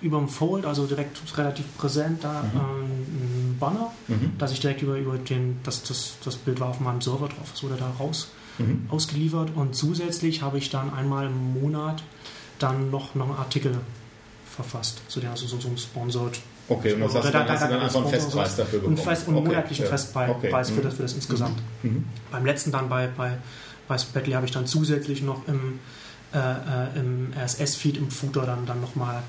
über 0.00 0.16
dem 0.16 0.30
Fold, 0.30 0.64
also 0.64 0.86
direkt 0.86 1.20
relativ 1.36 1.66
präsent 1.76 2.24
da 2.24 2.42
mhm. 2.42 2.50
ähm, 2.54 3.52
ein 3.52 3.56
Banner, 3.60 3.92
mhm. 4.08 4.32
dass 4.38 4.52
ich 4.52 4.60
direkt 4.60 4.80
über, 4.80 4.96
über 4.96 5.18
den, 5.18 5.60
das, 5.62 5.82
das, 5.82 6.14
das 6.24 6.36
Bild 6.36 6.58
war 6.58 6.68
auf 6.68 6.80
meinem 6.80 7.02
Server 7.02 7.28
drauf, 7.28 7.50
das 7.52 7.62
wurde 7.62 7.76
da 7.76 7.90
raus 8.00 8.30
mhm. 8.56 8.86
ausgeliefert 8.88 9.50
und 9.54 9.76
zusätzlich 9.76 10.40
habe 10.40 10.56
ich 10.56 10.70
dann 10.70 10.94
einmal 10.94 11.26
im 11.26 11.60
Monat 11.60 12.02
dann 12.58 12.90
noch, 12.90 13.14
noch 13.14 13.28
einen 13.28 13.36
Artikel 13.36 13.78
verfasst, 14.46 15.02
zu 15.08 15.20
der 15.20 15.32
also 15.32 15.46
so, 15.46 15.60
so 15.60 15.68
ein 15.68 15.76
Sponsored 15.76 16.40
Okay, 16.70 16.92
und 16.92 17.00
das 17.00 17.14
hast, 17.16 17.24
da, 17.24 17.30
dann, 17.32 17.48
hast 17.48 17.64
du 17.64 17.68
dann 17.68 17.80
einfach 17.80 18.00
einen 18.00 18.10
Festpreis 18.10 18.56
dafür 18.56 18.78
bekommen? 18.78 18.96
Einen, 18.96 19.06
Fest, 19.06 19.26
einen 19.26 19.36
okay. 19.38 19.48
monatlichen 19.48 19.84
ja. 19.84 19.90
Festpreis 19.90 20.30
okay. 20.30 20.50
für, 20.50 20.82
das, 20.82 20.94
für 20.94 21.02
das 21.02 21.12
insgesamt. 21.14 21.60
Mhm. 21.82 21.90
mhm. 21.90 22.04
Beim 22.30 22.46
letzten 22.46 22.70
dann 22.70 22.88
bei, 22.88 23.08
bei, 23.08 23.38
bei 23.88 23.98
Spatly 23.98 24.32
habe 24.34 24.46
ich 24.46 24.52
dann 24.52 24.66
zusätzlich 24.66 25.22
noch 25.22 25.48
im, 25.48 25.80
äh, 26.32 26.38
äh 26.38 26.98
im 26.98 27.32
RSS-Feed, 27.36 27.96
im 27.96 28.08
Footer 28.08 28.42
dann, 28.42 28.66
dann 28.66 28.80
nochmal 28.80 29.20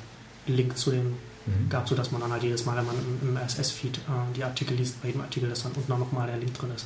einen 0.46 0.56
Link 0.56 0.78
zu 0.78 0.92
dem 0.92 1.16
mhm. 1.48 1.68
gab, 1.68 1.90
sodass 1.90 2.12
man 2.12 2.22
dann 2.22 2.32
halt 2.32 2.44
jedes 2.44 2.64
Mal, 2.66 2.78
wenn 2.78 2.86
man 2.86 2.96
im, 2.96 3.30
im 3.30 3.38
RSS-Feed 3.38 3.98
äh, 3.98 4.02
die 4.36 4.44
Artikel 4.44 4.78
liest, 4.78 5.02
bei 5.02 5.08
jedem 5.08 5.22
Artikel, 5.22 5.50
dass 5.50 5.64
dann 5.64 5.72
unten 5.72 5.98
nochmal 5.98 6.28
der 6.28 6.38
Link 6.38 6.54
drin 6.54 6.70
ist. 6.76 6.86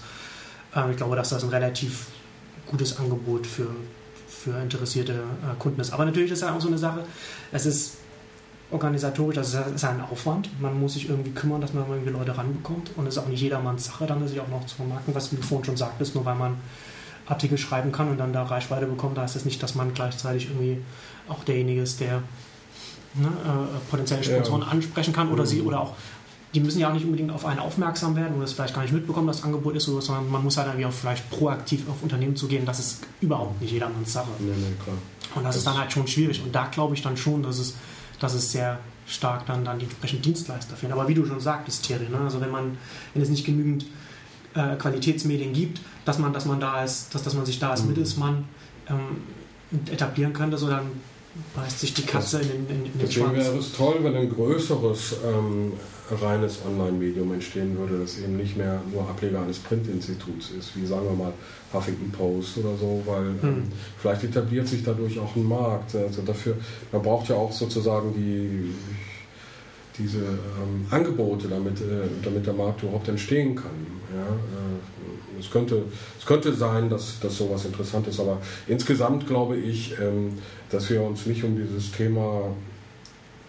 Äh, 0.74 0.90
ich 0.90 0.96
glaube, 0.96 1.18
dass 1.18 1.30
das 1.30 1.44
ein 1.44 1.50
relativ 1.50 2.08
gutes 2.66 2.98
Angebot 2.98 3.46
für, 3.46 3.68
für 4.30 4.58
interessierte 4.62 5.14
äh, 5.14 5.60
Kunden 5.60 5.82
ist. 5.82 5.92
Aber 5.92 6.06
natürlich 6.06 6.32
ist 6.32 6.44
ja 6.44 6.56
auch 6.56 6.62
so 6.62 6.70
eine 6.70 6.78
Sache, 6.78 7.04
es 7.52 7.66
ist 7.66 7.98
organisatorisch, 8.72 9.36
das 9.36 9.54
ist 9.54 9.86
ein 9.86 10.02
Aufwand. 10.02 10.50
Man 10.62 10.80
muss 10.80 10.94
sich 10.94 11.10
irgendwie 11.10 11.32
kümmern, 11.32 11.62
dass 11.62 11.74
man 11.74 11.88
irgendwie 11.88 12.12
Leute 12.12 12.38
ranbekommt. 12.38 12.92
Und 12.96 13.08
es 13.08 13.16
ist 13.16 13.24
auch 13.24 13.28
nicht 13.28 13.42
jedermanns 13.42 13.86
Sache, 13.86 14.06
dann 14.06 14.28
sich 14.28 14.40
auch 14.40 14.48
noch 14.48 14.66
zu 14.66 14.76
vermarkten, 14.76 15.14
was 15.14 15.30
du 15.30 15.38
vorhin 15.38 15.66
schon 15.66 15.78
sagtest, 15.78 16.16
nur 16.16 16.26
weil 16.26 16.36
man 16.36 16.58
Artikel 17.28 17.58
schreiben 17.58 17.92
kann 17.92 18.10
und 18.10 18.18
dann 18.18 18.34
da 18.34 18.44
Reichweite 18.44 18.86
bekommt, 18.86 19.18
heißt 19.18 19.36
das 19.36 19.46
nicht, 19.46 19.62
dass 19.64 19.76
man 19.76 19.94
gleichzeitig 19.94 20.48
irgendwie 20.50 20.80
auch 21.28 21.44
derjenige 21.44 21.82
ist, 21.82 22.00
der 22.00 22.22
ne, 23.16 23.28
äh, 23.28 23.90
potenzielle 23.90 24.24
Sponsoren 24.24 24.62
ja. 24.62 24.68
ansprechen 24.68 25.14
kann 25.14 25.30
oder 25.30 25.44
mhm. 25.44 25.48
sie 25.48 25.62
oder 25.62 25.82
auch 25.82 25.94
die 26.54 26.62
müssen 26.62 26.80
ja 26.80 26.90
auch 26.90 26.94
nicht 26.94 27.04
unbedingt 27.04 27.32
auf 27.32 27.46
einen 27.46 27.60
aufmerksam 27.60 28.16
werden 28.16 28.36
oder 28.36 28.46
es 28.46 28.54
vielleicht 28.54 28.74
gar 28.74 28.82
nicht 28.82 28.94
mitbekommen, 28.94 29.28
dass 29.28 29.38
das 29.38 29.46
Angebot 29.46 29.76
ist, 29.76 29.86
sondern 29.86 30.32
man 30.32 30.42
muss 30.42 30.56
halt 30.56 30.68
irgendwie 30.68 30.86
auch 30.86 30.92
vielleicht 30.94 31.30
proaktiv 31.30 31.84
auf 31.90 32.02
Unternehmen 32.02 32.38
zu 32.38 32.48
gehen. 32.48 32.66
Das 32.66 32.80
ist 32.80 33.02
überhaupt 33.20 33.60
nicht 33.60 33.74
jedermanns 33.74 34.14
Sache. 34.14 34.30
Nee, 34.40 34.54
nee, 34.56 34.74
und 35.36 35.44
das, 35.44 35.50
das 35.50 35.56
ist 35.58 35.68
dann 35.68 35.78
halt 35.78 35.92
schon 35.92 36.08
schwierig. 36.08 36.42
Und 36.42 36.56
da 36.56 36.68
glaube 36.68 36.96
ich 36.96 37.02
dann 37.02 37.18
schon, 37.18 37.44
dass 37.44 37.60
es 37.60 37.76
dass 38.20 38.34
es 38.34 38.52
sehr 38.52 38.80
stark 39.08 39.46
dann, 39.46 39.64
dann 39.64 39.80
die 39.80 39.86
entsprechenden 39.86 40.24
Dienstleister 40.24 40.76
fehlen. 40.76 40.94
Aber 40.94 41.08
wie 41.08 41.14
du 41.14 41.26
schon 41.26 41.40
sagtest, 41.40 41.84
Thierry, 41.84 42.10
ne? 42.10 42.20
also 42.20 42.42
wenn 42.42 42.52
man, 42.52 42.78
wenn 43.14 43.22
es 43.22 43.30
nicht 43.30 43.46
genügend 43.46 43.86
äh, 44.56 44.76
Qualitätsmedien 44.78 45.54
gibt, 45.54 45.82
dass 46.06 46.18
man, 46.18 46.34
dass 46.34 46.46
man 46.46 46.60
da 46.60 46.84
ist, 46.84 47.14
dass, 47.14 47.24
dass 47.24 47.34
man 47.34 47.46
sich 47.46 47.60
da 47.60 47.72
als 47.72 47.84
mhm. 47.84 47.90
Mittelsmann 47.90 48.46
ähm, 48.90 49.24
etablieren 49.92 50.34
könnte, 50.34 50.58
so 50.58 50.70
dann 50.70 50.88
beißt 51.56 51.80
sich 51.80 51.94
die 51.94 52.04
Katze 52.04 52.40
das, 52.40 52.48
in, 52.48 52.68
in, 52.70 52.70
in 52.70 52.84
den 52.84 53.00
Deswegen 53.00 53.36
wäre 53.36 53.58
es 53.58 53.74
toll, 53.74 53.98
wenn 54.02 54.16
ein 54.16 54.30
größeres 54.30 55.18
ähm, 55.26 55.74
reines 56.12 56.60
Online-Medium 56.66 57.34
entstehen 57.34 57.78
würde, 57.78 58.00
das 58.00 58.20
eben 58.20 58.38
nicht 58.38 58.58
mehr 58.58 58.82
nur 58.92 59.10
Ableger 59.10 59.42
eines 59.42 59.60
Printinstituts 59.60 60.52
ist, 60.52 60.76
wie 60.76 60.86
sagen 60.86 61.06
wir 61.06 61.26
mal 61.26 61.34
Huffington 61.74 62.12
Post 62.12 62.60
oder 62.60 62.76
so, 62.78 63.02
weil 63.06 63.26
ähm, 63.26 63.42
hm. 63.42 63.64
vielleicht 63.98 64.24
etabliert 64.24 64.68
sich 64.68 64.84
dadurch 64.84 65.20
auch 65.20 65.36
ein 65.36 65.44
Markt. 65.44 65.96
Also 65.96 66.22
dafür, 66.22 66.56
man 66.92 67.02
braucht 67.02 67.30
ja 67.30 67.36
auch 67.36 67.52
sozusagen 67.52 68.14
die 68.14 68.74
diese 69.98 70.20
ähm, 70.20 70.86
Angebote, 70.90 71.48
damit, 71.48 71.80
äh, 71.80 72.08
damit 72.22 72.46
der 72.46 72.54
Markt 72.54 72.84
überhaupt 72.84 73.08
entstehen 73.08 73.56
kann. 73.56 73.72
Ja, 74.14 74.24
äh, 74.24 75.40
es, 75.40 75.50
könnte, 75.50 75.84
es 76.20 76.26
könnte 76.26 76.54
sein, 76.54 76.90
dass, 76.90 77.20
dass 77.20 77.38
sowas 77.38 77.66
interessant 77.66 78.08
ist, 78.08 78.20
aber 78.20 78.42
insgesamt 78.68 79.28
glaube 79.28 79.56
ich, 79.58 79.98
ähm, 80.00 80.34
dass 80.70 80.90
wir 80.90 81.02
uns 81.02 81.26
nicht 81.26 81.44
um 81.44 81.56
dieses 81.56 81.92
Thema 81.92 82.54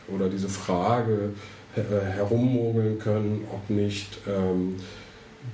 oder 0.08 0.28
diese 0.28 0.48
Frage 0.48 1.30
herummogeln 1.82 2.98
können, 2.98 3.44
ob 3.52 3.68
nicht 3.70 4.18
ähm, 4.26 4.76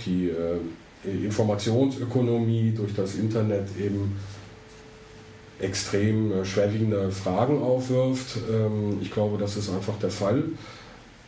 die, 0.04 0.28
äh, 0.28 0.58
Informationsökonomie 1.04 2.72
durch 2.76 2.94
das 2.94 3.16
Internet 3.16 3.68
eben 3.80 4.16
extrem 5.58 6.32
äh, 6.32 6.44
schwerwiegende 6.44 7.10
Fragen 7.10 7.60
aufwirft. 7.62 8.38
Ähm, 8.52 8.98
ich 9.00 9.10
glaube, 9.10 9.38
das 9.38 9.56
ist 9.56 9.70
einfach 9.70 9.98
der 9.98 10.10
Fall. 10.10 10.44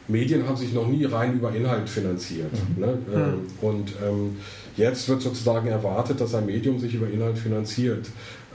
Medien 0.09 0.47
haben 0.47 0.57
sich 0.57 0.73
noch 0.73 0.87
nie 0.87 1.05
rein 1.05 1.35
über 1.35 1.55
Inhalt 1.55 1.89
finanziert. 1.89 2.53
Mhm. 2.53 2.81
Ne? 2.81 2.99
Mhm. 3.09 3.67
Und 3.67 3.93
ähm, 4.07 4.37
jetzt 4.77 5.09
wird 5.09 5.23
sozusagen 5.23 5.69
erwartet, 5.69 6.21
dass 6.21 6.35
ein 6.35 6.47
Medium 6.47 6.79
sich 6.79 6.95
über 6.95 7.09
Inhalt 7.09 7.39
finanziert. 7.39 8.07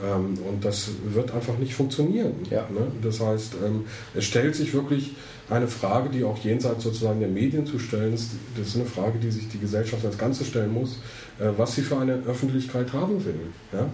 Ähm, 0.02 0.38
und 0.48 0.64
das 0.64 0.90
wird 1.12 1.34
einfach 1.34 1.58
nicht 1.58 1.74
funktionieren. 1.74 2.34
Ja. 2.50 2.66
Ne? 2.70 2.86
Das 3.02 3.20
heißt, 3.20 3.56
ähm, 3.66 3.84
es 4.14 4.24
stellt 4.24 4.54
sich 4.54 4.72
wirklich 4.72 5.14
eine 5.48 5.66
Frage, 5.66 6.10
die 6.10 6.22
auch 6.22 6.38
jenseits 6.38 6.84
sozusagen 6.84 7.18
der 7.18 7.28
Medien 7.28 7.66
zu 7.66 7.78
stellen 7.78 8.14
ist. 8.14 8.30
Das 8.56 8.68
ist 8.68 8.76
eine 8.76 8.86
Frage, 8.86 9.18
die 9.18 9.30
sich 9.30 9.48
die 9.48 9.58
Gesellschaft 9.58 10.04
als 10.04 10.16
Ganze 10.16 10.44
stellen 10.44 10.72
muss, 10.72 11.00
äh, 11.40 11.48
was 11.56 11.74
sie 11.74 11.82
für 11.82 11.98
eine 11.98 12.22
Öffentlichkeit 12.26 12.92
haben 12.92 13.24
will. 13.24 13.40
Ja? 13.72 13.88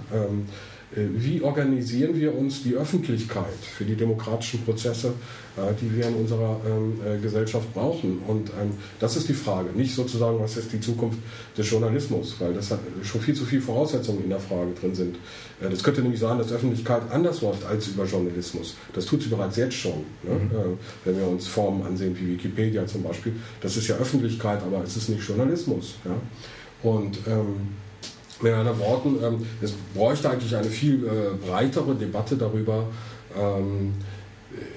Ähm, 0.95 1.17
äh, 1.17 1.25
wie 1.25 1.43
organisieren 1.43 2.15
wir 2.15 2.37
uns 2.37 2.63
die 2.63 2.75
Öffentlichkeit 2.75 3.55
für 3.77 3.85
die 3.85 3.97
demokratischen 3.97 4.65
Prozesse, 4.65 5.13
äh, 5.57 5.73
die 5.81 5.95
wir 5.95 6.09
in 6.09 6.15
unserer 6.15 6.61
ähm, 6.67 7.01
äh, 7.05 7.19
Gesellschaft 7.19 7.73
brauchen? 7.73 8.19
Und 8.27 8.51
ähm, 8.51 8.73
das 9.01 9.17
ist 9.17 9.29
die 9.29 9.35
Frage. 9.35 9.71
Nicht 9.75 9.95
sozusagen, 9.95 10.39
was 10.39 10.57
ist 10.57 10.73
die 10.73 10.81
Zukunft 10.81 11.19
des 11.57 11.71
Journalismus, 11.71 12.37
weil 12.39 12.55
das 12.55 12.73
schon 13.03 13.21
viel 13.21 13.35
zu 13.35 13.45
viele 13.45 13.63
Voraussetzungen 13.63 14.25
in 14.25 14.31
der 14.31 14.41
Frage 14.41 14.73
drin 14.81 14.95
sind. 14.95 15.17
Das 15.61 15.83
könnte 15.83 16.03
nämlich 16.03 16.21
sein, 16.21 16.37
dass 16.39 16.53
Öffentlichkeit 16.53 17.03
anders 17.11 17.41
läuft 17.41 17.65
als 17.65 17.89
über 17.89 18.05
Journalismus. 18.05 18.77
Das 18.93 19.07
tut 19.07 19.23
sie 19.23 19.29
bereits 19.31 19.57
jetzt 19.57 19.75
schon. 19.75 20.05
Ne? 20.23 20.35
Mhm. 20.35 20.79
Wenn 21.05 21.17
wir 21.17 21.27
uns 21.27 21.47
Formen 21.47 21.83
ansehen 21.83 22.15
wie 22.19 22.35
Wikipedia 22.35 22.87
zum 22.87 23.03
Beispiel, 23.03 23.33
das 23.63 23.77
ist 23.77 23.89
ja 23.89 23.97
Öffentlichkeit, 23.97 24.63
aber 24.63 24.85
es 24.85 24.97
ist 24.97 25.09
nicht 25.09 25.27
Journalismus. 25.27 25.95
Ja? 26.05 26.15
Und 26.83 27.19
ähm, 27.27 27.69
mit 28.43 28.53
anderen 28.53 28.79
Worten, 28.79 29.17
ähm, 29.23 29.47
es 29.63 29.73
bräuchte 29.95 30.31
eigentlich 30.31 30.55
eine 30.55 30.69
viel 30.69 31.05
äh, 31.05 31.47
breitere 31.47 31.95
Debatte 31.95 32.37
darüber, 32.37 32.87
ähm, 33.37 33.95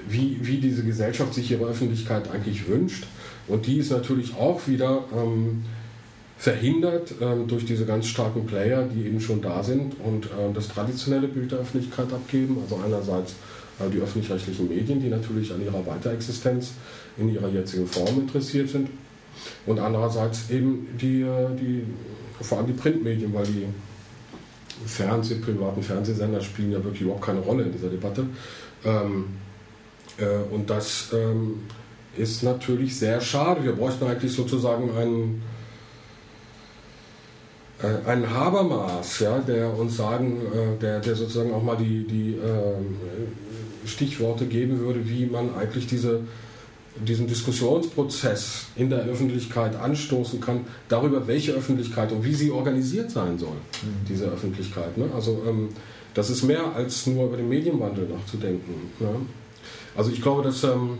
wie, 0.07 0.37
wie 0.41 0.57
diese 0.57 0.83
Gesellschaft 0.83 1.33
sich 1.33 1.51
ihre 1.51 1.65
Öffentlichkeit 1.65 2.31
eigentlich 2.31 2.67
wünscht. 2.67 3.05
Und 3.47 3.65
die 3.65 3.77
ist 3.77 3.91
natürlich 3.91 4.35
auch 4.35 4.67
wieder 4.67 5.03
ähm, 5.15 5.63
verhindert 6.37 7.13
ähm, 7.19 7.47
durch 7.47 7.65
diese 7.65 7.85
ganz 7.85 8.07
starken 8.07 8.45
Player, 8.45 8.83
die 8.83 9.05
eben 9.05 9.19
schon 9.19 9.41
da 9.41 9.61
sind 9.61 9.95
und 10.03 10.27
äh, 10.27 10.53
das 10.53 10.69
traditionelle 10.69 11.27
Bild 11.27 11.51
der 11.51 11.59
Öffentlichkeit 11.59 12.11
abgeben. 12.13 12.57
Also 12.61 12.79
einerseits 12.83 13.35
äh, 13.79 13.89
die 13.91 13.97
öffentlich-rechtlichen 13.97 14.69
Medien, 14.69 15.01
die 15.01 15.09
natürlich 15.09 15.51
an 15.51 15.61
ihrer 15.63 15.85
Weiterexistenz 15.85 16.71
in 17.17 17.33
ihrer 17.33 17.49
jetzigen 17.49 17.87
Form 17.87 18.21
interessiert 18.21 18.69
sind. 18.69 18.89
Und 19.65 19.79
andererseits 19.79 20.49
eben 20.49 20.87
die, 20.99 21.21
äh, 21.21 21.55
die 21.59 21.83
vor 22.41 22.57
allem 22.57 22.67
die 22.67 22.73
Printmedien, 22.73 23.33
weil 23.33 23.45
die 23.45 23.65
Fernseh, 24.85 25.35
privaten 25.35 25.83
Fernsehsender 25.83 26.41
spielen 26.41 26.71
ja 26.71 26.83
wirklich 26.83 27.01
überhaupt 27.01 27.25
keine 27.25 27.39
Rolle 27.39 27.63
in 27.63 27.71
dieser 27.71 27.89
Debatte. 27.89 28.25
Ähm, 28.85 29.25
äh, 30.17 30.53
und 30.53 30.69
das 30.69 31.09
ähm, 31.13 31.61
ist 32.17 32.43
natürlich 32.43 32.97
sehr 32.97 33.21
schade. 33.21 33.63
Wir 33.63 33.73
bräuchten 33.73 34.05
eigentlich 34.05 34.33
sozusagen 34.33 34.95
einen, 34.95 35.41
äh, 37.81 38.09
einen 38.09 38.29
Habermaß, 38.29 39.19
ja, 39.19 39.39
der 39.39 39.77
uns 39.77 39.97
sagen, 39.97 40.41
äh, 40.53 40.79
der, 40.79 40.99
der 40.99 41.15
sozusagen 41.15 41.53
auch 41.53 41.63
mal 41.63 41.77
die, 41.77 42.05
die 42.05 42.35
äh, 42.35 43.87
Stichworte 43.87 44.45
geben 44.45 44.79
würde, 44.79 45.07
wie 45.07 45.25
man 45.25 45.55
eigentlich 45.55 45.87
diese 45.87 46.21
diesen 46.95 47.27
Diskussionsprozess 47.27 48.65
in 48.75 48.89
der 48.89 48.99
Öffentlichkeit 48.99 49.75
anstoßen 49.75 50.41
kann, 50.41 50.65
darüber, 50.89 51.27
welche 51.27 51.53
Öffentlichkeit 51.53 52.11
und 52.11 52.23
wie 52.23 52.33
sie 52.33 52.51
organisiert 52.51 53.11
sein 53.11 53.37
soll, 53.37 53.49
mhm. 53.53 54.05
diese 54.07 54.25
Öffentlichkeit. 54.25 54.97
Ne? 54.97 55.05
Also 55.13 55.43
ähm, 55.47 55.69
das 56.13 56.29
ist 56.29 56.43
mehr 56.43 56.75
als 56.75 57.07
nur 57.07 57.27
über 57.27 57.37
den 57.37 57.47
Medienwandel 57.47 58.07
nachzudenken. 58.07 58.73
Ne? 58.99 59.09
Also 59.95 60.11
ich 60.11 60.21
glaube, 60.21 60.43
dass 60.43 60.63
ähm, 60.63 60.99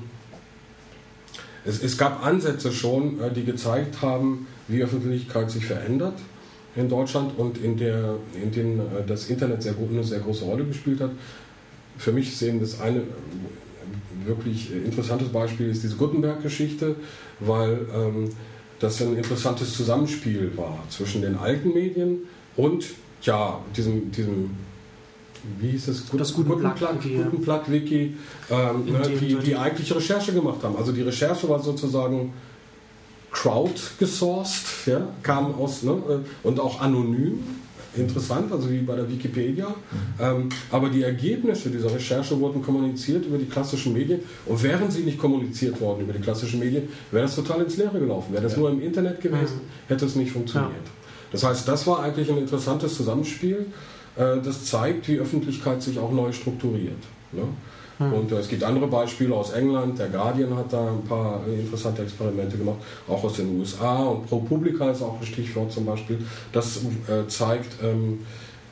es, 1.66 1.84
es, 1.84 1.98
gab 1.98 2.26
Ansätze 2.26 2.72
schon, 2.72 3.20
äh, 3.20 3.32
die 3.32 3.44
gezeigt 3.44 4.02
haben, 4.02 4.48
wie 4.68 4.84
Öffentlichkeit 4.84 5.52
sich 5.52 5.66
verändert 5.66 6.20
in 6.76 6.88
Deutschland 6.88 7.38
und 7.38 7.58
in, 7.58 7.78
der, 7.78 8.16
in 8.42 8.52
denen 8.52 8.80
äh, 8.80 9.06
das 9.06 9.30
Internet 9.30 9.64
sehr, 9.64 9.74
eine 9.78 10.04
sehr 10.04 10.20
große 10.20 10.46
Rolle 10.46 10.66
gespielt 10.66 11.02
hat. 11.02 11.12
Für 11.98 12.12
mich 12.12 12.30
ist 12.32 12.42
eben 12.42 12.62
das 12.62 12.80
eine 12.80 13.04
wirklich 14.26 14.72
interessantes 14.74 15.30
Beispiel 15.30 15.70
ist 15.70 15.84
diese 15.84 15.96
Gutenberg-Geschichte, 15.96 16.96
weil 17.40 17.88
ähm, 17.94 18.30
das 18.80 19.02
ein 19.02 19.18
interessantes 19.18 19.74
Zusammenspiel 19.74 20.52
war 20.56 20.80
zwischen 20.90 21.22
den 21.22 21.38
alten 21.38 21.74
Medien 21.74 22.20
und 22.56 22.86
ja, 23.24 23.60
diesem, 23.76 24.12
diesem 24.12 24.52
wie 25.60 25.72
hieß 25.72 25.88
es? 25.88 26.06
das 26.12 26.34
Gutenplatt-Wiki, 26.34 27.16
Gutenplatt 27.16 27.72
Wiki 27.72 28.16
ähm, 28.50 28.86
ne, 28.86 29.02
die, 29.20 29.36
die 29.36 29.56
eigentliche 29.56 29.96
Recherche 29.96 30.34
gemacht 30.34 30.64
haben. 30.64 30.76
Also 30.78 30.92
die 30.92 31.02
Recherche 31.02 31.48
war 31.48 31.62
sozusagen 31.62 32.34
crowd-gesourced, 33.32 34.88
ja, 34.88 35.08
kam 35.24 35.56
aus, 35.56 35.84
ne, 35.84 35.92
äh, 35.92 36.48
und 36.48 36.60
auch 36.60 36.82
anonym 36.82 37.40
interessant, 37.96 38.52
also 38.52 38.70
wie 38.70 38.80
bei 38.80 38.96
der 38.96 39.10
Wikipedia. 39.10 39.68
Mhm. 39.68 39.74
Ähm, 40.20 40.50
aber 40.72 40.90
die 40.90 41.04
Ergebnisse 41.04 41.70
dieser 41.70 41.94
Recherche 41.94 42.40
wurden 42.40 42.62
kommuniziert 42.62 43.26
über 43.26 43.38
die 43.38 43.46
klassischen 43.46 43.94
Medien. 43.94 44.22
Und 44.46 44.62
wären 44.62 44.92
sie 44.92 45.02
nicht 45.02 45.18
kommuniziert 45.18 45.80
worden 45.82 46.02
über 46.02 46.14
die 46.14 46.22
klassischen 46.22 46.60
Medien, 46.60 46.90
wäre 47.12 47.24
das 47.26 47.36
total 47.36 47.62
ins 47.62 47.78
Leere 47.78 48.00
gelaufen. 48.00 48.34
Wäre 48.34 48.44
das 48.44 48.54
ja. 48.54 48.60
nur 48.60 48.70
im 48.72 48.82
Internet 48.82 49.22
gewesen, 49.22 49.56
mhm. 49.56 49.88
hätte 49.88 50.06
es 50.06 50.16
nicht 50.16 50.32
funktioniert. 50.32 50.72
Ja. 50.72 50.92
Das 51.32 51.44
heißt, 51.44 51.68
das 51.68 51.86
war 51.88 52.02
eigentlich 52.02 52.30
ein 52.30 52.38
interessantes 52.38 52.96
Zusammenspiel. 52.96 53.68
Äh, 54.16 54.42
das 54.44 54.66
zeigt, 54.66 55.08
wie 55.08 55.20
Öffentlichkeit 55.20 55.82
sich 55.82 56.00
auch 56.00 56.12
neu 56.12 56.32
strukturiert. 56.32 56.98
Ne? 57.32 57.44
Hm. 58.00 58.14
Und 58.14 58.32
äh, 58.32 58.36
es 58.36 58.48
gibt 58.48 58.64
andere 58.64 58.88
Beispiele 58.88 59.36
aus 59.36 59.52
England. 59.52 60.00
Der 60.00 60.08
Guardian 60.08 60.56
hat 60.56 60.74
da 60.74 60.90
ein 60.90 61.04
paar 61.04 61.42
interessante 61.48 62.02
Experimente 62.02 62.58
gemacht, 62.58 62.78
auch 63.08 63.24
aus 63.24 63.34
den 63.34 63.60
USA. 63.60 64.04
Und 64.04 64.28
ProPublica 64.28 64.90
ist 64.92 65.02
auch 65.02 65.20
ein 65.20 65.26
Stichwort 65.26 65.72
zum 65.72 65.86
Beispiel. 65.86 66.18
Das 66.52 66.78
äh, 66.78 67.28
zeigt, 67.28 67.84
ähm, 67.84 68.22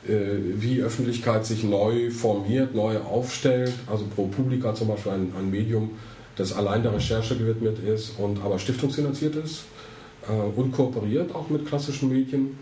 äh, 0.06 0.10
wie 0.56 0.80
Öffentlichkeit 0.80 1.44
sich 1.44 1.62
neu 1.62 2.10
formiert, 2.10 2.74
neu 2.74 2.98
aufstellt. 2.98 3.74
Also 3.86 4.06
ProPublica 4.06 4.74
zum 4.74 4.88
Beispiel 4.88 5.12
ein, 5.12 5.32
ein 5.38 5.50
Medium, 5.50 5.90
das 6.36 6.54
allein 6.54 6.82
der 6.82 6.94
Recherche 6.94 7.36
gewidmet 7.36 7.78
ist 7.86 8.18
und 8.18 8.42
aber 8.42 8.58
stiftungsfinanziert 8.58 9.36
ist 9.36 9.64
äh, 10.26 10.58
und 10.58 10.72
kooperiert 10.72 11.34
auch 11.34 11.50
mit 11.50 11.66
klassischen 11.66 12.08
Medien. 12.08 12.58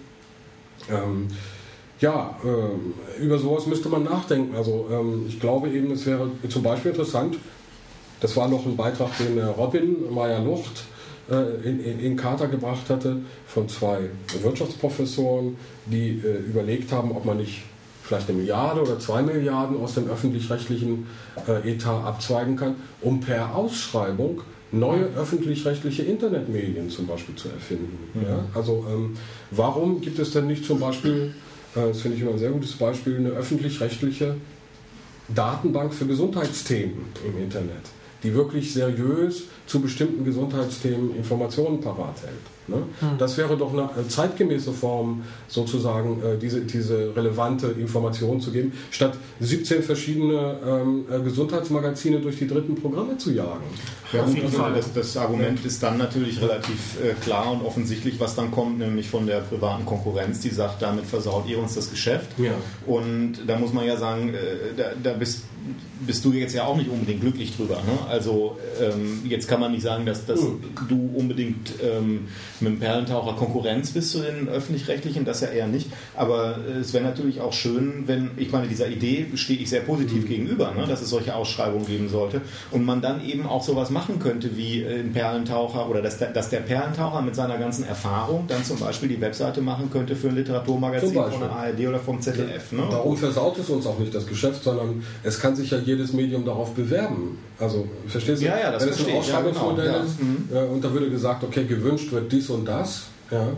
Ähm, 0.90 1.28
ja, 2.00 2.38
äh, 2.44 3.22
über 3.22 3.38
sowas 3.38 3.66
müsste 3.66 3.88
man 3.88 4.04
nachdenken. 4.04 4.54
Also 4.54 4.88
ähm, 4.90 5.24
ich 5.28 5.40
glaube 5.40 5.70
eben, 5.70 5.90
es 5.92 6.06
wäre 6.06 6.30
zum 6.48 6.62
Beispiel 6.62 6.90
interessant, 6.90 7.38
das 8.20 8.36
war 8.36 8.48
noch 8.48 8.64
ein 8.66 8.76
Beitrag, 8.76 9.16
den 9.18 9.38
äh, 9.38 9.44
Robin 9.44 10.12
Meyer-Lucht 10.12 10.84
äh, 11.30 11.68
in, 11.68 11.80
in, 11.80 12.00
in 12.00 12.16
Kater 12.16 12.48
gebracht 12.48 12.88
hatte, 12.88 13.18
von 13.46 13.68
zwei 13.68 14.10
Wirtschaftsprofessoren, 14.42 15.56
die 15.86 16.22
äh, 16.24 16.38
überlegt 16.48 16.92
haben, 16.92 17.12
ob 17.12 17.24
man 17.24 17.38
nicht 17.38 17.62
vielleicht 18.02 18.28
eine 18.28 18.38
Milliarde 18.38 18.82
oder 18.82 18.98
zwei 18.98 19.22
Milliarden 19.22 19.80
aus 19.80 19.94
dem 19.94 20.08
öffentlich-rechtlichen 20.08 21.06
äh, 21.48 21.72
Etat 21.72 22.04
abzweigen 22.04 22.56
kann, 22.56 22.76
um 23.00 23.20
per 23.20 23.54
Ausschreibung 23.54 24.42
neue 24.72 25.06
öffentlich-rechtliche 25.16 26.02
Internetmedien 26.02 26.90
zum 26.90 27.06
Beispiel 27.06 27.34
zu 27.34 27.48
erfinden. 27.48 27.98
Mhm. 28.14 28.22
Ja? 28.22 28.44
Also 28.54 28.84
ähm, 28.88 29.16
warum 29.50 30.00
gibt 30.00 30.18
es 30.18 30.32
denn 30.32 30.46
nicht 30.46 30.64
zum 30.64 30.80
Beispiel 30.80 31.34
das 31.76 32.00
finde 32.00 32.16
ich 32.16 32.22
immer 32.22 32.32
ein 32.32 32.38
sehr 32.38 32.50
gutes 32.50 32.72
Beispiel, 32.72 33.16
eine 33.16 33.30
öffentlich-rechtliche 33.30 34.36
Datenbank 35.34 35.92
für 35.92 36.06
Gesundheitsthemen 36.06 37.04
im 37.26 37.42
Internet, 37.42 37.82
die 38.22 38.34
wirklich 38.34 38.72
seriös 38.72 39.44
zu 39.66 39.80
bestimmten 39.80 40.24
Gesundheitsthemen 40.24 41.16
Informationen 41.16 41.80
parat 41.80 42.22
hält. 42.22 42.56
Ne? 42.68 42.82
Hm. 43.00 43.18
Das 43.18 43.36
wäre 43.36 43.56
doch 43.56 43.72
eine 43.72 44.08
zeitgemäße 44.08 44.72
Form, 44.72 45.22
sozusagen 45.46 46.20
äh, 46.22 46.36
diese, 46.36 46.62
diese 46.62 47.14
relevante 47.14 47.68
Information 47.68 48.40
zu 48.40 48.50
geben, 48.50 48.72
statt 48.90 49.16
17 49.40 49.82
verschiedene 49.82 50.58
ähm, 50.66 51.04
äh, 51.10 51.20
Gesundheitsmagazine 51.20 52.20
durch 52.20 52.38
die 52.38 52.48
dritten 52.48 52.74
Programme 52.74 53.18
zu 53.18 53.32
jagen. 53.32 53.64
Ja, 54.12 54.22
Auf 54.22 54.34
jeden 54.34 54.46
also 54.46 54.58
Fall. 54.58 54.74
Das, 54.74 54.92
das, 54.92 55.16
Argument 55.16 55.64
ist 55.64 55.82
dann 55.82 55.98
natürlich 55.98 56.40
relativ 56.40 56.98
äh, 57.02 57.14
klar 57.22 57.52
und 57.52 57.64
offensichtlich, 57.64 58.18
was 58.18 58.34
dann 58.34 58.50
kommt, 58.50 58.78
nämlich 58.78 59.08
von 59.08 59.26
der 59.26 59.40
privaten 59.40 59.84
Konkurrenz, 59.84 60.40
die 60.40 60.50
sagt, 60.50 60.82
damit 60.82 61.06
versaut 61.06 61.46
ihr 61.48 61.58
uns 61.58 61.74
das 61.74 61.90
Geschäft. 61.90 62.28
Ja. 62.38 62.52
Und 62.86 63.38
da 63.46 63.58
muss 63.58 63.72
man 63.72 63.86
ja 63.86 63.96
sagen, 63.96 64.34
äh, 64.34 64.74
da, 64.76 64.90
da 65.02 65.12
bist 65.12 65.42
bist 66.00 66.24
du 66.24 66.32
jetzt 66.32 66.54
ja 66.54 66.64
auch 66.64 66.76
nicht 66.76 66.90
unbedingt 66.90 67.20
glücklich 67.20 67.56
drüber. 67.56 67.76
Ne? 67.76 67.98
Also 68.08 68.58
ähm, 68.80 69.22
jetzt 69.28 69.48
kann 69.48 69.60
man 69.60 69.72
nicht 69.72 69.82
sagen, 69.82 70.04
dass, 70.04 70.26
dass 70.26 70.40
du 70.88 71.10
unbedingt 71.14 71.74
ähm, 71.82 72.28
mit 72.60 72.72
dem 72.72 72.78
Perlentaucher 72.78 73.34
Konkurrenz 73.34 73.92
bist 73.92 74.10
zu 74.10 74.20
den 74.20 74.48
öffentlich-rechtlichen, 74.48 75.24
das 75.24 75.40
ja 75.40 75.48
eher 75.48 75.66
nicht. 75.66 75.88
Aber 76.14 76.58
äh, 76.68 76.78
es 76.80 76.92
wäre 76.92 77.04
natürlich 77.04 77.40
auch 77.40 77.52
schön, 77.52 78.04
wenn, 78.06 78.30
ich 78.36 78.52
meine, 78.52 78.68
dieser 78.68 78.88
Idee 78.88 79.26
stehe 79.34 79.58
ich 79.58 79.70
sehr 79.70 79.80
positiv 79.80 80.24
mhm. 80.24 80.28
gegenüber, 80.28 80.72
ne? 80.76 80.86
dass 80.86 81.02
es 81.02 81.10
solche 81.10 81.34
Ausschreibungen 81.34 81.86
geben 81.86 82.08
sollte 82.08 82.42
und 82.70 82.84
man 82.84 83.00
dann 83.00 83.24
eben 83.24 83.46
auch 83.46 83.62
sowas 83.62 83.90
machen 83.90 84.18
könnte 84.18 84.56
wie 84.56 84.82
äh, 84.82 85.00
ein 85.00 85.12
Perlentaucher 85.12 85.88
oder 85.88 86.02
dass 86.02 86.18
der, 86.18 86.30
dass 86.32 86.50
der 86.50 86.60
Perlentaucher 86.60 87.22
mit 87.22 87.34
seiner 87.34 87.58
ganzen 87.58 87.84
Erfahrung 87.84 88.44
dann 88.48 88.64
zum 88.64 88.78
Beispiel 88.78 89.08
die 89.08 89.20
Webseite 89.20 89.62
machen 89.62 89.90
könnte 89.90 90.14
für 90.14 90.28
ein 90.28 90.36
Literaturmagazin 90.36 91.14
von 91.14 91.40
der 91.40 91.50
ARD 91.50 91.80
oder 91.88 91.98
vom 91.98 92.20
ZDF. 92.20 92.72
Ne? 92.72 92.82
Darum 92.90 93.16
versaut 93.16 93.58
es 93.58 93.70
uns 93.70 93.86
auch 93.86 93.98
nicht 93.98 94.14
das 94.14 94.26
Geschäft, 94.26 94.62
sondern 94.62 95.02
es 95.22 95.40
kann 95.40 95.55
sich 95.56 95.70
ja 95.70 95.78
jedes 95.78 96.12
Medium 96.12 96.44
darauf 96.44 96.74
bewerben. 96.74 97.38
Also, 97.58 97.88
verstehst 98.06 98.42
du? 98.42 98.46
Ja, 98.46 98.58
ja, 98.58 98.72
das 98.72 98.84
Wenn 98.84 98.90
es 98.90 99.06
ein 99.06 99.14
Ausschreibungsmodell 99.16 99.86
ja, 99.86 99.92
genau, 99.92 100.04
ist 100.04 100.22
mhm. 100.22 100.48
äh, 100.52 100.58
und 100.60 100.84
da 100.84 100.92
würde 100.92 101.10
gesagt, 101.10 101.42
okay, 101.42 101.64
gewünscht 101.64 102.12
wird 102.12 102.30
dies 102.30 102.50
und 102.50 102.66
das, 102.66 103.06
ja, 103.30 103.48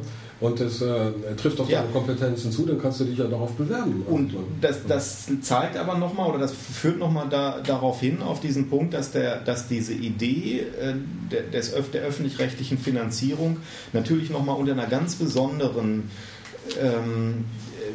und 0.41 0.61
es 0.61 0.81
äh, 0.81 1.11
trifft 1.37 1.59
auf 1.59 1.69
ja. 1.69 1.81
deine 1.81 1.93
Kompetenzen 1.93 2.53
zu, 2.53 2.65
dann 2.65 2.81
kannst 2.81 3.01
du 3.01 3.05
dich 3.05 3.19
ja 3.19 3.27
darauf 3.27 3.53
bewerben. 3.53 4.05
Und 4.07 4.35
das, 4.61 4.87
das 4.87 5.27
zeigt 5.43 5.77
aber 5.77 5.99
nochmal 5.99 6.31
oder 6.31 6.39
das 6.39 6.53
führt 6.53 6.99
nochmal 6.99 7.27
da, 7.29 7.61
darauf 7.61 7.99
hin, 7.99 8.23
auf 8.23 8.41
diesen 8.41 8.71
Punkt, 8.71 8.95
dass, 8.95 9.11
der, 9.11 9.41
dass 9.41 9.67
diese 9.67 9.95
Idee 9.95 10.61
äh, 10.81 10.95
des, 11.53 11.75
der 11.93 12.03
öffentlich-rechtlichen 12.03 12.79
Finanzierung 12.79 13.57
natürlich 13.93 14.31
nochmal 14.31 14.57
unter 14.57 14.73
einer 14.73 14.87
ganz 14.87 15.17
besonderen 15.17 16.09
ähm, 16.81 17.45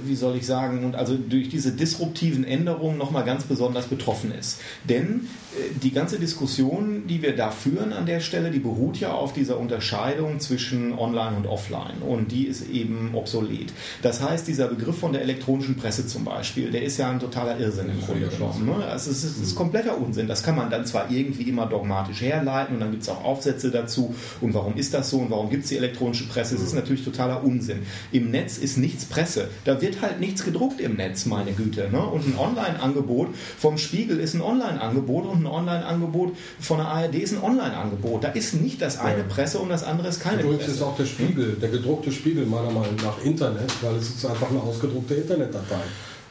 wie 0.06 0.16
soll 0.16 0.36
ich 0.36 0.46
sagen, 0.46 0.84
und 0.84 0.96
also 0.96 1.16
durch 1.16 1.50
diese 1.50 1.72
disruptiven 1.72 2.44
Änderungen 2.44 2.98
nochmal 2.98 3.24
ganz 3.24 3.44
besonders 3.44 3.88
betroffen 3.88 4.34
ist. 4.34 4.60
Denn 4.88 5.28
äh, 5.56 5.74
die 5.82 5.92
ganze 5.92 6.20
Diskussion, 6.20 7.08
die 7.08 7.22
wir 7.22 7.36
da 7.36 7.52
führen 7.52 7.94
an 7.94 8.06
der 8.06 8.20
Stelle, 8.20 8.52
die 8.52 8.60
beruht 8.60 8.98
ja 8.98 9.14
auf 9.14 9.34
dieser 9.34 9.58
Unterscheidung 9.60 10.40
zwischen 10.40 10.94
Online 10.98 11.38
und 11.38 11.48
Offline 11.48 12.02
und 12.08 12.32
die 12.32 12.46
ist 12.46 12.70
eben 12.70 13.12
obsolet. 13.14 13.74
Das 14.02 14.22
heißt, 14.22 14.48
dieser 14.48 14.68
Begriff 14.68 14.98
von 14.98 15.14
der 15.14 15.22
elektronischen 15.22 15.76
Presse 15.76 16.08
zum 16.08 16.26
Beispiel, 16.26 16.72
der 16.72 16.84
ist 16.84 16.98
ja 16.98 17.10
ein 17.10 17.20
totaler 17.20 17.60
Irrsinn 17.60 17.90
im 17.90 18.02
Grunde 18.02 18.28
genommen. 18.28 18.66
Ne? 18.66 18.86
Also 18.86 19.12
es 19.12 19.24
ist, 19.24 19.38
es 19.38 19.48
ist 19.50 19.56
kompletter 19.56 19.98
Unsinn. 19.98 20.28
Das 20.28 20.44
kann 20.44 20.56
man 20.56 20.70
dann 20.70 20.86
zwar 20.86 21.12
irgendwie 21.12 21.44
immer 21.44 21.66
dogmatisch 21.66 22.22
herleiten 22.22 22.76
und 22.76 22.82
dann 22.82 22.92
gibt 22.92 23.04
es 23.04 23.10
auch 23.10 23.24
Aufsätze 23.24 23.72
dazu 23.72 24.16
und 24.42 24.54
warum 24.54 24.76
ist 24.76 24.94
das 24.94 25.10
so 25.10 25.18
und 25.18 25.30
warum 25.30 25.50
gibt 25.50 25.64
es 25.64 25.70
die 25.70 25.78
elektronische 25.78 26.28
Presse? 26.28 26.56
Es 26.56 26.62
ist 26.62 26.74
natürlich 26.74 27.04
totaler 27.04 27.44
Unsinn. 27.44 27.80
Im 28.12 28.32
Netz 28.32 28.58
ist 28.58 28.78
nichts 28.78 29.06
Presse. 29.06 29.50
Da 29.66 29.82
wird 29.82 29.93
halt 30.02 30.20
nichts 30.20 30.44
gedruckt 30.44 30.80
im 30.82 30.96
Netz, 30.96 31.26
meine 31.26 31.52
Güte. 31.54 31.90
Ne? 31.92 32.02
Und 32.02 32.26
ein 32.28 32.38
Online-Angebot 32.38 33.30
vom 33.58 33.78
Spiegel 33.78 34.20
ist 34.20 34.34
ein 34.34 34.42
Online-Angebot 34.42 35.26
und 35.26 35.44
ein 35.44 35.48
Online-Angebot 35.48 36.36
von 36.60 36.78
der 36.78 36.88
ARD 36.88 37.16
ist 37.16 37.34
ein 37.34 37.44
Online-Angebot. 37.44 38.24
Da 38.24 38.30
ist 38.30 38.54
nicht 38.56 38.82
das 38.82 39.00
eine. 39.00 39.24
Presse 39.24 39.60
und 39.60 39.70
das 39.70 39.84
andere 39.84 40.10
ist 40.10 40.20
keine 40.22 40.42
Übrigens 40.42 40.66
Presse. 40.66 40.72
ist 40.78 40.82
auch 40.82 40.98
der 40.98 41.06
Spiegel, 41.06 41.58
der 41.62 41.70
gedruckte 41.70 42.12
Spiegel 42.12 42.46
meiner 42.46 42.72
Meinung 42.72 42.96
nach 42.98 43.24
Internet, 43.24 43.72
weil 43.82 43.96
es 43.96 44.10
ist 44.10 44.26
einfach 44.26 44.50
eine 44.50 44.62
ausgedruckte 44.62 45.16
Internetdatei. 45.16 45.82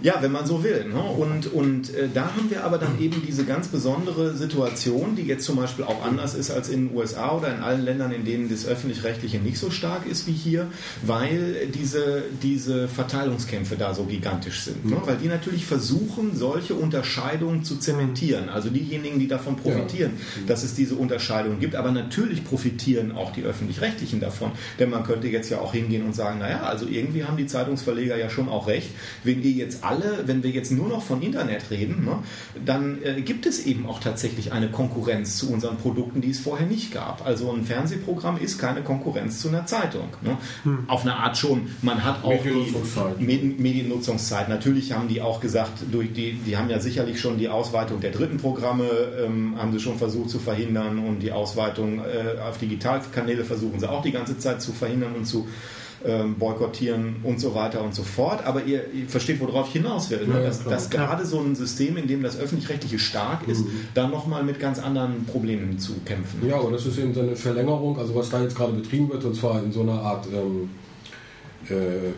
Ja, 0.00 0.16
wenn 0.20 0.32
man 0.32 0.46
so 0.46 0.64
will. 0.64 0.86
Ne? 0.88 1.00
Und, 1.00 1.52
und 1.52 1.94
äh, 1.94 2.08
da 2.12 2.34
haben 2.34 2.50
wir 2.50 2.64
aber 2.64 2.78
dann 2.78 3.00
eben 3.00 3.22
diese 3.26 3.44
ganz 3.44 3.68
besondere 3.68 4.34
Situation, 4.36 5.16
die 5.16 5.22
jetzt 5.22 5.44
zum 5.44 5.56
Beispiel 5.56 5.84
auch 5.84 6.04
anders 6.04 6.34
ist 6.34 6.50
als 6.50 6.68
in 6.68 6.88
den 6.88 6.96
USA 6.96 7.36
oder 7.36 7.54
in 7.54 7.60
allen 7.62 7.84
Ländern, 7.84 8.12
in 8.12 8.24
denen 8.24 8.48
das 8.48 8.66
Öffentlich-Rechtliche 8.66 9.38
nicht 9.38 9.58
so 9.58 9.70
stark 9.70 10.06
ist 10.06 10.26
wie 10.26 10.32
hier, 10.32 10.66
weil 11.02 11.68
diese, 11.72 12.24
diese 12.42 12.88
Verteilungskämpfe 12.88 13.76
da 13.76 13.94
so 13.94 14.04
gigantisch 14.04 14.62
sind. 14.62 14.84
Ne? 14.84 14.96
Weil 15.04 15.16
die 15.16 15.28
natürlich 15.28 15.66
versuchen, 15.66 16.34
solche 16.34 16.74
Unterscheidungen 16.74 17.62
zu 17.62 17.76
zementieren. 17.76 18.48
Also 18.48 18.70
diejenigen, 18.70 19.18
die 19.18 19.28
davon 19.28 19.56
profitieren, 19.56 20.12
ja. 20.16 20.46
dass 20.48 20.64
es 20.64 20.74
diese 20.74 20.96
Unterscheidungen 20.96 21.60
gibt. 21.60 21.76
Aber 21.76 21.92
natürlich 21.92 22.44
profitieren 22.44 23.12
auch 23.12 23.32
die 23.32 23.42
Öffentlich-Rechtlichen 23.42 24.20
davon. 24.20 24.52
Denn 24.78 24.90
man 24.90 25.04
könnte 25.04 25.28
jetzt 25.28 25.50
ja 25.50 25.60
auch 25.60 25.72
hingehen 25.72 26.04
und 26.04 26.14
sagen, 26.14 26.38
naja, 26.40 26.62
also 26.62 26.86
irgendwie 26.86 27.24
haben 27.24 27.36
die 27.36 27.46
Zeitungsverleger 27.46 28.16
ja 28.16 28.30
schon 28.30 28.48
auch 28.48 28.66
recht, 28.66 28.90
wenn 29.24 29.42
ihr 29.42 29.50
jetzt 29.50 29.81
alle, 29.82 30.24
wenn 30.26 30.42
wir 30.42 30.50
jetzt 30.50 30.70
nur 30.72 30.88
noch 30.88 31.02
von 31.02 31.22
Internet 31.22 31.70
reden, 31.70 32.04
ne, 32.04 32.18
dann 32.64 33.02
äh, 33.02 33.20
gibt 33.22 33.46
es 33.46 33.64
eben 33.66 33.86
auch 33.86 34.00
tatsächlich 34.00 34.52
eine 34.52 34.70
Konkurrenz 34.70 35.36
zu 35.36 35.52
unseren 35.52 35.76
Produkten, 35.76 36.20
die 36.20 36.30
es 36.30 36.40
vorher 36.40 36.66
nicht 36.66 36.92
gab. 36.92 37.24
Also 37.26 37.52
ein 37.52 37.64
Fernsehprogramm 37.64 38.38
ist 38.38 38.58
keine 38.58 38.82
Konkurrenz 38.82 39.40
zu 39.40 39.48
einer 39.48 39.66
Zeitung. 39.66 40.08
Ne? 40.22 40.36
Hm. 40.64 40.84
Auf 40.88 41.02
eine 41.02 41.16
Art 41.16 41.36
schon. 41.36 41.68
Man 41.82 42.04
hat 42.04 42.24
auch 42.24 42.42
die 42.42 43.24
Mediennutzungszeit. 43.24 44.48
Natürlich 44.48 44.92
haben 44.92 45.08
die 45.08 45.20
auch 45.20 45.40
gesagt, 45.40 45.84
durch 45.90 46.12
die, 46.12 46.34
die 46.34 46.56
haben 46.56 46.70
ja 46.70 46.80
sicherlich 46.80 47.20
schon 47.20 47.38
die 47.38 47.48
Ausweitung 47.48 48.00
der 48.00 48.10
dritten 48.10 48.38
Programme, 48.38 48.88
ähm, 49.24 49.54
haben 49.58 49.72
sie 49.72 49.80
schon 49.80 49.98
versucht 49.98 50.30
zu 50.30 50.38
verhindern 50.38 50.98
und 50.98 51.20
die 51.20 51.32
Ausweitung 51.32 52.00
äh, 52.00 52.40
auf 52.40 52.58
Digitalkanäle 52.58 53.44
versuchen 53.44 53.80
sie 53.80 53.88
auch 53.88 54.02
die 54.02 54.12
ganze 54.12 54.38
Zeit 54.38 54.62
zu 54.62 54.72
verhindern 54.72 55.14
und 55.14 55.26
zu 55.26 55.48
ähm, 56.04 56.36
boykottieren 56.36 57.16
und 57.22 57.40
so 57.40 57.54
weiter 57.54 57.82
und 57.82 57.94
so 57.94 58.02
fort. 58.02 58.44
Aber 58.44 58.64
ihr, 58.64 58.92
ihr 58.92 59.08
versteht, 59.08 59.40
worauf 59.40 59.68
ich 59.68 59.74
hinaus 59.74 60.10
will. 60.10 60.26
Ne? 60.26 60.42
dass, 60.42 60.64
dass 60.64 60.90
gerade 60.90 61.24
so 61.24 61.40
ein 61.40 61.54
System, 61.54 61.96
in 61.96 62.06
dem 62.06 62.22
das 62.22 62.38
Öffentlich-Rechtliche 62.38 62.98
stark 62.98 63.46
ist, 63.48 63.64
mhm. 63.64 63.70
dann 63.94 64.10
nochmal 64.10 64.42
mit 64.42 64.58
ganz 64.60 64.78
anderen 64.78 65.24
Problemen 65.26 65.78
zu 65.78 65.94
kämpfen. 66.04 66.46
Ja, 66.46 66.56
und 66.56 66.72
das 66.72 66.86
ist 66.86 66.98
eben 66.98 67.14
so 67.14 67.20
eine 67.20 67.36
Verlängerung, 67.36 67.98
also 67.98 68.14
was 68.14 68.30
da 68.30 68.42
jetzt 68.42 68.56
gerade 68.56 68.72
betrieben 68.72 69.08
wird, 69.10 69.24
und 69.24 69.34
zwar 69.34 69.62
in 69.62 69.72
so 69.72 69.82
einer 69.82 70.00
Art 70.00 70.26
ähm, 70.32 70.70
äh, 71.70 71.74
äh, 71.74 72.12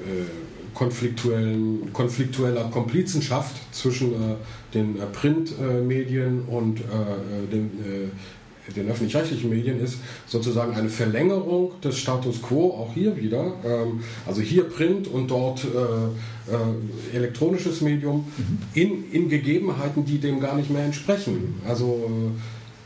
konfliktuellen, 0.74 1.92
konfliktueller 1.92 2.64
Komplizenschaft 2.64 3.56
zwischen 3.72 4.12
äh, 4.12 4.34
den 4.74 4.96
äh, 4.96 5.06
Printmedien 5.06 6.42
und 6.42 6.80
äh, 6.80 6.82
äh, 6.82 7.46
den 7.50 8.10
den 8.72 8.88
öffentlich-rechtlichen 8.88 9.50
Medien 9.50 9.80
ist 9.82 9.98
sozusagen 10.26 10.74
eine 10.74 10.88
Verlängerung 10.88 11.72
des 11.82 11.98
Status 11.98 12.40
quo, 12.42 12.70
auch 12.70 12.94
hier 12.94 13.16
wieder. 13.16 13.52
Ähm, 13.64 14.00
also 14.26 14.40
hier 14.40 14.64
Print 14.64 15.08
und 15.08 15.30
dort 15.30 15.64
äh, 15.64 16.52
äh, 16.52 17.16
elektronisches 17.16 17.80
Medium 17.80 18.26
mhm. 18.36 18.58
in, 18.74 19.12
in 19.12 19.28
Gegebenheiten, 19.28 20.04
die 20.04 20.18
dem 20.18 20.40
gar 20.40 20.56
nicht 20.56 20.70
mehr 20.70 20.84
entsprechen. 20.84 21.60
Also 21.66 22.10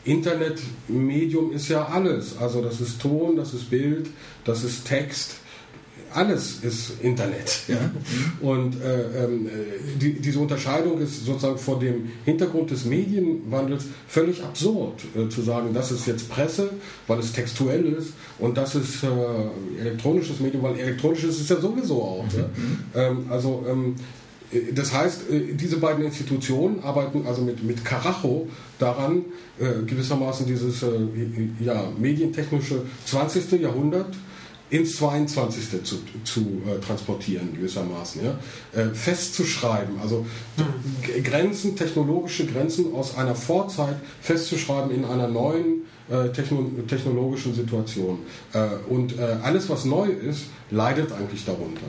äh, 0.05 0.09
Internetmedium 0.09 1.53
ist 1.53 1.69
ja 1.69 1.85
alles. 1.85 2.37
Also 2.37 2.61
das 2.61 2.81
ist 2.81 3.01
Ton, 3.01 3.35
das 3.35 3.53
ist 3.53 3.69
Bild, 3.69 4.07
das 4.45 4.63
ist 4.63 4.85
Text 4.85 5.35
alles 6.13 6.59
ist 6.61 7.01
Internet. 7.01 7.61
Ja? 7.67 7.77
Und 8.41 8.81
äh, 8.81 9.25
äh, 9.25 9.27
die, 9.99 10.13
diese 10.13 10.39
Unterscheidung 10.39 10.99
ist 10.99 11.25
sozusagen 11.25 11.57
vor 11.57 11.79
dem 11.79 12.09
Hintergrund 12.25 12.71
des 12.71 12.85
Medienwandels 12.85 13.85
völlig 14.07 14.43
absurd, 14.43 15.01
äh, 15.15 15.29
zu 15.29 15.41
sagen, 15.41 15.73
das 15.73 15.91
ist 15.91 16.07
jetzt 16.07 16.29
Presse, 16.29 16.71
weil 17.07 17.19
es 17.19 17.31
textuell 17.33 17.85
ist, 17.85 18.13
und 18.39 18.57
das 18.57 18.75
ist 18.75 19.03
äh, 19.03 19.07
elektronisches 19.79 20.39
Medium, 20.39 20.63
weil 20.63 20.79
elektronisches 20.79 21.39
ist 21.39 21.49
ja 21.49 21.59
sowieso 21.59 22.01
auch. 22.01 22.25
Mhm. 22.25 22.39
Ja? 22.95 23.07
Ähm, 23.07 23.25
also 23.29 23.65
ähm, 23.69 23.95
das 24.73 24.93
heißt, 24.93 25.29
äh, 25.29 25.53
diese 25.53 25.77
beiden 25.77 26.03
Institutionen 26.03 26.83
arbeiten 26.83 27.25
also 27.27 27.41
mit, 27.41 27.63
mit 27.63 27.85
Karacho 27.85 28.47
daran, 28.79 29.25
äh, 29.59 29.83
gewissermaßen 29.85 30.47
dieses 30.47 30.83
ja, 31.59 31.91
medientechnische 31.97 32.83
20. 33.05 33.61
Jahrhundert 33.61 34.15
ins 34.69 34.97
22. 34.97 35.83
zu, 35.83 35.97
zu 36.23 36.41
äh, 36.41 36.79
transportieren, 36.79 37.53
gewissermaßen. 37.55 38.21
Ja? 38.23 38.39
Äh, 38.79 38.93
festzuschreiben, 38.93 39.99
also 39.99 40.25
mhm. 40.57 41.23
Grenzen, 41.23 41.75
technologische 41.75 42.45
Grenzen 42.45 42.93
aus 42.93 43.17
einer 43.17 43.35
Vorzeit 43.35 43.95
festzuschreiben 44.21 44.91
in 44.91 45.05
einer 45.05 45.27
neuen 45.27 45.83
äh, 46.09 46.29
techno 46.29 46.69
technologischen 46.87 47.53
Situation. 47.53 48.19
Äh, 48.53 48.67
und 48.89 49.17
äh, 49.17 49.37
alles, 49.43 49.69
was 49.69 49.85
neu 49.85 50.07
ist, 50.07 50.45
leidet 50.71 51.11
eigentlich 51.11 51.45
darunter 51.45 51.81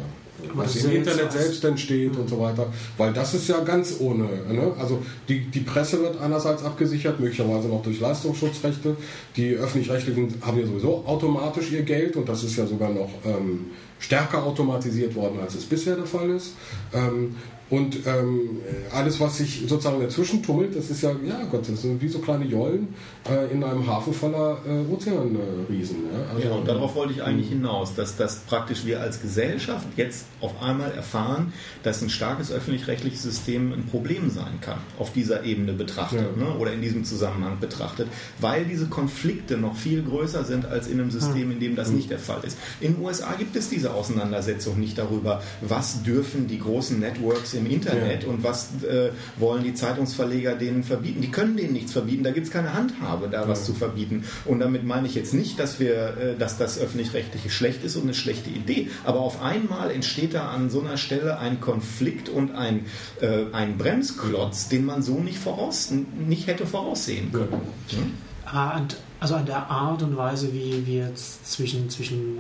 was 0.55 0.77
im 0.77 0.93
Internet 0.93 1.33
selbst 1.33 1.65
entsteht 1.65 2.17
und 2.17 2.29
so 2.29 2.41
weiter. 2.41 2.67
Weil 2.97 3.13
das 3.13 3.35
ist 3.35 3.49
ja 3.49 3.61
ganz 3.61 3.97
ohne. 4.01 4.25
Ne? 4.51 4.73
Also 4.79 5.03
die, 5.29 5.41
die 5.41 5.61
Presse 5.61 6.01
wird 6.01 6.21
einerseits 6.21 6.63
abgesichert, 6.65 7.21
möglicherweise 7.21 7.69
noch 7.69 7.83
durch 7.83 8.01
Leistungsschutzrechte. 8.01 8.97
Die 9.37 9.55
öffentlich-rechtlichen 9.55 10.35
haben 10.43 10.59
ja 10.59 10.67
sowieso 10.67 11.05
automatisch 11.07 11.73
ihr 11.73 11.83
Geld 11.83 12.17
und 12.17 12.29
das 12.29 12.45
ist 12.45 12.57
ja 12.57 12.67
sogar 12.67 12.91
noch 12.91 13.11
ähm, 13.25 13.67
stärker 13.99 14.45
automatisiert 14.45 15.15
worden, 15.15 15.39
als 15.41 15.55
es 15.55 15.65
bisher 15.65 15.97
der 15.97 16.07
Fall 16.07 16.31
ist. 16.31 16.55
Ähm, 16.93 17.37
und 17.71 18.05
ähm, 18.05 18.61
alles, 18.93 19.21
was 19.21 19.39
sich 19.39 19.63
sozusagen 19.69 20.01
dazwischen 20.01 20.43
tummelt, 20.43 20.75
das 20.75 20.91
ist 20.91 21.03
ja, 21.03 21.13
ja 21.25 21.45
Gott, 21.49 21.69
das 21.69 21.83
sind 21.83 22.03
wie 22.03 22.09
so 22.09 22.19
kleine 22.19 22.45
Jollen 22.45 22.89
äh, 23.29 23.53
in 23.53 23.63
einem 23.63 23.87
Hafen 23.87 24.13
voller 24.13 24.59
äh, 24.67 24.93
Ozeanriesen. 24.93 25.99
Ja? 26.13 26.35
Also, 26.35 26.49
ja, 26.49 26.55
und 26.55 26.67
darauf 26.67 26.97
wollte 26.97 27.13
ich 27.13 27.23
eigentlich 27.23 27.49
hinaus, 27.49 27.95
dass, 27.95 28.17
dass 28.17 28.41
praktisch 28.41 28.85
wir 28.85 29.01
als 29.01 29.23
Gesellschaft 29.23 29.87
jetzt 29.97 30.25
auf 30.41 30.61
einmal 30.61 30.91
erfahren, 30.91 31.53
dass 31.85 32.03
ein 32.03 32.11
starkes 32.11 32.51
öffentlich-rechtliches 32.51 33.23
System 33.23 33.73
ein 33.73 33.87
Problem 33.87 34.31
sein 34.31 34.61
kann, 34.61 34.79
auf 34.99 35.13
dieser 35.13 35.45
Ebene 35.45 35.73
betrachtet 35.73 36.27
ja. 36.37 36.45
ne? 36.45 36.59
oder 36.59 36.73
in 36.73 36.83
diesem 36.83 37.05
Zusammenhang 37.05 37.61
betrachtet, 37.61 38.09
weil 38.41 38.65
diese 38.65 38.87
Konflikte 38.87 39.57
noch 39.57 39.77
viel 39.77 40.03
größer 40.03 40.43
sind 40.45 40.67
als 40.67 40.89
in 40.89 41.01
einem 41.01 41.13
System, 41.13 41.53
in 41.53 41.61
dem 41.61 41.77
das 41.77 41.91
nicht 41.91 42.11
der 42.11 42.19
Fall 42.19 42.41
ist. 42.43 42.59
In 42.81 42.95
den 42.95 43.05
USA 43.05 43.35
gibt 43.35 43.55
es 43.55 43.69
diese 43.69 43.95
Auseinandersetzung 43.95 44.81
nicht 44.81 44.99
darüber, 44.99 45.41
was 45.61 46.03
dürfen 46.03 46.49
die 46.49 46.59
großen 46.59 46.99
Networks 46.99 47.55
im 47.61 47.71
Internet 47.71 48.25
ja. 48.25 48.29
und 48.29 48.43
was 48.43 48.83
äh, 48.83 49.11
wollen 49.37 49.63
die 49.63 49.75
Zeitungsverleger 49.75 50.55
denen 50.55 50.83
verbieten. 50.83 51.21
Die 51.21 51.31
können 51.31 51.57
denen 51.57 51.73
nichts 51.73 51.93
verbieten, 51.93 52.25
da 52.25 52.31
gibt 52.31 52.47
es 52.47 52.53
keine 52.53 52.75
Handhabe, 52.75 53.29
da 53.29 53.43
ja. 53.43 53.49
was 53.49 53.65
zu 53.65 53.75
verbieten. 53.75 54.25
Und 54.45 54.61
damit 54.61 54.85
meine 54.85 55.07
ich 55.07 55.15
jetzt 55.15 55.35
nicht, 55.35 55.59
dass, 55.59 55.79
wir, 55.81 56.17
äh, 56.17 56.37
dass 56.39 56.59
das 56.59 56.79
öffentlich-rechtliche 56.79 57.51
schlecht 57.51 57.85
ist 57.85 57.97
und 57.97 58.03
eine 58.03 58.15
schlechte 58.15 58.51
Idee. 58.51 58.89
Aber 59.05 59.21
auf 59.21 59.43
einmal 59.43 59.91
entsteht 59.91 60.35
da 60.35 60.49
an 60.49 60.71
so 60.71 60.81
einer 60.81 60.97
Stelle 60.97 61.39
ein 61.39 61.61
Konflikt 61.61 62.29
und 62.29 62.55
ein, 62.55 62.87
äh, 63.21 63.45
ein 63.53 63.79
Bremsklotz, 63.79 64.69
den 64.69 64.85
man 64.85 65.03
so 65.03 65.19
nicht, 65.21 65.39
voraus, 65.39 65.91
nicht 65.91 66.47
hätte 66.47 66.67
voraussehen 66.67 67.33
können. 67.33 67.61
Ja? 67.89 67.99
Hm? 67.99 68.89
Also 69.21 69.35
an 69.35 69.45
der 69.45 69.71
Art 69.71 70.03
und 70.03 70.17
Weise, 70.17 70.53
wie 70.53 70.87
wir 70.87 71.09
jetzt 71.09 71.47
zwischen, 71.53 71.91
zwischen 71.91 72.39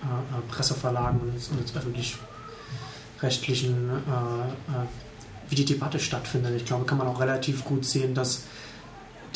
äh, 0.00 0.06
äh 0.06 0.40
Presseverlagen 0.48 1.20
und, 1.20 1.30
und 1.30 1.74
öffentlich-rechtlichen, 1.74 2.18
äh, 3.22 4.72
äh, 4.72 4.86
wie 5.48 5.54
die 5.54 5.64
Debatte 5.64 5.98
stattfindet. 5.98 6.54
Ich 6.56 6.64
glaube, 6.64 6.84
kann 6.84 6.98
man 6.98 7.06
auch 7.06 7.20
relativ 7.20 7.64
gut 7.64 7.84
sehen, 7.84 8.14
dass 8.14 8.44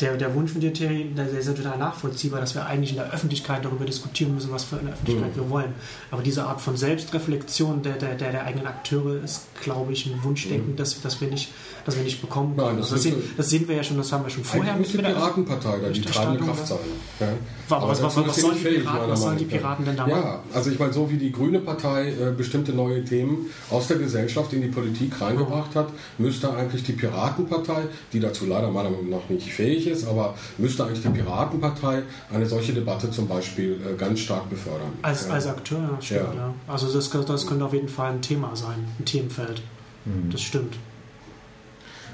der, 0.01 0.17
der 0.17 0.33
Wunsch 0.33 0.51
von 0.51 0.61
dir, 0.61 0.73
Thierry, 0.73 1.11
der, 1.15 1.25
der 1.25 1.39
ist 1.39 1.47
ja 1.47 1.53
total 1.53 1.77
nachvollziehbar, 1.77 2.39
dass 2.39 2.55
wir 2.55 2.65
eigentlich 2.65 2.91
in 2.91 2.97
der 2.97 3.11
Öffentlichkeit 3.11 3.63
darüber 3.63 3.85
diskutieren 3.85 4.33
müssen, 4.33 4.51
was 4.51 4.63
für 4.63 4.79
eine 4.79 4.91
Öffentlichkeit 4.91 5.35
mhm. 5.35 5.41
wir 5.41 5.49
wollen. 5.49 5.73
Aber 6.09 6.23
diese 6.23 6.45
Art 6.45 6.61
von 6.61 6.75
Selbstreflexion 6.75 7.83
der, 7.83 7.93
der, 7.93 8.15
der, 8.15 8.31
der 8.31 8.45
eigenen 8.45 8.67
Akteure 8.67 9.23
ist, 9.23 9.47
glaube 9.61 9.93
ich, 9.93 10.07
ein 10.07 10.23
Wunschdenken, 10.23 10.71
mhm. 10.71 10.75
das, 10.75 11.01
das, 11.01 11.21
wir 11.21 11.29
nicht, 11.29 11.51
das 11.85 11.95
wir 11.95 12.03
nicht 12.03 12.21
bekommen 12.21 12.55
können. 12.55 12.67
Nein, 12.67 12.77
das, 12.77 12.89
das, 12.89 13.03
sehen, 13.03 13.15
das, 13.37 13.49
sehen, 13.49 13.67
wir 13.67 13.75
ja 13.75 13.83
schon, 13.83 13.97
das 13.97 14.11
haben 14.11 14.23
wir 14.23 14.29
schon 14.29 14.43
vorher 14.43 14.75
mit 14.75 14.93
der 14.93 14.99
Piratenpartei, 14.99 15.79
da 15.81 15.89
die 15.89 16.01
treibende 16.01 16.43
Kraft 16.43 16.67
sein. 16.67 16.77
Ja. 17.19 17.27
Aber 17.69 17.87
was, 17.89 18.01
was, 18.01 18.17
was, 18.17 18.35
sollen 18.35 18.57
fähig, 18.57 18.83
Piraten, 18.83 19.09
was 19.09 19.21
sollen 19.21 19.37
die 19.37 19.45
Piraten 19.45 19.85
denn 19.85 19.95
da 19.95 20.07
machen? 20.07 20.21
Ja, 20.23 20.39
also 20.53 20.71
ich 20.71 20.79
meine, 20.79 20.93
so 20.93 21.09
wie 21.09 21.17
die 21.17 21.31
Grüne 21.31 21.59
Partei 21.59 22.09
äh, 22.09 22.31
bestimmte 22.35 22.73
neue 22.73 23.03
Themen 23.05 23.47
aus 23.69 23.87
der 23.87 23.97
Gesellschaft 23.97 24.53
in 24.53 24.61
die 24.61 24.67
Politik 24.67 25.19
reingebracht 25.21 25.75
hat, 25.75 25.87
müsste 26.17 26.53
eigentlich 26.53 26.83
die 26.83 26.93
Piratenpartei, 26.93 27.83
die 28.13 28.19
dazu 28.19 28.45
leider 28.45 28.69
meiner 28.69 28.89
Meinung 28.89 29.09
nach 29.09 29.29
nicht 29.29 29.51
fähig 29.51 29.87
ist, 29.87 30.07
aber 30.07 30.35
müsste 30.57 30.85
eigentlich 30.85 31.01
die 31.01 31.09
Piratenpartei 31.09 32.03
eine 32.33 32.45
solche 32.45 32.73
Debatte 32.73 33.09
zum 33.11 33.27
Beispiel 33.27 33.79
äh, 33.85 33.95
ganz 33.97 34.19
stark 34.19 34.49
befördern. 34.49 34.91
Als, 35.01 35.27
ja. 35.27 35.33
als 35.33 35.47
Akteur, 35.47 35.79
ja, 35.79 36.01
stimmt. 36.01 36.35
Ja. 36.35 36.41
ja. 36.41 36.53
Also 36.67 36.91
das, 36.91 37.09
das 37.09 37.47
könnte 37.47 37.65
auf 37.65 37.73
jeden 37.73 37.89
Fall 37.89 38.11
ein 38.11 38.21
Thema 38.21 38.55
sein, 38.55 38.85
ein 38.99 39.05
Themenfeld. 39.05 39.61
Mhm. 40.05 40.31
Das 40.31 40.41
stimmt. 40.41 40.75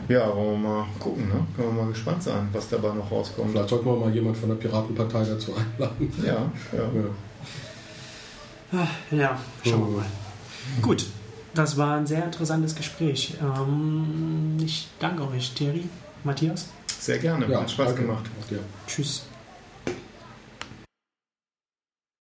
Ja, 0.08 0.34
wollen 0.36 0.62
wir 0.62 0.70
mal 0.70 0.86
gucken, 1.00 1.28
ne? 1.28 1.46
Können 1.56 1.76
wir 1.76 1.84
mal 1.84 1.92
gespannt 1.92 2.24
sein, 2.24 2.48
was 2.54 2.70
dabei 2.70 2.94
noch 2.94 3.12
rauskommt. 3.12 3.52
Vielleicht 3.52 3.70
sollten 3.70 3.86
wir 3.86 3.96
mal 3.96 4.14
jemand 4.14 4.38
von 4.38 4.50
der 4.50 4.56
Piratenpartei 4.56 5.24
dazu 5.26 5.54
einladen. 5.56 6.14
Ja, 6.26 6.52
ja. 6.72 6.90
Ja, 8.72 8.88
ja 9.12 9.40
schauen 9.64 9.92
wir 9.92 9.98
mal. 9.98 10.06
Gut, 10.82 11.06
das 11.54 11.78
war 11.78 11.98
ein 11.98 12.08
sehr 12.08 12.24
interessantes 12.24 12.76
Gespräch. 12.76 13.36
Ähm, 13.42 14.58
ich 14.64 14.88
danke 15.00 15.28
euch, 15.28 15.54
Thierry, 15.54 15.86
Matthias. 16.24 16.68
Sehr 17.00 17.20
gerne, 17.20 17.48
ja, 17.50 17.62
hat 17.62 17.72
Spaß 17.72 17.96
gemacht. 17.96 18.26
Tschüss. 18.88 19.27